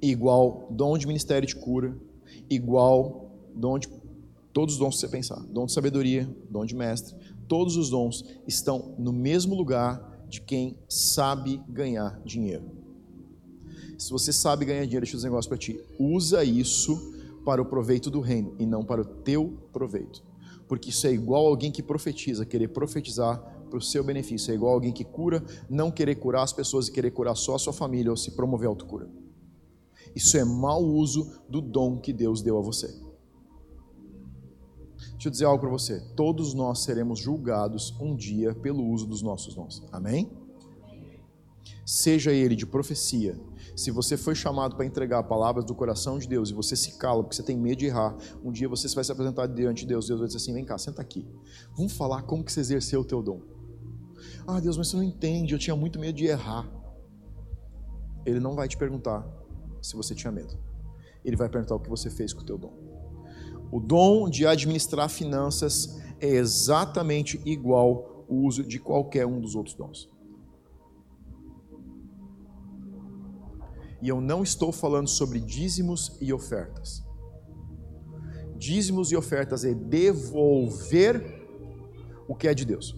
igual 0.01 0.67
dom 0.71 0.97
de 0.97 1.05
ministério 1.05 1.47
de 1.47 1.55
cura, 1.55 1.95
igual 2.49 3.31
dom 3.55 3.77
de 3.77 3.87
todos 4.53 4.75
os 4.75 4.79
dons 4.79 4.95
que 4.95 5.01
você 5.01 5.07
pensar, 5.07 5.39
dom 5.47 5.65
de 5.65 5.73
sabedoria, 5.73 6.29
dom 6.49 6.65
de 6.65 6.75
mestre, 6.75 7.15
todos 7.47 7.77
os 7.77 7.89
dons 7.89 8.23
estão 8.47 8.95
no 8.97 9.13
mesmo 9.13 9.55
lugar 9.55 10.25
de 10.27 10.41
quem 10.41 10.77
sabe 10.87 11.61
ganhar 11.67 12.21
dinheiro. 12.23 12.71
Se 13.97 14.09
você 14.11 14.33
sabe 14.33 14.65
ganhar 14.65 14.83
dinheiro, 14.83 15.01
deixa 15.01 15.15
eu 15.15 15.17
dizer 15.17 15.27
um 15.27 15.31
negócio 15.31 15.49
para 15.49 15.57
ti. 15.57 15.79
Usa 15.99 16.43
isso 16.43 17.13
para 17.45 17.61
o 17.61 17.65
proveito 17.65 18.09
do 18.09 18.19
reino 18.19 18.55
e 18.57 18.65
não 18.65 18.83
para 18.83 19.01
o 19.01 19.05
teu 19.05 19.57
proveito. 19.71 20.23
Porque 20.67 20.89
isso 20.89 21.05
é 21.05 21.11
igual 21.11 21.45
alguém 21.45 21.71
que 21.71 21.83
profetiza, 21.83 22.45
querer 22.45 22.69
profetizar 22.69 23.39
para 23.69 23.77
o 23.77 23.81
seu 23.81 24.03
benefício. 24.03 24.51
É 24.51 24.55
igual 24.55 24.73
alguém 24.73 24.91
que 24.91 25.03
cura, 25.03 25.43
não 25.69 25.91
querer 25.91 26.15
curar 26.15 26.43
as 26.43 26.53
pessoas 26.53 26.87
e 26.87 26.91
querer 26.91 27.11
curar 27.11 27.35
só 27.35 27.55
a 27.55 27.59
sua 27.59 27.73
família 27.73 28.09
ou 28.09 28.17
se 28.17 28.31
promover 28.31 28.67
a 28.67 28.69
autocura. 28.69 29.07
Isso 30.15 30.37
é 30.37 30.43
mau 30.43 30.83
uso 30.83 31.41
do 31.49 31.61
dom 31.61 31.99
que 31.99 32.11
Deus 32.11 32.41
deu 32.41 32.57
a 32.57 32.61
você. 32.61 32.87
Deixa 35.13 35.27
eu 35.27 35.31
dizer 35.31 35.45
algo 35.45 35.61
para 35.61 35.69
você. 35.69 35.99
Todos 36.15 36.53
nós 36.53 36.79
seremos 36.79 37.19
julgados 37.19 37.95
um 37.99 38.15
dia 38.15 38.53
pelo 38.55 38.83
uso 38.83 39.05
dos 39.05 39.21
nossos 39.21 39.53
dons. 39.53 39.83
Amém? 39.91 40.31
Seja 41.85 42.31
ele 42.31 42.55
de 42.55 42.65
profecia, 42.65 43.39
se 43.75 43.91
você 43.91 44.15
foi 44.15 44.35
chamado 44.35 44.75
para 44.75 44.85
entregar 44.85 45.23
palavras 45.23 45.65
do 45.65 45.73
coração 45.75 46.17
de 46.17 46.27
Deus 46.27 46.49
e 46.49 46.53
você 46.53 46.75
se 46.75 46.97
cala 46.97 47.23
porque 47.23 47.35
você 47.35 47.43
tem 47.43 47.57
medo 47.57 47.79
de 47.79 47.85
errar, 47.87 48.15
um 48.43 48.51
dia 48.51 48.67
você 48.69 48.87
vai 48.93 49.03
se 49.03 49.11
apresentar 49.11 49.47
diante 49.47 49.81
de 49.81 49.87
Deus. 49.87 50.07
Deus 50.07 50.19
vai 50.19 50.27
dizer 50.27 50.37
assim: 50.37 50.53
vem 50.53 50.65
cá, 50.65 50.77
senta 50.77 51.01
aqui. 51.01 51.27
Vamos 51.75 51.93
falar 51.93 52.23
como 52.23 52.43
que 52.43 52.51
você 52.51 52.59
exerceu 52.59 53.01
o 53.01 53.05
teu 53.05 53.21
dom. 53.21 53.41
Ah, 54.47 54.59
Deus, 54.59 54.77
mas 54.77 54.87
você 54.87 54.95
não 54.95 55.03
entende, 55.03 55.53
eu 55.53 55.59
tinha 55.59 55.75
muito 55.75 55.99
medo 55.99 56.15
de 56.15 56.25
errar. 56.25 56.69
Ele 58.25 58.39
não 58.39 58.55
vai 58.55 58.67
te 58.67 58.77
perguntar 58.77 59.40
se 59.81 59.95
você 59.95 60.13
tinha 60.13 60.31
medo. 60.31 60.57
Ele 61.23 61.35
vai 61.35 61.49
perguntar 61.49 61.75
o 61.75 61.79
que 61.79 61.89
você 61.89 62.09
fez 62.09 62.33
com 62.33 62.41
o 62.41 62.45
teu 62.45 62.57
dom. 62.57 62.73
O 63.71 63.79
dom 63.79 64.29
de 64.29 64.45
administrar 64.45 65.09
finanças 65.09 65.99
é 66.19 66.27
exatamente 66.27 67.41
igual 67.45 68.25
o 68.27 68.45
uso 68.45 68.63
de 68.63 68.79
qualquer 68.79 69.25
um 69.25 69.39
dos 69.39 69.55
outros 69.55 69.75
dons. 69.75 70.09
E 74.01 74.09
eu 74.09 74.19
não 74.19 74.41
estou 74.41 74.71
falando 74.71 75.07
sobre 75.07 75.39
dízimos 75.39 76.17
e 76.19 76.33
ofertas. 76.33 77.03
Dízimos 78.57 79.11
e 79.11 79.15
ofertas 79.15 79.63
é 79.63 79.73
devolver 79.73 81.41
o 82.27 82.35
que 82.35 82.47
é 82.47 82.53
de 82.53 82.65
Deus. 82.65 82.95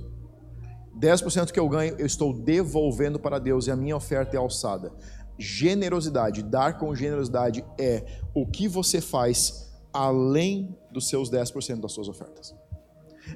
10% 0.99 1.51
que 1.51 1.59
eu 1.59 1.67
ganho, 1.67 1.95
eu 1.97 2.05
estou 2.05 2.33
devolvendo 2.33 3.19
para 3.19 3.39
Deus 3.39 3.67
e 3.67 3.71
a 3.71 3.75
minha 3.75 3.95
oferta 3.95 4.35
é 4.37 4.39
alçada. 4.39 4.93
Generosidade, 5.37 6.43
dar 6.43 6.77
com 6.77 6.93
generosidade 6.95 7.65
é 7.77 8.19
o 8.33 8.45
que 8.45 8.67
você 8.67 9.01
faz 9.01 9.71
além 9.91 10.77
dos 10.91 11.07
seus 11.07 11.29
10% 11.29 11.79
das 11.79 11.91
suas 11.91 12.07
ofertas. 12.07 12.55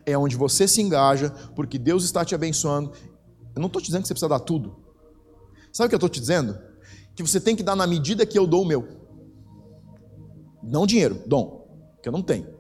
É 0.06 0.18
onde 0.18 0.36
você 0.36 0.68
se 0.68 0.82
engaja, 0.82 1.30
porque 1.56 1.78
Deus 1.78 2.04
está 2.04 2.24
te 2.26 2.36
abençoando. 2.36 2.92
Eu 3.56 3.60
não 3.60 3.68
estou 3.68 3.82
te 3.82 3.86
dizendo 3.86 4.02
que 4.02 4.08
você 4.08 4.14
precisa 4.14 4.30
dar 4.30 4.40
tudo. 4.40 4.76
Sabe 5.72 5.88
o 5.88 5.90
que 5.90 5.96
eu 5.96 5.98
estou 5.98 6.10
te 6.10 6.20
dizendo? 6.20 6.58
Que 7.16 7.24
você 7.24 7.40
tem 7.40 7.56
que 7.56 7.64
dar 7.64 7.76
na 7.76 7.88
medida 7.88 8.26
que 8.26 8.38
eu 8.38 8.46
dou 8.46 8.64
o 8.64 8.66
meu. 8.66 8.88
Não 10.62 10.86
dinheiro, 10.86 11.22
dom, 11.26 11.68
que 12.02 12.10
eu 12.10 12.14
não 12.14 12.22
tenho. 12.22 12.58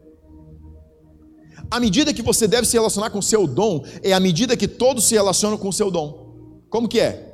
A 1.69 1.79
medida 1.79 2.13
que 2.13 2.21
você 2.21 2.47
deve 2.47 2.65
se 2.65 2.73
relacionar 2.73 3.09
com 3.09 3.19
o 3.19 3.23
seu 3.23 3.45
dom 3.45 3.83
é 4.01 4.13
a 4.13 4.19
medida 4.19 4.55
que 4.55 4.67
todos 4.67 5.05
se 5.05 5.15
relacionam 5.15 5.57
com 5.57 5.67
o 5.67 5.73
seu 5.73 5.91
dom. 5.91 6.63
Como 6.69 6.87
que 6.87 6.99
é? 6.99 7.26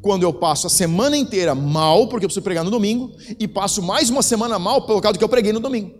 Quando 0.00 0.22
eu 0.22 0.32
passo 0.32 0.66
a 0.66 0.70
semana 0.70 1.16
inteira 1.16 1.54
mal, 1.54 2.08
porque 2.08 2.24
eu 2.24 2.28
preciso 2.28 2.44
pregar 2.44 2.64
no 2.64 2.70
domingo, 2.70 3.12
e 3.38 3.48
passo 3.48 3.82
mais 3.82 4.10
uma 4.10 4.22
semana 4.22 4.58
mal 4.58 4.86
pelo 4.86 5.00
causa 5.00 5.14
do 5.14 5.18
que 5.18 5.24
eu 5.24 5.28
preguei 5.28 5.52
no 5.52 5.60
domingo. 5.60 5.94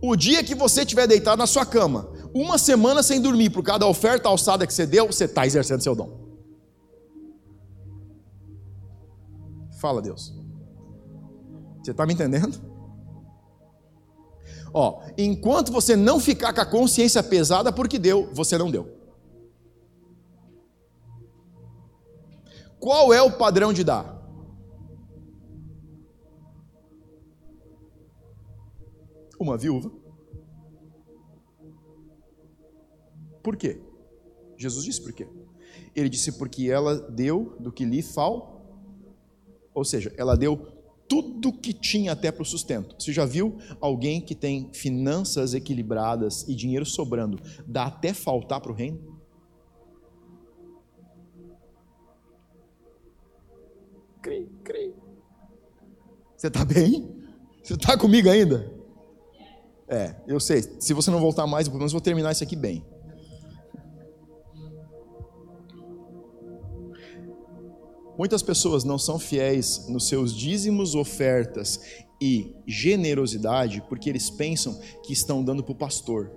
O 0.00 0.14
dia 0.14 0.44
que 0.44 0.54
você 0.54 0.82
estiver 0.82 1.06
deitado 1.08 1.38
na 1.38 1.46
sua 1.46 1.66
cama, 1.66 2.08
uma 2.34 2.56
semana 2.56 3.02
sem 3.02 3.20
dormir 3.20 3.50
por 3.50 3.62
causa 3.62 3.80
da 3.80 3.86
oferta 3.86 4.28
alçada 4.28 4.66
que 4.66 4.72
você 4.72 4.86
deu, 4.86 5.06
você 5.06 5.24
está 5.24 5.44
exercendo 5.44 5.82
seu 5.82 5.94
dom. 5.94 6.28
Fala, 9.80 10.00
Deus. 10.00 10.34
Você 11.82 11.90
está 11.90 12.06
me 12.06 12.14
entendendo? 12.14 12.60
Ó, 14.72 15.02
enquanto 15.16 15.72
você 15.72 15.96
não 15.96 16.20
ficar 16.20 16.52
com 16.52 16.60
a 16.60 16.66
consciência 16.66 17.22
pesada 17.22 17.72
porque 17.72 17.98
deu, 17.98 18.28
você 18.32 18.58
não 18.58 18.70
deu. 18.70 18.97
Qual 22.80 23.12
é 23.12 23.20
o 23.20 23.36
padrão 23.36 23.72
de 23.72 23.82
dar? 23.82 24.16
Uma 29.38 29.56
viúva. 29.56 29.90
Por 33.42 33.56
quê? 33.56 33.80
Jesus 34.56 34.84
disse 34.84 35.00
por 35.00 35.12
quê? 35.12 35.28
Ele 35.94 36.08
disse 36.08 36.32
porque 36.32 36.68
ela 36.70 36.96
deu 36.96 37.56
do 37.58 37.72
que 37.72 37.84
lhe 37.84 38.02
fal, 38.02 38.58
ou 39.72 39.84
seja, 39.84 40.12
ela 40.16 40.36
deu 40.36 40.56
tudo 41.08 41.52
que 41.52 41.72
tinha 41.72 42.12
até 42.12 42.30
para 42.30 42.42
o 42.42 42.44
sustento. 42.44 42.94
Você 42.98 43.12
já 43.12 43.24
viu 43.24 43.56
alguém 43.80 44.20
que 44.20 44.34
tem 44.34 44.70
finanças 44.74 45.54
equilibradas 45.54 46.46
e 46.46 46.54
dinheiro 46.54 46.84
sobrando, 46.84 47.40
dá 47.66 47.86
até 47.86 48.12
faltar 48.12 48.60
para 48.60 48.70
o 48.70 48.74
reino? 48.74 49.07
Cri, 54.22 54.48
cri. 54.64 54.94
Você 56.36 56.48
está 56.48 56.64
bem? 56.64 57.08
Você 57.62 57.74
está 57.74 57.96
comigo 57.98 58.28
ainda? 58.28 58.72
É, 59.88 60.14
eu 60.26 60.38
sei. 60.38 60.62
Se 60.78 60.92
você 60.92 61.10
não 61.10 61.20
voltar 61.20 61.46
mais, 61.46 61.66
pelo 61.66 61.78
menos 61.78 61.92
vou 61.92 62.00
terminar 62.00 62.32
isso 62.32 62.44
aqui 62.44 62.56
bem. 62.56 62.84
Muitas 68.18 68.42
pessoas 68.42 68.82
não 68.82 68.98
são 68.98 69.18
fiéis 69.18 69.86
nos 69.88 70.08
seus 70.08 70.34
dízimos, 70.34 70.96
ofertas 70.96 71.80
e 72.20 72.52
generosidade 72.66 73.80
porque 73.88 74.10
eles 74.10 74.28
pensam 74.28 74.78
que 75.04 75.12
estão 75.12 75.42
dando 75.42 75.62
para 75.62 75.72
o 75.72 75.76
pastor. 75.76 76.30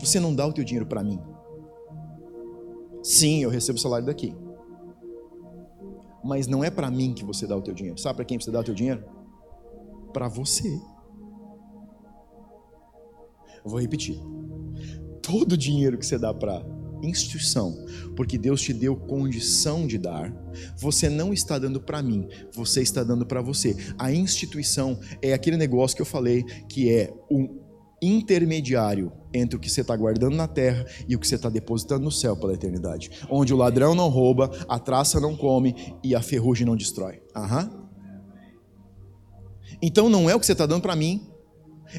Você 0.00 0.18
não 0.18 0.34
dá 0.34 0.46
o 0.46 0.52
teu 0.52 0.64
dinheiro 0.64 0.86
para 0.86 1.04
mim. 1.04 1.20
Sim, 3.02 3.42
eu 3.42 3.50
recebo 3.50 3.78
o 3.78 3.80
salário 3.80 4.06
daqui. 4.06 4.34
Mas 6.24 6.46
não 6.46 6.62
é 6.62 6.70
para 6.70 6.90
mim 6.90 7.14
que 7.14 7.24
você 7.24 7.46
dá 7.46 7.56
o 7.56 7.62
teu 7.62 7.74
dinheiro. 7.74 7.98
Sabe 7.98 8.16
para 8.16 8.24
quem 8.24 8.38
você 8.38 8.50
dá 8.50 8.60
o 8.60 8.64
teu 8.64 8.74
dinheiro? 8.74 9.04
Para 10.12 10.28
você. 10.28 10.68
Eu 13.64 13.70
vou 13.70 13.80
repetir. 13.80 14.18
Todo 15.22 15.52
o 15.52 15.56
dinheiro 15.56 15.98
que 15.98 16.06
você 16.06 16.18
dá 16.18 16.32
para 16.32 16.64
instituição, 17.02 17.74
porque 18.14 18.36
Deus 18.36 18.60
te 18.60 18.72
deu 18.72 18.96
condição 18.96 19.86
de 19.86 19.98
dar, 19.98 20.32
você 20.76 21.08
não 21.08 21.32
está 21.32 21.58
dando 21.58 21.80
para 21.80 22.02
mim, 22.02 22.28
você 22.52 22.82
está 22.82 23.02
dando 23.02 23.24
para 23.24 23.40
você. 23.40 23.76
A 23.98 24.12
instituição 24.12 24.98
é 25.22 25.32
aquele 25.32 25.56
negócio 25.56 25.96
que 25.96 26.02
eu 26.02 26.06
falei 26.06 26.42
que 26.68 26.90
é 26.90 27.12
um 27.30 27.59
intermediário 28.02 29.12
entre 29.32 29.56
o 29.56 29.60
que 29.60 29.70
você 29.70 29.82
está 29.82 29.94
guardando 29.96 30.34
na 30.34 30.48
terra 30.48 30.86
e 31.08 31.14
o 31.14 31.18
que 31.18 31.26
você 31.26 31.34
está 31.34 31.48
depositando 31.48 32.04
no 32.04 32.10
céu 32.10 32.36
pela 32.36 32.54
eternidade, 32.54 33.10
onde 33.28 33.52
o 33.52 33.56
ladrão 33.56 33.94
não 33.94 34.08
rouba, 34.08 34.50
a 34.68 34.78
traça 34.78 35.20
não 35.20 35.36
come 35.36 35.96
e 36.02 36.14
a 36.14 36.22
ferrugem 36.22 36.66
não 36.66 36.76
destrói. 36.76 37.22
Aham. 37.34 37.88
Então 39.82 40.08
não 40.08 40.28
é 40.28 40.34
o 40.34 40.40
que 40.40 40.46
você 40.46 40.52
está 40.52 40.66
dando 40.66 40.82
para 40.82 40.96
mim, 40.96 41.26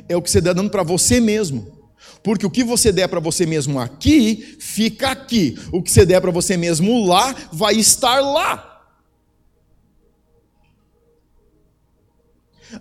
é 0.07 0.15
o 0.15 0.21
que 0.21 0.29
você 0.29 0.39
está 0.39 0.53
dando 0.53 0.69
para 0.69 0.83
você 0.83 1.19
mesmo. 1.19 1.79
Porque 2.23 2.45
o 2.45 2.49
que 2.49 2.63
você 2.63 2.91
der 2.91 3.07
para 3.07 3.19
você 3.19 3.45
mesmo 3.45 3.79
aqui, 3.79 4.57
fica 4.59 5.09
aqui. 5.11 5.55
O 5.71 5.81
que 5.81 5.91
você 5.91 6.05
der 6.05 6.19
para 6.19 6.31
você 6.31 6.57
mesmo 6.57 7.05
lá, 7.05 7.35
vai 7.51 7.75
estar 7.75 8.19
lá. 8.19 8.70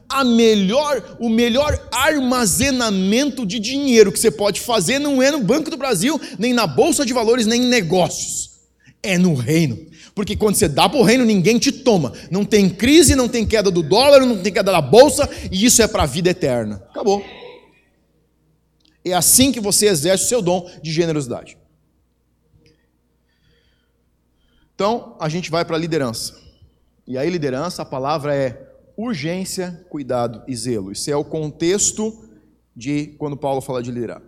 A 0.08 0.24
melhor, 0.24 1.16
o 1.18 1.28
melhor 1.28 1.88
armazenamento 1.90 3.44
de 3.44 3.58
dinheiro 3.58 4.12
que 4.12 4.18
você 4.18 4.30
pode 4.30 4.60
fazer 4.60 4.98
não 4.98 5.22
é 5.22 5.30
no 5.30 5.40
Banco 5.40 5.70
do 5.70 5.76
Brasil, 5.76 6.20
nem 6.38 6.52
na 6.52 6.66
bolsa 6.66 7.04
de 7.04 7.12
valores, 7.12 7.46
nem 7.46 7.62
em 7.62 7.68
negócios. 7.68 8.50
É 9.02 9.16
no 9.16 9.34
reino. 9.34 9.90
Porque 10.14 10.36
quando 10.36 10.56
você 10.56 10.68
dá 10.68 10.88
para 10.88 10.98
o 10.98 11.02
reino, 11.02 11.24
ninguém 11.24 11.58
te 11.58 11.72
toma. 11.72 12.12
Não 12.30 12.44
tem 12.44 12.68
crise, 12.68 13.14
não 13.14 13.28
tem 13.28 13.46
queda 13.46 13.70
do 13.70 13.82
dólar, 13.82 14.20
não 14.26 14.42
tem 14.42 14.52
queda 14.52 14.72
da 14.72 14.80
bolsa, 14.80 15.28
e 15.50 15.64
isso 15.64 15.80
é 15.82 15.88
para 15.88 16.02
a 16.02 16.06
vida 16.06 16.30
eterna. 16.30 16.82
Acabou. 16.90 17.24
É 19.04 19.14
assim 19.14 19.50
que 19.50 19.60
você 19.60 19.86
exerce 19.86 20.24
o 20.24 20.28
seu 20.28 20.42
dom 20.42 20.70
de 20.82 20.92
generosidade. 20.92 21.56
Então, 24.74 25.16
a 25.20 25.28
gente 25.28 25.50
vai 25.50 25.64
para 25.64 25.76
a 25.76 25.78
liderança. 25.78 26.34
E 27.06 27.16
aí, 27.18 27.28
liderança, 27.28 27.82
a 27.82 27.86
palavra 27.86 28.34
é 28.34 28.69
urgência, 29.00 29.86
cuidado 29.88 30.42
e 30.46 30.54
zelo. 30.54 30.92
Isso 30.92 31.10
é 31.10 31.16
o 31.16 31.24
contexto 31.24 32.28
de 32.74 33.14
quando 33.18 33.36
Paulo 33.36 33.60
fala 33.60 33.82
de 33.82 33.90
liderar. 33.90 34.22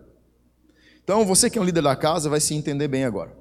Então, 1.03 1.25
você 1.25 1.49
que 1.49 1.57
é 1.57 1.61
um 1.61 1.65
líder 1.65 1.83
da 1.83 1.95
casa 1.95 2.29
vai 2.29 2.39
se 2.39 2.53
entender 2.53 2.87
bem 2.87 3.03
agora. 3.03 3.35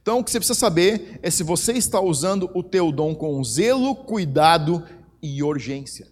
Então, 0.00 0.18
o 0.18 0.24
que 0.24 0.30
você 0.30 0.38
precisa 0.38 0.58
saber 0.58 1.18
é 1.22 1.30
se 1.30 1.42
você 1.42 1.72
está 1.72 2.00
usando 2.00 2.50
o 2.54 2.62
teu 2.62 2.90
dom 2.92 3.14
com 3.14 3.42
zelo, 3.42 3.94
cuidado 3.94 4.84
e 5.22 5.42
urgência. 5.42 6.08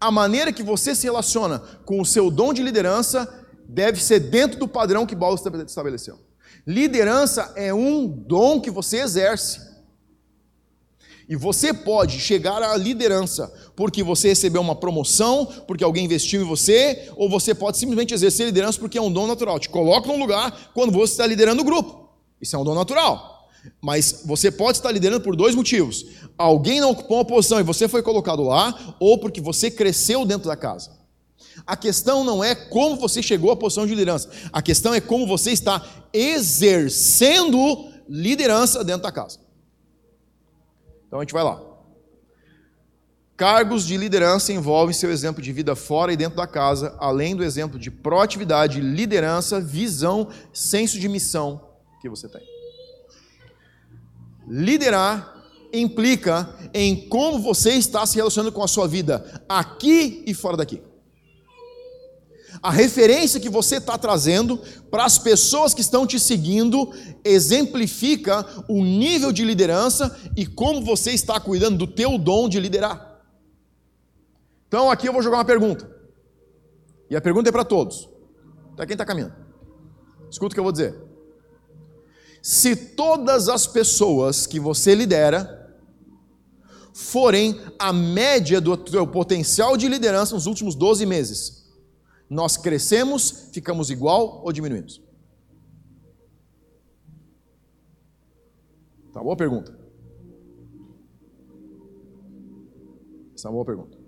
A 0.00 0.10
maneira 0.10 0.52
que 0.52 0.62
você 0.62 0.94
se 0.94 1.04
relaciona 1.04 1.58
com 1.84 2.00
o 2.00 2.06
seu 2.06 2.30
dom 2.30 2.52
de 2.52 2.62
liderança 2.62 3.46
deve 3.66 4.02
ser 4.02 4.20
dentro 4.20 4.58
do 4.58 4.68
padrão 4.68 5.06
que 5.06 5.16
Paulo 5.16 5.40
estabeleceu. 5.66 6.18
Liderança 6.66 7.52
é 7.56 7.72
um 7.72 8.06
dom 8.06 8.60
que 8.60 8.70
você 8.70 8.98
exerce. 8.98 9.71
E 11.32 11.34
você 11.34 11.72
pode 11.72 12.20
chegar 12.20 12.62
à 12.62 12.76
liderança 12.76 13.50
porque 13.74 14.02
você 14.02 14.28
recebeu 14.28 14.60
uma 14.60 14.76
promoção, 14.76 15.46
porque 15.66 15.82
alguém 15.82 16.04
investiu 16.04 16.42
em 16.42 16.44
você, 16.44 17.08
ou 17.16 17.26
você 17.26 17.54
pode 17.54 17.78
simplesmente 17.78 18.12
exercer 18.12 18.44
liderança 18.44 18.78
porque 18.78 18.98
é 18.98 19.00
um 19.00 19.10
dom 19.10 19.26
natural. 19.26 19.58
Te 19.58 19.70
coloca 19.70 20.06
num 20.08 20.18
lugar 20.18 20.70
quando 20.74 20.92
você 20.92 21.14
está 21.14 21.26
liderando 21.26 21.62
o 21.62 21.64
grupo. 21.64 22.10
Isso 22.38 22.54
é 22.54 22.58
um 22.58 22.64
dom 22.64 22.74
natural. 22.74 23.48
Mas 23.80 24.24
você 24.26 24.50
pode 24.50 24.76
estar 24.76 24.92
liderando 24.92 25.22
por 25.22 25.34
dois 25.34 25.54
motivos. 25.54 26.04
Alguém 26.36 26.82
não 26.82 26.90
ocupou 26.90 27.16
uma 27.16 27.24
posição 27.24 27.58
e 27.58 27.62
você 27.62 27.88
foi 27.88 28.02
colocado 28.02 28.42
lá, 28.42 28.96
ou 29.00 29.16
porque 29.16 29.40
você 29.40 29.70
cresceu 29.70 30.26
dentro 30.26 30.48
da 30.48 30.56
casa. 30.56 30.90
A 31.66 31.78
questão 31.78 32.24
não 32.24 32.44
é 32.44 32.54
como 32.54 32.96
você 32.96 33.22
chegou 33.22 33.50
à 33.50 33.56
posição 33.56 33.86
de 33.86 33.92
liderança, 33.92 34.28
a 34.52 34.60
questão 34.60 34.92
é 34.92 35.00
como 35.00 35.26
você 35.26 35.50
está 35.50 35.82
exercendo 36.12 37.88
liderança 38.06 38.84
dentro 38.84 39.04
da 39.04 39.10
casa. 39.10 39.41
Então 41.12 41.20
a 41.20 41.24
gente 41.24 41.34
vai 41.34 41.44
lá. 41.44 41.60
Cargos 43.36 43.84
de 43.84 43.98
liderança 43.98 44.50
envolvem 44.50 44.94
seu 44.94 45.10
exemplo 45.10 45.42
de 45.42 45.52
vida 45.52 45.76
fora 45.76 46.10
e 46.10 46.16
dentro 46.16 46.38
da 46.38 46.46
casa, 46.46 46.96
além 46.98 47.36
do 47.36 47.44
exemplo 47.44 47.78
de 47.78 47.90
proatividade, 47.90 48.80
liderança, 48.80 49.60
visão, 49.60 50.30
senso 50.54 50.98
de 50.98 51.10
missão 51.10 51.68
que 52.00 52.08
você 52.08 52.30
tem. 52.30 52.40
Liderar 54.48 55.44
implica 55.70 56.48
em 56.72 57.06
como 57.10 57.38
você 57.40 57.72
está 57.72 58.06
se 58.06 58.16
relacionando 58.16 58.50
com 58.50 58.64
a 58.64 58.68
sua 58.68 58.88
vida 58.88 59.44
aqui 59.46 60.24
e 60.26 60.32
fora 60.32 60.56
daqui. 60.56 60.82
A 62.62 62.70
referência 62.70 63.40
que 63.40 63.48
você 63.48 63.78
está 63.78 63.98
trazendo 63.98 64.56
para 64.88 65.04
as 65.04 65.18
pessoas 65.18 65.74
que 65.74 65.80
estão 65.80 66.06
te 66.06 66.20
seguindo 66.20 66.92
exemplifica 67.24 68.46
o 68.68 68.84
nível 68.84 69.32
de 69.32 69.44
liderança 69.44 70.16
e 70.36 70.46
como 70.46 70.84
você 70.84 71.10
está 71.10 71.40
cuidando 71.40 71.76
do 71.76 71.88
teu 71.88 72.16
dom 72.16 72.48
de 72.48 72.60
liderar. 72.60 73.20
Então 74.68 74.88
aqui 74.88 75.08
eu 75.08 75.12
vou 75.12 75.22
jogar 75.22 75.38
uma 75.38 75.44
pergunta. 75.44 75.90
E 77.10 77.16
a 77.16 77.20
pergunta 77.20 77.48
é 77.48 77.52
para 77.52 77.64
todos. 77.64 78.08
Para 78.76 78.86
quem 78.86 78.94
está 78.94 79.04
caminhando. 79.04 79.34
Escuta 80.30 80.52
o 80.52 80.54
que 80.54 80.60
eu 80.60 80.64
vou 80.64 80.72
dizer. 80.72 80.94
Se 82.40 82.76
todas 82.76 83.48
as 83.48 83.66
pessoas 83.66 84.46
que 84.46 84.60
você 84.60 84.94
lidera 84.94 85.76
forem 86.94 87.60
a 87.78 87.92
média 87.92 88.60
do 88.60 88.76
teu 88.76 89.06
potencial 89.06 89.76
de 89.76 89.88
liderança 89.88 90.34
nos 90.34 90.46
últimos 90.46 90.74
12 90.76 91.04
meses, 91.06 91.61
nós 92.32 92.56
crescemos, 92.56 93.50
ficamos 93.52 93.90
igual 93.90 94.40
ou 94.42 94.50
diminuímos? 94.50 95.02
Tá 99.12 99.22
boa 99.22 99.36
pergunta. 99.36 99.78
Essa 103.34 103.48
é 103.48 103.50
uma 103.50 103.52
boa 103.52 103.66
pergunta. 103.66 103.98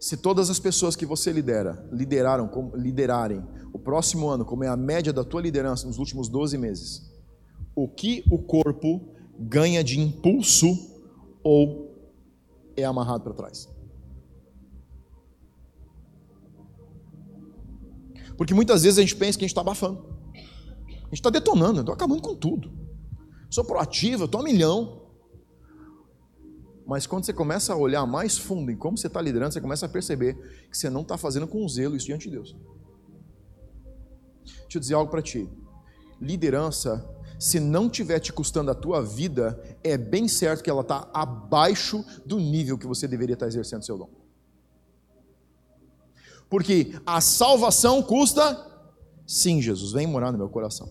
Se 0.00 0.16
todas 0.16 0.50
as 0.50 0.58
pessoas 0.58 0.96
que 0.96 1.06
você 1.06 1.30
lidera 1.30 1.88
lideraram, 1.92 2.72
liderarem 2.74 3.46
o 3.72 3.78
próximo 3.78 4.28
ano, 4.28 4.44
como 4.44 4.64
é 4.64 4.68
a 4.68 4.76
média 4.76 5.12
da 5.12 5.22
tua 5.22 5.40
liderança 5.40 5.86
nos 5.86 5.98
últimos 5.98 6.28
12 6.28 6.58
meses, 6.58 7.08
o 7.72 7.86
que 7.86 8.24
o 8.28 8.38
corpo 8.38 9.14
ganha 9.38 9.84
de 9.84 10.00
impulso 10.00 10.66
ou 11.44 11.94
é 12.76 12.84
amarrado 12.84 13.22
para 13.22 13.32
trás? 13.32 13.75
Porque 18.36 18.54
muitas 18.54 18.82
vezes 18.82 18.98
a 18.98 19.02
gente 19.02 19.16
pensa 19.16 19.38
que 19.38 19.44
a 19.44 19.46
gente 19.46 19.52
está 19.52 19.62
abafando. 19.62 20.16
A 20.34 21.08
gente 21.08 21.14
está 21.14 21.30
detonando, 21.30 21.80
estou 21.80 21.94
acabando 21.94 22.20
com 22.20 22.34
tudo. 22.34 22.70
Sou 23.48 23.64
proativo, 23.64 24.24
estou 24.24 24.40
a 24.40 24.44
milhão. 24.44 25.02
Mas 26.86 27.06
quando 27.06 27.24
você 27.24 27.32
começa 27.32 27.72
a 27.72 27.76
olhar 27.76 28.06
mais 28.06 28.38
fundo 28.38 28.70
em 28.70 28.76
como 28.76 28.96
você 28.96 29.06
está 29.06 29.20
liderando, 29.20 29.52
você 29.52 29.60
começa 29.60 29.86
a 29.86 29.88
perceber 29.88 30.34
que 30.70 30.76
você 30.76 30.88
não 30.88 31.02
está 31.02 31.16
fazendo 31.16 31.46
com 31.46 31.66
zelo 31.68 31.96
isso 31.96 32.06
diante 32.06 32.28
de 32.28 32.36
Deus. 32.36 32.56
Deixa 34.44 34.76
eu 34.76 34.80
dizer 34.80 34.94
algo 34.94 35.10
para 35.10 35.22
ti. 35.22 35.48
Liderança, 36.20 37.04
se 37.38 37.58
não 37.58 37.90
tiver 37.90 38.20
te 38.20 38.32
custando 38.32 38.70
a 38.70 38.74
tua 38.74 39.02
vida, 39.02 39.60
é 39.82 39.98
bem 39.98 40.28
certo 40.28 40.62
que 40.62 40.70
ela 40.70 40.82
está 40.82 41.10
abaixo 41.12 42.04
do 42.24 42.38
nível 42.38 42.78
que 42.78 42.86
você 42.86 43.08
deveria 43.08 43.34
estar 43.34 43.46
tá 43.46 43.48
exercendo 43.48 43.84
seu 43.84 43.98
dom. 43.98 44.10
Porque 46.48 46.92
a 47.04 47.20
salvação 47.20 48.02
custa, 48.02 48.64
sim, 49.26 49.60
Jesus, 49.60 49.92
vem 49.92 50.06
morar 50.06 50.32
no 50.32 50.38
meu 50.38 50.48
coração. 50.48 50.90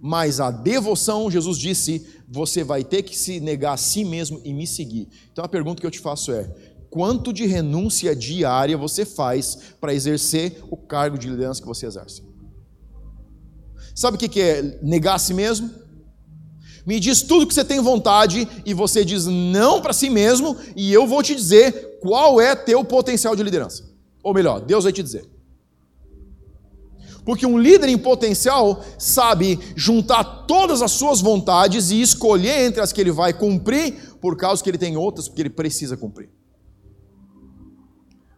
Mas 0.00 0.40
a 0.40 0.50
devoção, 0.50 1.30
Jesus 1.30 1.58
disse, 1.58 2.06
você 2.28 2.64
vai 2.64 2.82
ter 2.82 3.02
que 3.02 3.16
se 3.16 3.38
negar 3.38 3.74
a 3.74 3.76
si 3.76 4.04
mesmo 4.04 4.40
e 4.44 4.52
me 4.52 4.66
seguir. 4.66 5.08
Então 5.30 5.44
a 5.44 5.48
pergunta 5.48 5.80
que 5.80 5.86
eu 5.86 5.90
te 5.90 5.98
faço 5.98 6.32
é: 6.32 6.50
quanto 6.88 7.32
de 7.32 7.46
renúncia 7.46 8.16
diária 8.16 8.78
você 8.78 9.04
faz 9.04 9.74
para 9.80 9.92
exercer 9.92 10.62
o 10.70 10.76
cargo 10.76 11.18
de 11.18 11.28
liderança 11.28 11.60
que 11.60 11.66
você 11.66 11.86
exerce? 11.86 12.22
Sabe 13.94 14.16
o 14.16 14.20
que 14.20 14.40
é 14.40 14.78
negar 14.82 15.16
a 15.16 15.18
si 15.18 15.34
mesmo? 15.34 15.70
Me 16.86 16.98
diz 16.98 17.20
tudo 17.20 17.46
que 17.46 17.52
você 17.52 17.64
tem 17.64 17.80
vontade 17.80 18.48
e 18.64 18.72
você 18.72 19.04
diz 19.04 19.26
não 19.26 19.82
para 19.82 19.92
si 19.92 20.08
mesmo, 20.08 20.56
e 20.74 20.90
eu 20.90 21.06
vou 21.06 21.22
te 21.22 21.34
dizer 21.34 21.98
qual 22.00 22.40
é 22.40 22.56
teu 22.56 22.82
potencial 22.82 23.36
de 23.36 23.42
liderança. 23.42 23.89
Ou 24.22 24.34
melhor, 24.34 24.60
Deus 24.60 24.84
vai 24.84 24.92
te 24.92 25.02
dizer. 25.02 25.28
Porque 27.24 27.46
um 27.46 27.58
líder 27.58 27.88
em 27.88 27.98
potencial 27.98 28.82
sabe 28.98 29.58
juntar 29.76 30.24
todas 30.46 30.82
as 30.82 30.92
suas 30.92 31.20
vontades 31.20 31.90
e 31.90 32.00
escolher 32.00 32.66
entre 32.66 32.80
as 32.80 32.92
que 32.92 33.00
ele 33.00 33.12
vai 33.12 33.32
cumprir, 33.32 34.16
por 34.20 34.36
causa 34.36 34.62
que 34.62 34.70
ele 34.70 34.78
tem 34.78 34.96
outras 34.96 35.28
porque 35.28 35.42
ele 35.42 35.50
precisa 35.50 35.96
cumprir. 35.96 36.30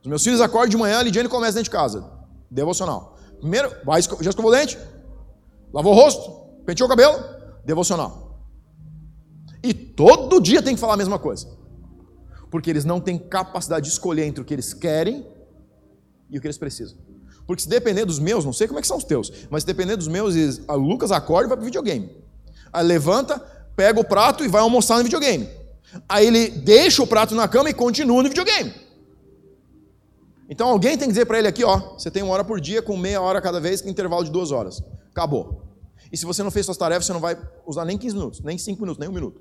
Os 0.02 0.08
meus 0.08 0.22
filhos 0.22 0.40
acordam 0.40 0.70
de 0.70 0.76
manhã, 0.76 0.98
a 0.98 1.02
Lidiane 1.02 1.28
começa 1.28 1.54
dentro 1.54 1.64
de 1.64 1.70
casa. 1.70 2.10
Devocional. 2.50 3.16
Primeiro, 3.40 3.72
vai, 3.84 4.02
já 4.02 4.30
escovou 4.30 4.50
o 4.50 4.54
dente? 4.54 4.76
Lavou 5.72 5.92
o 5.92 5.96
rosto? 5.96 6.30
Penteou 6.66 6.86
o 6.86 6.90
cabelo? 6.90 7.18
Devocional. 7.64 8.40
E 9.62 9.72
todo 9.72 10.40
dia 10.40 10.60
tem 10.60 10.74
que 10.74 10.80
falar 10.80 10.94
a 10.94 10.96
mesma 10.96 11.18
coisa. 11.18 11.48
Porque 12.50 12.68
eles 12.68 12.84
não 12.84 13.00
têm 13.00 13.16
capacidade 13.16 13.86
de 13.86 13.92
escolher 13.92 14.24
entre 14.26 14.42
o 14.42 14.44
que 14.44 14.52
eles 14.52 14.74
querem 14.74 15.24
e 16.32 16.38
o 16.38 16.40
que 16.40 16.46
eles 16.46 16.58
precisam. 16.58 16.96
Porque 17.46 17.62
se 17.62 17.68
depender 17.68 18.04
dos 18.04 18.18
meus, 18.18 18.44
não 18.44 18.52
sei 18.52 18.66
como 18.66 18.78
é 18.78 18.82
que 18.82 18.88
são 18.88 18.96
os 18.96 19.04
teus, 19.04 19.30
mas 19.50 19.62
se 19.62 19.66
depender 19.66 19.96
dos 19.96 20.08
meus, 20.08 20.34
o 20.66 20.76
Lucas 20.76 21.12
acorda 21.12 21.46
e 21.46 21.48
vai 21.48 21.56
para 21.56 21.62
o 21.62 21.66
videogame. 21.66 22.10
Aí 22.72 22.84
levanta, 22.84 23.38
pega 23.76 24.00
o 24.00 24.04
prato 24.04 24.44
e 24.44 24.48
vai 24.48 24.62
almoçar 24.62 24.96
no 24.98 25.04
videogame. 25.04 25.48
Aí 26.08 26.26
ele 26.26 26.48
deixa 26.48 27.02
o 27.02 27.06
prato 27.06 27.34
na 27.34 27.46
cama 27.46 27.68
e 27.68 27.74
continua 27.74 28.22
no 28.22 28.28
videogame. 28.28 28.72
Então 30.48 30.68
alguém 30.68 30.96
tem 30.96 31.08
que 31.08 31.12
dizer 31.12 31.26
para 31.26 31.38
ele 31.38 31.48
aqui, 31.48 31.64
ó, 31.64 31.98
você 31.98 32.10
tem 32.10 32.22
uma 32.22 32.32
hora 32.32 32.44
por 32.44 32.60
dia 32.60 32.80
com 32.80 32.96
meia 32.96 33.20
hora 33.20 33.40
cada 33.40 33.60
vez, 33.60 33.82
com 33.82 33.88
intervalo 33.88 34.24
de 34.24 34.30
duas 34.30 34.50
horas. 34.50 34.82
Acabou. 35.10 35.62
E 36.10 36.16
se 36.16 36.24
você 36.24 36.42
não 36.42 36.50
fez 36.50 36.66
suas 36.66 36.78
tarefas, 36.78 37.06
você 37.06 37.12
não 37.12 37.20
vai 37.20 37.38
usar 37.66 37.84
nem 37.84 37.98
15 37.98 38.14
minutos, 38.14 38.40
nem 38.40 38.56
5 38.56 38.80
minutos, 38.80 38.98
nem 38.98 39.08
um 39.08 39.12
minuto. 39.12 39.40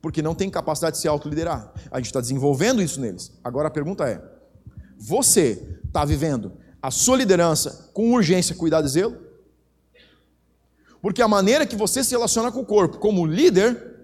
Porque 0.00 0.22
não 0.22 0.34
tem 0.34 0.50
capacidade 0.50 0.96
de 0.96 1.02
se 1.02 1.08
autoliderar. 1.08 1.72
A 1.90 1.98
gente 1.98 2.06
está 2.06 2.20
desenvolvendo 2.20 2.82
isso 2.82 3.00
neles. 3.00 3.32
Agora 3.42 3.68
a 3.68 3.70
pergunta 3.70 4.08
é: 4.08 4.22
você 5.00 5.80
está 5.82 6.04
vivendo 6.04 6.52
a 6.82 6.90
sua 6.90 7.16
liderança 7.16 7.90
com 7.94 8.12
urgência, 8.12 8.54
cuidado 8.54 8.86
e 8.86 8.90
zelo? 8.90 9.16
Porque 11.00 11.22
a 11.22 11.28
maneira 11.28 11.66
que 11.66 11.74
você 11.74 12.04
se 12.04 12.10
relaciona 12.10 12.52
com 12.52 12.60
o 12.60 12.66
corpo 12.66 12.98
como 12.98 13.24
líder 13.24 13.98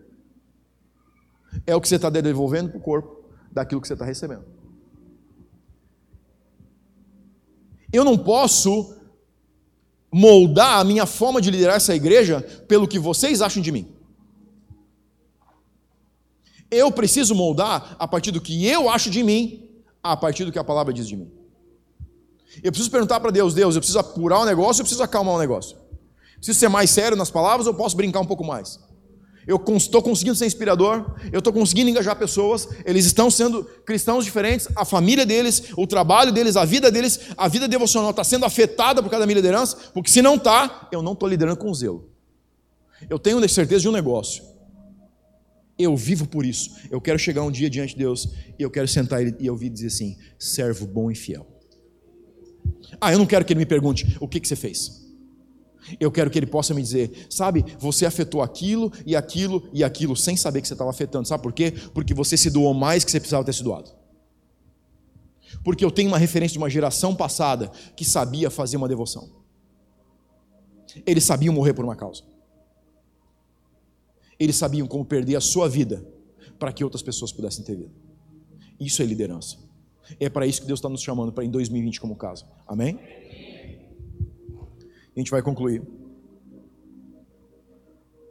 é 1.66 1.76
o 1.76 1.80
que 1.80 1.88
você 1.88 1.96
está 1.96 2.08
devolvendo 2.08 2.70
para 2.70 2.78
o 2.78 2.82
corpo 2.82 3.28
daquilo 3.52 3.80
que 3.80 3.86
você 3.86 3.92
está 3.92 4.06
recebendo. 4.06 4.44
Eu 7.92 8.02
não 8.02 8.16
posso 8.16 8.96
moldar 10.10 10.78
a 10.78 10.84
minha 10.84 11.04
forma 11.04 11.42
de 11.42 11.50
liderar 11.50 11.76
essa 11.76 11.94
igreja 11.94 12.40
pelo 12.66 12.88
que 12.88 12.98
vocês 12.98 13.42
acham 13.42 13.62
de 13.62 13.70
mim. 13.70 13.94
Eu 16.70 16.90
preciso 16.90 17.34
moldar 17.34 17.96
a 17.98 18.08
partir 18.08 18.30
do 18.30 18.40
que 18.40 18.66
eu 18.66 18.88
acho 18.88 19.10
de 19.10 19.22
mim, 19.22 19.65
a 20.12 20.16
partir 20.16 20.44
do 20.44 20.52
que 20.52 20.58
a 20.58 20.64
palavra 20.64 20.92
diz 20.92 21.06
de 21.06 21.16
mim. 21.16 21.30
Eu 22.62 22.72
preciso 22.72 22.90
perguntar 22.90 23.20
para 23.20 23.30
Deus: 23.30 23.54
Deus, 23.54 23.74
eu 23.74 23.80
preciso 23.80 23.98
apurar 23.98 24.40
o 24.40 24.44
negócio, 24.44 24.80
eu 24.80 24.84
preciso 24.84 25.02
acalmar 25.02 25.34
o 25.34 25.38
negócio. 25.38 25.76
Preciso 26.36 26.58
ser 26.58 26.68
mais 26.68 26.90
sério 26.90 27.16
nas 27.16 27.30
palavras 27.30 27.66
ou 27.66 27.74
posso 27.74 27.96
brincar 27.96 28.20
um 28.20 28.26
pouco 28.26 28.44
mais? 28.44 28.78
Eu 29.46 29.62
estou 29.76 30.02
conseguindo 30.02 30.34
ser 30.34 30.44
inspirador, 30.46 31.14
eu 31.32 31.38
estou 31.38 31.52
conseguindo 31.52 31.88
engajar 31.88 32.16
pessoas, 32.16 32.68
eles 32.84 33.06
estão 33.06 33.30
sendo 33.30 33.62
cristãos 33.84 34.24
diferentes, 34.24 34.66
a 34.74 34.84
família 34.84 35.24
deles, 35.24 35.72
o 35.76 35.86
trabalho 35.86 36.32
deles, 36.32 36.56
a 36.56 36.64
vida 36.64 36.90
deles, 36.90 37.20
a 37.36 37.46
vida 37.46 37.68
devocional 37.68 38.10
está 38.10 38.24
sendo 38.24 38.44
afetada 38.44 39.00
por 39.00 39.08
causa 39.08 39.20
da 39.20 39.26
minha 39.26 39.36
liderança, 39.36 39.76
porque 39.94 40.10
se 40.10 40.20
não 40.20 40.34
está, 40.34 40.88
eu 40.90 41.00
não 41.00 41.12
estou 41.12 41.28
liderando 41.28 41.58
com 41.58 41.72
zelo. 41.72 42.10
Eu 43.08 43.20
tenho 43.20 43.46
certeza 43.48 43.82
de 43.82 43.88
um 43.88 43.92
negócio. 43.92 44.42
Eu 45.78 45.96
vivo 45.96 46.26
por 46.26 46.46
isso. 46.46 46.70
Eu 46.90 47.00
quero 47.00 47.18
chegar 47.18 47.42
um 47.42 47.50
dia 47.50 47.68
diante 47.68 47.92
de 47.92 47.98
Deus 47.98 48.28
e 48.58 48.62
eu 48.62 48.70
quero 48.70 48.88
sentar 48.88 49.20
e 49.22 49.50
ouvir 49.50 49.68
dizer 49.68 49.88
assim: 49.88 50.16
servo 50.38 50.86
bom 50.86 51.10
e 51.10 51.14
fiel. 51.14 51.46
Ah, 53.00 53.12
eu 53.12 53.18
não 53.18 53.26
quero 53.26 53.44
que 53.44 53.52
ele 53.52 53.60
me 53.60 53.66
pergunte 53.66 54.16
o 54.20 54.28
que, 54.28 54.40
que 54.40 54.48
você 54.48 54.56
fez. 54.56 55.04
Eu 56.00 56.10
quero 56.10 56.30
que 56.30 56.38
ele 56.38 56.46
possa 56.46 56.74
me 56.74 56.82
dizer, 56.82 57.26
sabe, 57.30 57.64
você 57.78 58.06
afetou 58.06 58.42
aquilo 58.42 58.92
e 59.04 59.14
aquilo 59.14 59.68
e 59.72 59.84
aquilo 59.84 60.16
sem 60.16 60.36
saber 60.36 60.60
que 60.60 60.66
você 60.66 60.74
estava 60.74 60.90
afetando. 60.90 61.28
Sabe 61.28 61.42
por 61.42 61.52
quê? 61.52 61.72
Porque 61.94 62.12
você 62.12 62.36
se 62.36 62.50
doou 62.50 62.74
mais 62.74 63.04
que 63.04 63.10
você 63.10 63.20
precisava 63.20 63.44
ter 63.44 63.52
se 63.52 63.62
doado. 63.62 63.90
Porque 65.62 65.84
eu 65.84 65.90
tenho 65.90 66.08
uma 66.08 66.18
referência 66.18 66.54
de 66.54 66.58
uma 66.58 66.70
geração 66.70 67.14
passada 67.14 67.70
que 67.94 68.04
sabia 68.04 68.50
fazer 68.50 68.76
uma 68.76 68.88
devoção. 68.88 69.30
Eles 71.06 71.24
sabiam 71.24 71.54
morrer 71.54 71.74
por 71.74 71.84
uma 71.84 71.94
causa. 71.94 72.24
Eles 74.38 74.56
sabiam 74.56 74.86
como 74.86 75.04
perder 75.04 75.36
a 75.36 75.40
sua 75.40 75.68
vida 75.68 76.06
para 76.58 76.72
que 76.72 76.84
outras 76.84 77.02
pessoas 77.02 77.32
pudessem 77.32 77.64
ter 77.64 77.76
vida. 77.76 77.92
Isso 78.78 79.02
é 79.02 79.06
liderança. 79.06 79.58
É 80.20 80.28
para 80.28 80.46
isso 80.46 80.60
que 80.60 80.66
Deus 80.66 80.78
está 80.78 80.88
nos 80.88 81.02
chamando 81.02 81.32
para 81.32 81.44
em 81.44 81.50
2020 81.50 82.00
como 82.00 82.16
casa. 82.16 82.44
Amém? 82.66 82.98
A 85.14 85.18
gente 85.18 85.30
vai 85.30 85.42
concluir. 85.42 85.82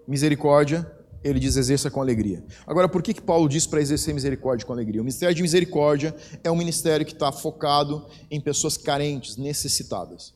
Misericórdia, 0.08 0.90
ele 1.24 1.40
diz 1.40 1.58
exerça 1.58 1.90
com 1.90 2.00
alegria. 2.00 2.44
Agora, 2.68 2.88
por 2.88 3.02
que, 3.02 3.14
que 3.14 3.22
Paulo 3.22 3.50
diz 3.50 3.66
para 3.66 3.82
exercer 3.82 4.14
misericórdia 4.14 4.66
com 4.66 4.72
alegria? 4.72 5.02
O 5.02 5.04
ministério 5.04 5.34
de 5.34 5.42
misericórdia 5.42 6.16
é 6.44 6.52
um 6.52 6.56
ministério 6.56 7.06
que 7.06 7.14
está 7.14 7.32
focado 7.32 8.06
em 8.30 8.40
pessoas 8.40 8.78
carentes, 8.78 9.36
necessitadas. 9.36 10.36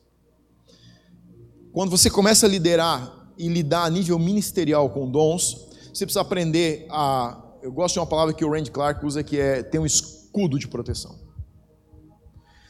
Quando 1.72 1.90
você 1.90 2.10
começa 2.10 2.46
a 2.46 2.48
liderar 2.48 3.19
e 3.40 3.48
lidar 3.48 3.84
a 3.84 3.90
nível 3.90 4.18
ministerial 4.18 4.90
com 4.90 5.10
dons, 5.10 5.66
você 5.92 6.04
precisa 6.04 6.20
aprender 6.20 6.86
a. 6.90 7.42
Eu 7.62 7.72
gosto 7.72 7.94
de 7.94 8.00
uma 8.00 8.06
palavra 8.06 8.32
que 8.34 8.44
o 8.44 8.50
Randy 8.50 8.70
Clark 8.70 9.04
usa 9.04 9.22
que 9.22 9.38
é 9.38 9.62
ter 9.62 9.78
um 9.78 9.86
escudo 9.86 10.58
de 10.58 10.68
proteção. 10.68 11.18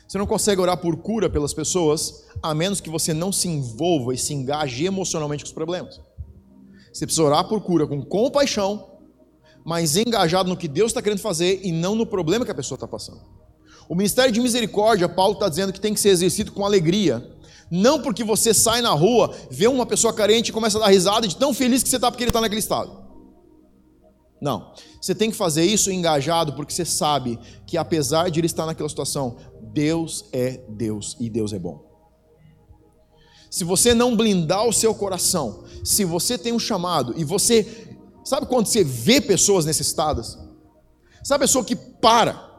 Você 0.07 0.18
não 0.18 0.27
consegue 0.27 0.61
orar 0.61 0.77
por 0.77 0.97
cura 0.97 1.31
pelas 1.31 1.55
pessoas 1.55 2.25
a 2.43 2.53
menos 2.53 2.81
que 2.81 2.91
você 2.91 3.14
não 3.14 3.31
se 3.31 3.49
envolva 3.49 4.12
e 4.12 4.18
se 4.18 4.35
engaje 4.35 4.85
emocionalmente 4.85 5.45
com 5.45 5.49
os 5.49 5.53
problemas. 5.53 6.01
Você 6.93 7.07
precisa 7.07 7.23
orar 7.23 7.49
por 7.49 7.61
cura 7.61 7.87
com 7.87 8.03
compaixão, 8.03 8.99
mas 9.64 9.97
engajado 9.97 10.49
no 10.49 10.57
que 10.57 10.66
Deus 10.66 10.91
está 10.91 11.01
querendo 11.01 11.21
fazer 11.21 11.61
e 11.62 11.71
não 11.71 11.95
no 11.95 12.05
problema 12.05 12.45
que 12.45 12.51
a 12.51 12.55
pessoa 12.55 12.77
está 12.77 12.89
passando. 12.89 13.21
O 13.89 13.95
ministério 13.95 14.33
de 14.33 14.41
misericórdia, 14.41 15.09
Paulo 15.09 15.35
está 15.35 15.49
dizendo 15.49 15.73
que 15.73 15.81
tem 15.81 15.95
que 15.95 16.01
ser 16.01 16.11
exercido 16.11 16.51
com 16.53 16.64
alegria. 16.64 17.29
Não 17.71 18.03
porque 18.03 18.25
você 18.25 18.53
sai 18.53 18.81
na 18.81 18.91
rua, 18.91 19.33
vê 19.51 19.68
uma 19.68 19.87
pessoa 19.87 20.12
carente 20.12 20.51
e 20.51 20.53
começa 20.53 20.77
a 20.79 20.81
dar 20.81 20.89
risada 20.89 21.29
de 21.29 21.37
tão 21.37 21.55
feliz 21.55 21.83
que 21.83 21.89
você 21.89 21.97
está 21.97 22.11
porque 22.11 22.25
ele 22.25 22.31
está 22.31 22.41
naquele 22.41 22.59
estado. 22.59 22.91
Não. 24.41 24.73
Você 25.01 25.14
tem 25.14 25.31
que 25.31 25.37
fazer 25.37 25.64
isso 25.64 25.91
engajado 25.91 26.55
porque 26.55 26.73
você 26.73 26.85
sabe 26.85 27.39
que 27.66 27.77
apesar 27.77 28.31
de 28.31 28.41
ele 28.41 28.47
estar 28.47 28.66
naquela 28.66 28.89
situação, 28.89 29.37
Deus 29.73 30.25
é 30.33 30.61
Deus 30.68 31.16
e 31.21 31.31
Deus 31.31 31.53
é 31.53 31.59
bom. 31.59 31.89
Se 33.51 33.64
você 33.64 33.95
não 33.95 34.16
blindar 34.16 34.66
o 34.66 34.73
seu 34.73 34.95
coração, 34.95 35.64
se 35.85 36.05
você 36.05 36.39
tem 36.39 36.53
um 36.53 36.59
chamado 36.59 37.14
e 37.16 37.25
você. 37.25 37.89
Sabe 38.25 38.47
quando 38.47 38.66
você 38.66 38.85
vê 38.85 39.21
pessoas 39.21 39.64
necessitadas? 39.64 40.39
Sabe 41.25 41.45
a 41.45 41.47
pessoa 41.47 41.64
que 41.64 41.75
para? 41.75 42.50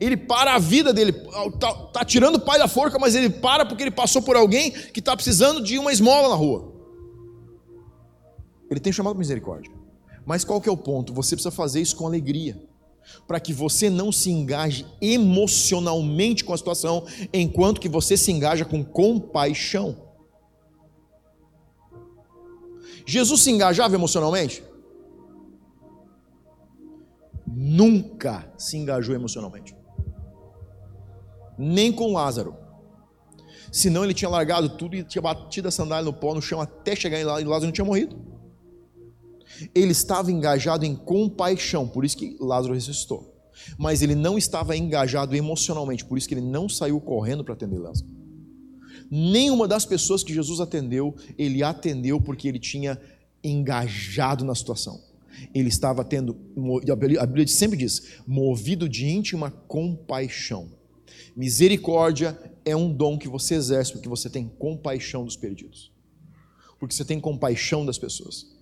Ele 0.00 0.16
para 0.16 0.54
a 0.54 0.58
vida 0.58 0.92
dele, 0.92 1.12
tá, 1.58 1.74
tá 1.92 2.04
tirando 2.04 2.36
o 2.36 2.40
pai 2.40 2.58
da 2.58 2.68
forca, 2.68 2.98
mas 2.98 3.14
ele 3.14 3.30
para 3.30 3.66
porque 3.66 3.82
ele 3.82 3.90
passou 3.90 4.22
por 4.22 4.36
alguém 4.36 4.70
que 4.70 5.00
está 5.00 5.16
precisando 5.16 5.60
de 5.60 5.78
uma 5.78 5.92
esmola 5.92 6.28
na 6.28 6.34
rua. 6.34 6.72
Ele 8.70 8.80
tem 8.80 8.92
chamado 8.92 9.18
misericórdia. 9.18 9.72
Mas 10.24 10.44
qual 10.44 10.60
que 10.60 10.68
é 10.68 10.72
o 10.72 10.76
ponto? 10.76 11.12
Você 11.14 11.34
precisa 11.34 11.50
fazer 11.50 11.80
isso 11.80 11.96
com 11.96 12.06
alegria 12.06 12.62
para 13.26 13.40
que 13.40 13.52
você 13.52 13.88
não 13.88 14.12
se 14.12 14.30
engaje 14.30 14.86
emocionalmente 15.00 16.44
com 16.44 16.52
a 16.52 16.58
situação, 16.58 17.06
enquanto 17.32 17.80
que 17.80 17.88
você 17.88 18.16
se 18.16 18.30
engaja 18.30 18.64
com 18.64 18.84
compaixão. 18.84 20.08
Jesus 23.06 23.40
se 23.40 23.50
engajava 23.50 23.94
emocionalmente? 23.94 24.62
Nunca 27.46 28.52
se 28.58 28.76
engajou 28.76 29.14
emocionalmente. 29.14 29.77
Nem 31.58 31.92
com 31.92 32.12
Lázaro. 32.12 32.54
Senão 33.70 34.04
ele 34.04 34.14
tinha 34.14 34.28
largado 34.28 34.70
tudo 34.70 34.96
e 34.96 35.04
tinha 35.04 35.20
batido 35.20 35.68
a 35.68 35.70
sandália 35.70 36.04
no 36.04 36.12
pó, 36.12 36.34
no 36.34 36.40
chão, 36.40 36.60
até 36.60 36.96
chegar 36.96 37.20
em 37.20 37.24
lá 37.24 37.40
e 37.40 37.44
Lázaro 37.44 37.66
não 37.66 37.72
tinha 37.72 37.84
morrido. 37.84 38.16
Ele 39.74 39.92
estava 39.92 40.30
engajado 40.30 40.84
em 40.84 40.94
compaixão, 40.94 41.86
por 41.88 42.04
isso 42.04 42.16
que 42.16 42.36
Lázaro 42.40 42.74
ressuscitou. 42.74 43.34
Mas 43.76 44.02
ele 44.02 44.14
não 44.14 44.38
estava 44.38 44.76
engajado 44.76 45.34
emocionalmente, 45.34 46.04
por 46.04 46.16
isso 46.16 46.28
que 46.28 46.34
ele 46.34 46.46
não 46.46 46.68
saiu 46.68 47.00
correndo 47.00 47.44
para 47.44 47.54
atender 47.54 47.78
Lázaro. 47.78 48.08
nenhuma 49.10 49.66
das 49.66 49.84
pessoas 49.84 50.22
que 50.22 50.34
Jesus 50.34 50.60
atendeu, 50.60 51.14
ele 51.36 51.62
atendeu 51.62 52.20
porque 52.20 52.46
ele 52.46 52.58
tinha 52.58 53.00
engajado 53.42 54.44
na 54.44 54.54
situação. 54.54 55.00
Ele 55.54 55.68
estava 55.68 56.04
tendo, 56.04 56.36
a 56.90 57.26
Bíblia 57.26 57.46
sempre 57.46 57.76
diz, 57.76 58.18
movido 58.26 58.88
de 58.88 59.06
íntima 59.06 59.50
compaixão. 59.50 60.77
Misericórdia 61.36 62.38
é 62.64 62.74
um 62.74 62.92
dom 62.92 63.18
que 63.18 63.28
você 63.28 63.54
exerce 63.54 63.92
porque 63.92 64.08
você 64.08 64.28
tem 64.28 64.48
compaixão 64.48 65.24
dos 65.24 65.36
perdidos. 65.36 65.92
Porque 66.78 66.94
você 66.94 67.04
tem 67.04 67.20
compaixão 67.20 67.84
das 67.84 67.98
pessoas. 67.98 68.58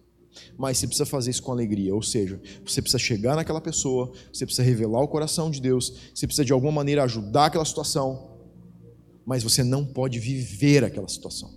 Mas 0.56 0.78
você 0.78 0.86
precisa 0.86 1.06
fazer 1.06 1.30
isso 1.30 1.42
com 1.42 1.52
alegria, 1.52 1.94
ou 1.94 2.02
seja, 2.02 2.40
você 2.64 2.82
precisa 2.82 2.98
chegar 2.98 3.36
naquela 3.36 3.60
pessoa, 3.60 4.12
você 4.32 4.44
precisa 4.44 4.62
revelar 4.62 5.00
o 5.00 5.08
coração 5.08 5.50
de 5.50 5.60
Deus, 5.60 5.92
você 6.14 6.26
precisa 6.26 6.44
de 6.44 6.52
alguma 6.52 6.72
maneira 6.72 7.02
ajudar 7.04 7.46
aquela 7.46 7.64
situação, 7.64 8.36
mas 9.24 9.42
você 9.42 9.64
não 9.64 9.84
pode 9.84 10.18
viver 10.18 10.84
aquela 10.84 11.08
situação. 11.08 11.54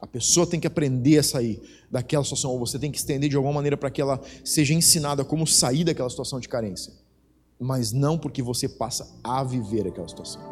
A 0.00 0.06
pessoa 0.06 0.46
tem 0.46 0.58
que 0.58 0.66
aprender 0.66 1.18
a 1.18 1.22
sair 1.22 1.60
daquela 1.90 2.24
situação, 2.24 2.52
ou 2.52 2.58
você 2.58 2.78
tem 2.78 2.90
que 2.90 2.98
estender 2.98 3.28
de 3.28 3.36
alguma 3.36 3.54
maneira 3.54 3.76
para 3.76 3.90
que 3.90 4.00
ela 4.00 4.20
seja 4.44 4.72
ensinada 4.72 5.24
como 5.24 5.46
sair 5.46 5.84
daquela 5.84 6.08
situação 6.08 6.40
de 6.40 6.48
carência, 6.48 6.92
mas 7.60 7.92
não 7.92 8.18
porque 8.18 8.42
você 8.42 8.68
passa 8.68 9.06
a 9.22 9.44
viver 9.44 9.86
aquela 9.86 10.08
situação. 10.08 10.49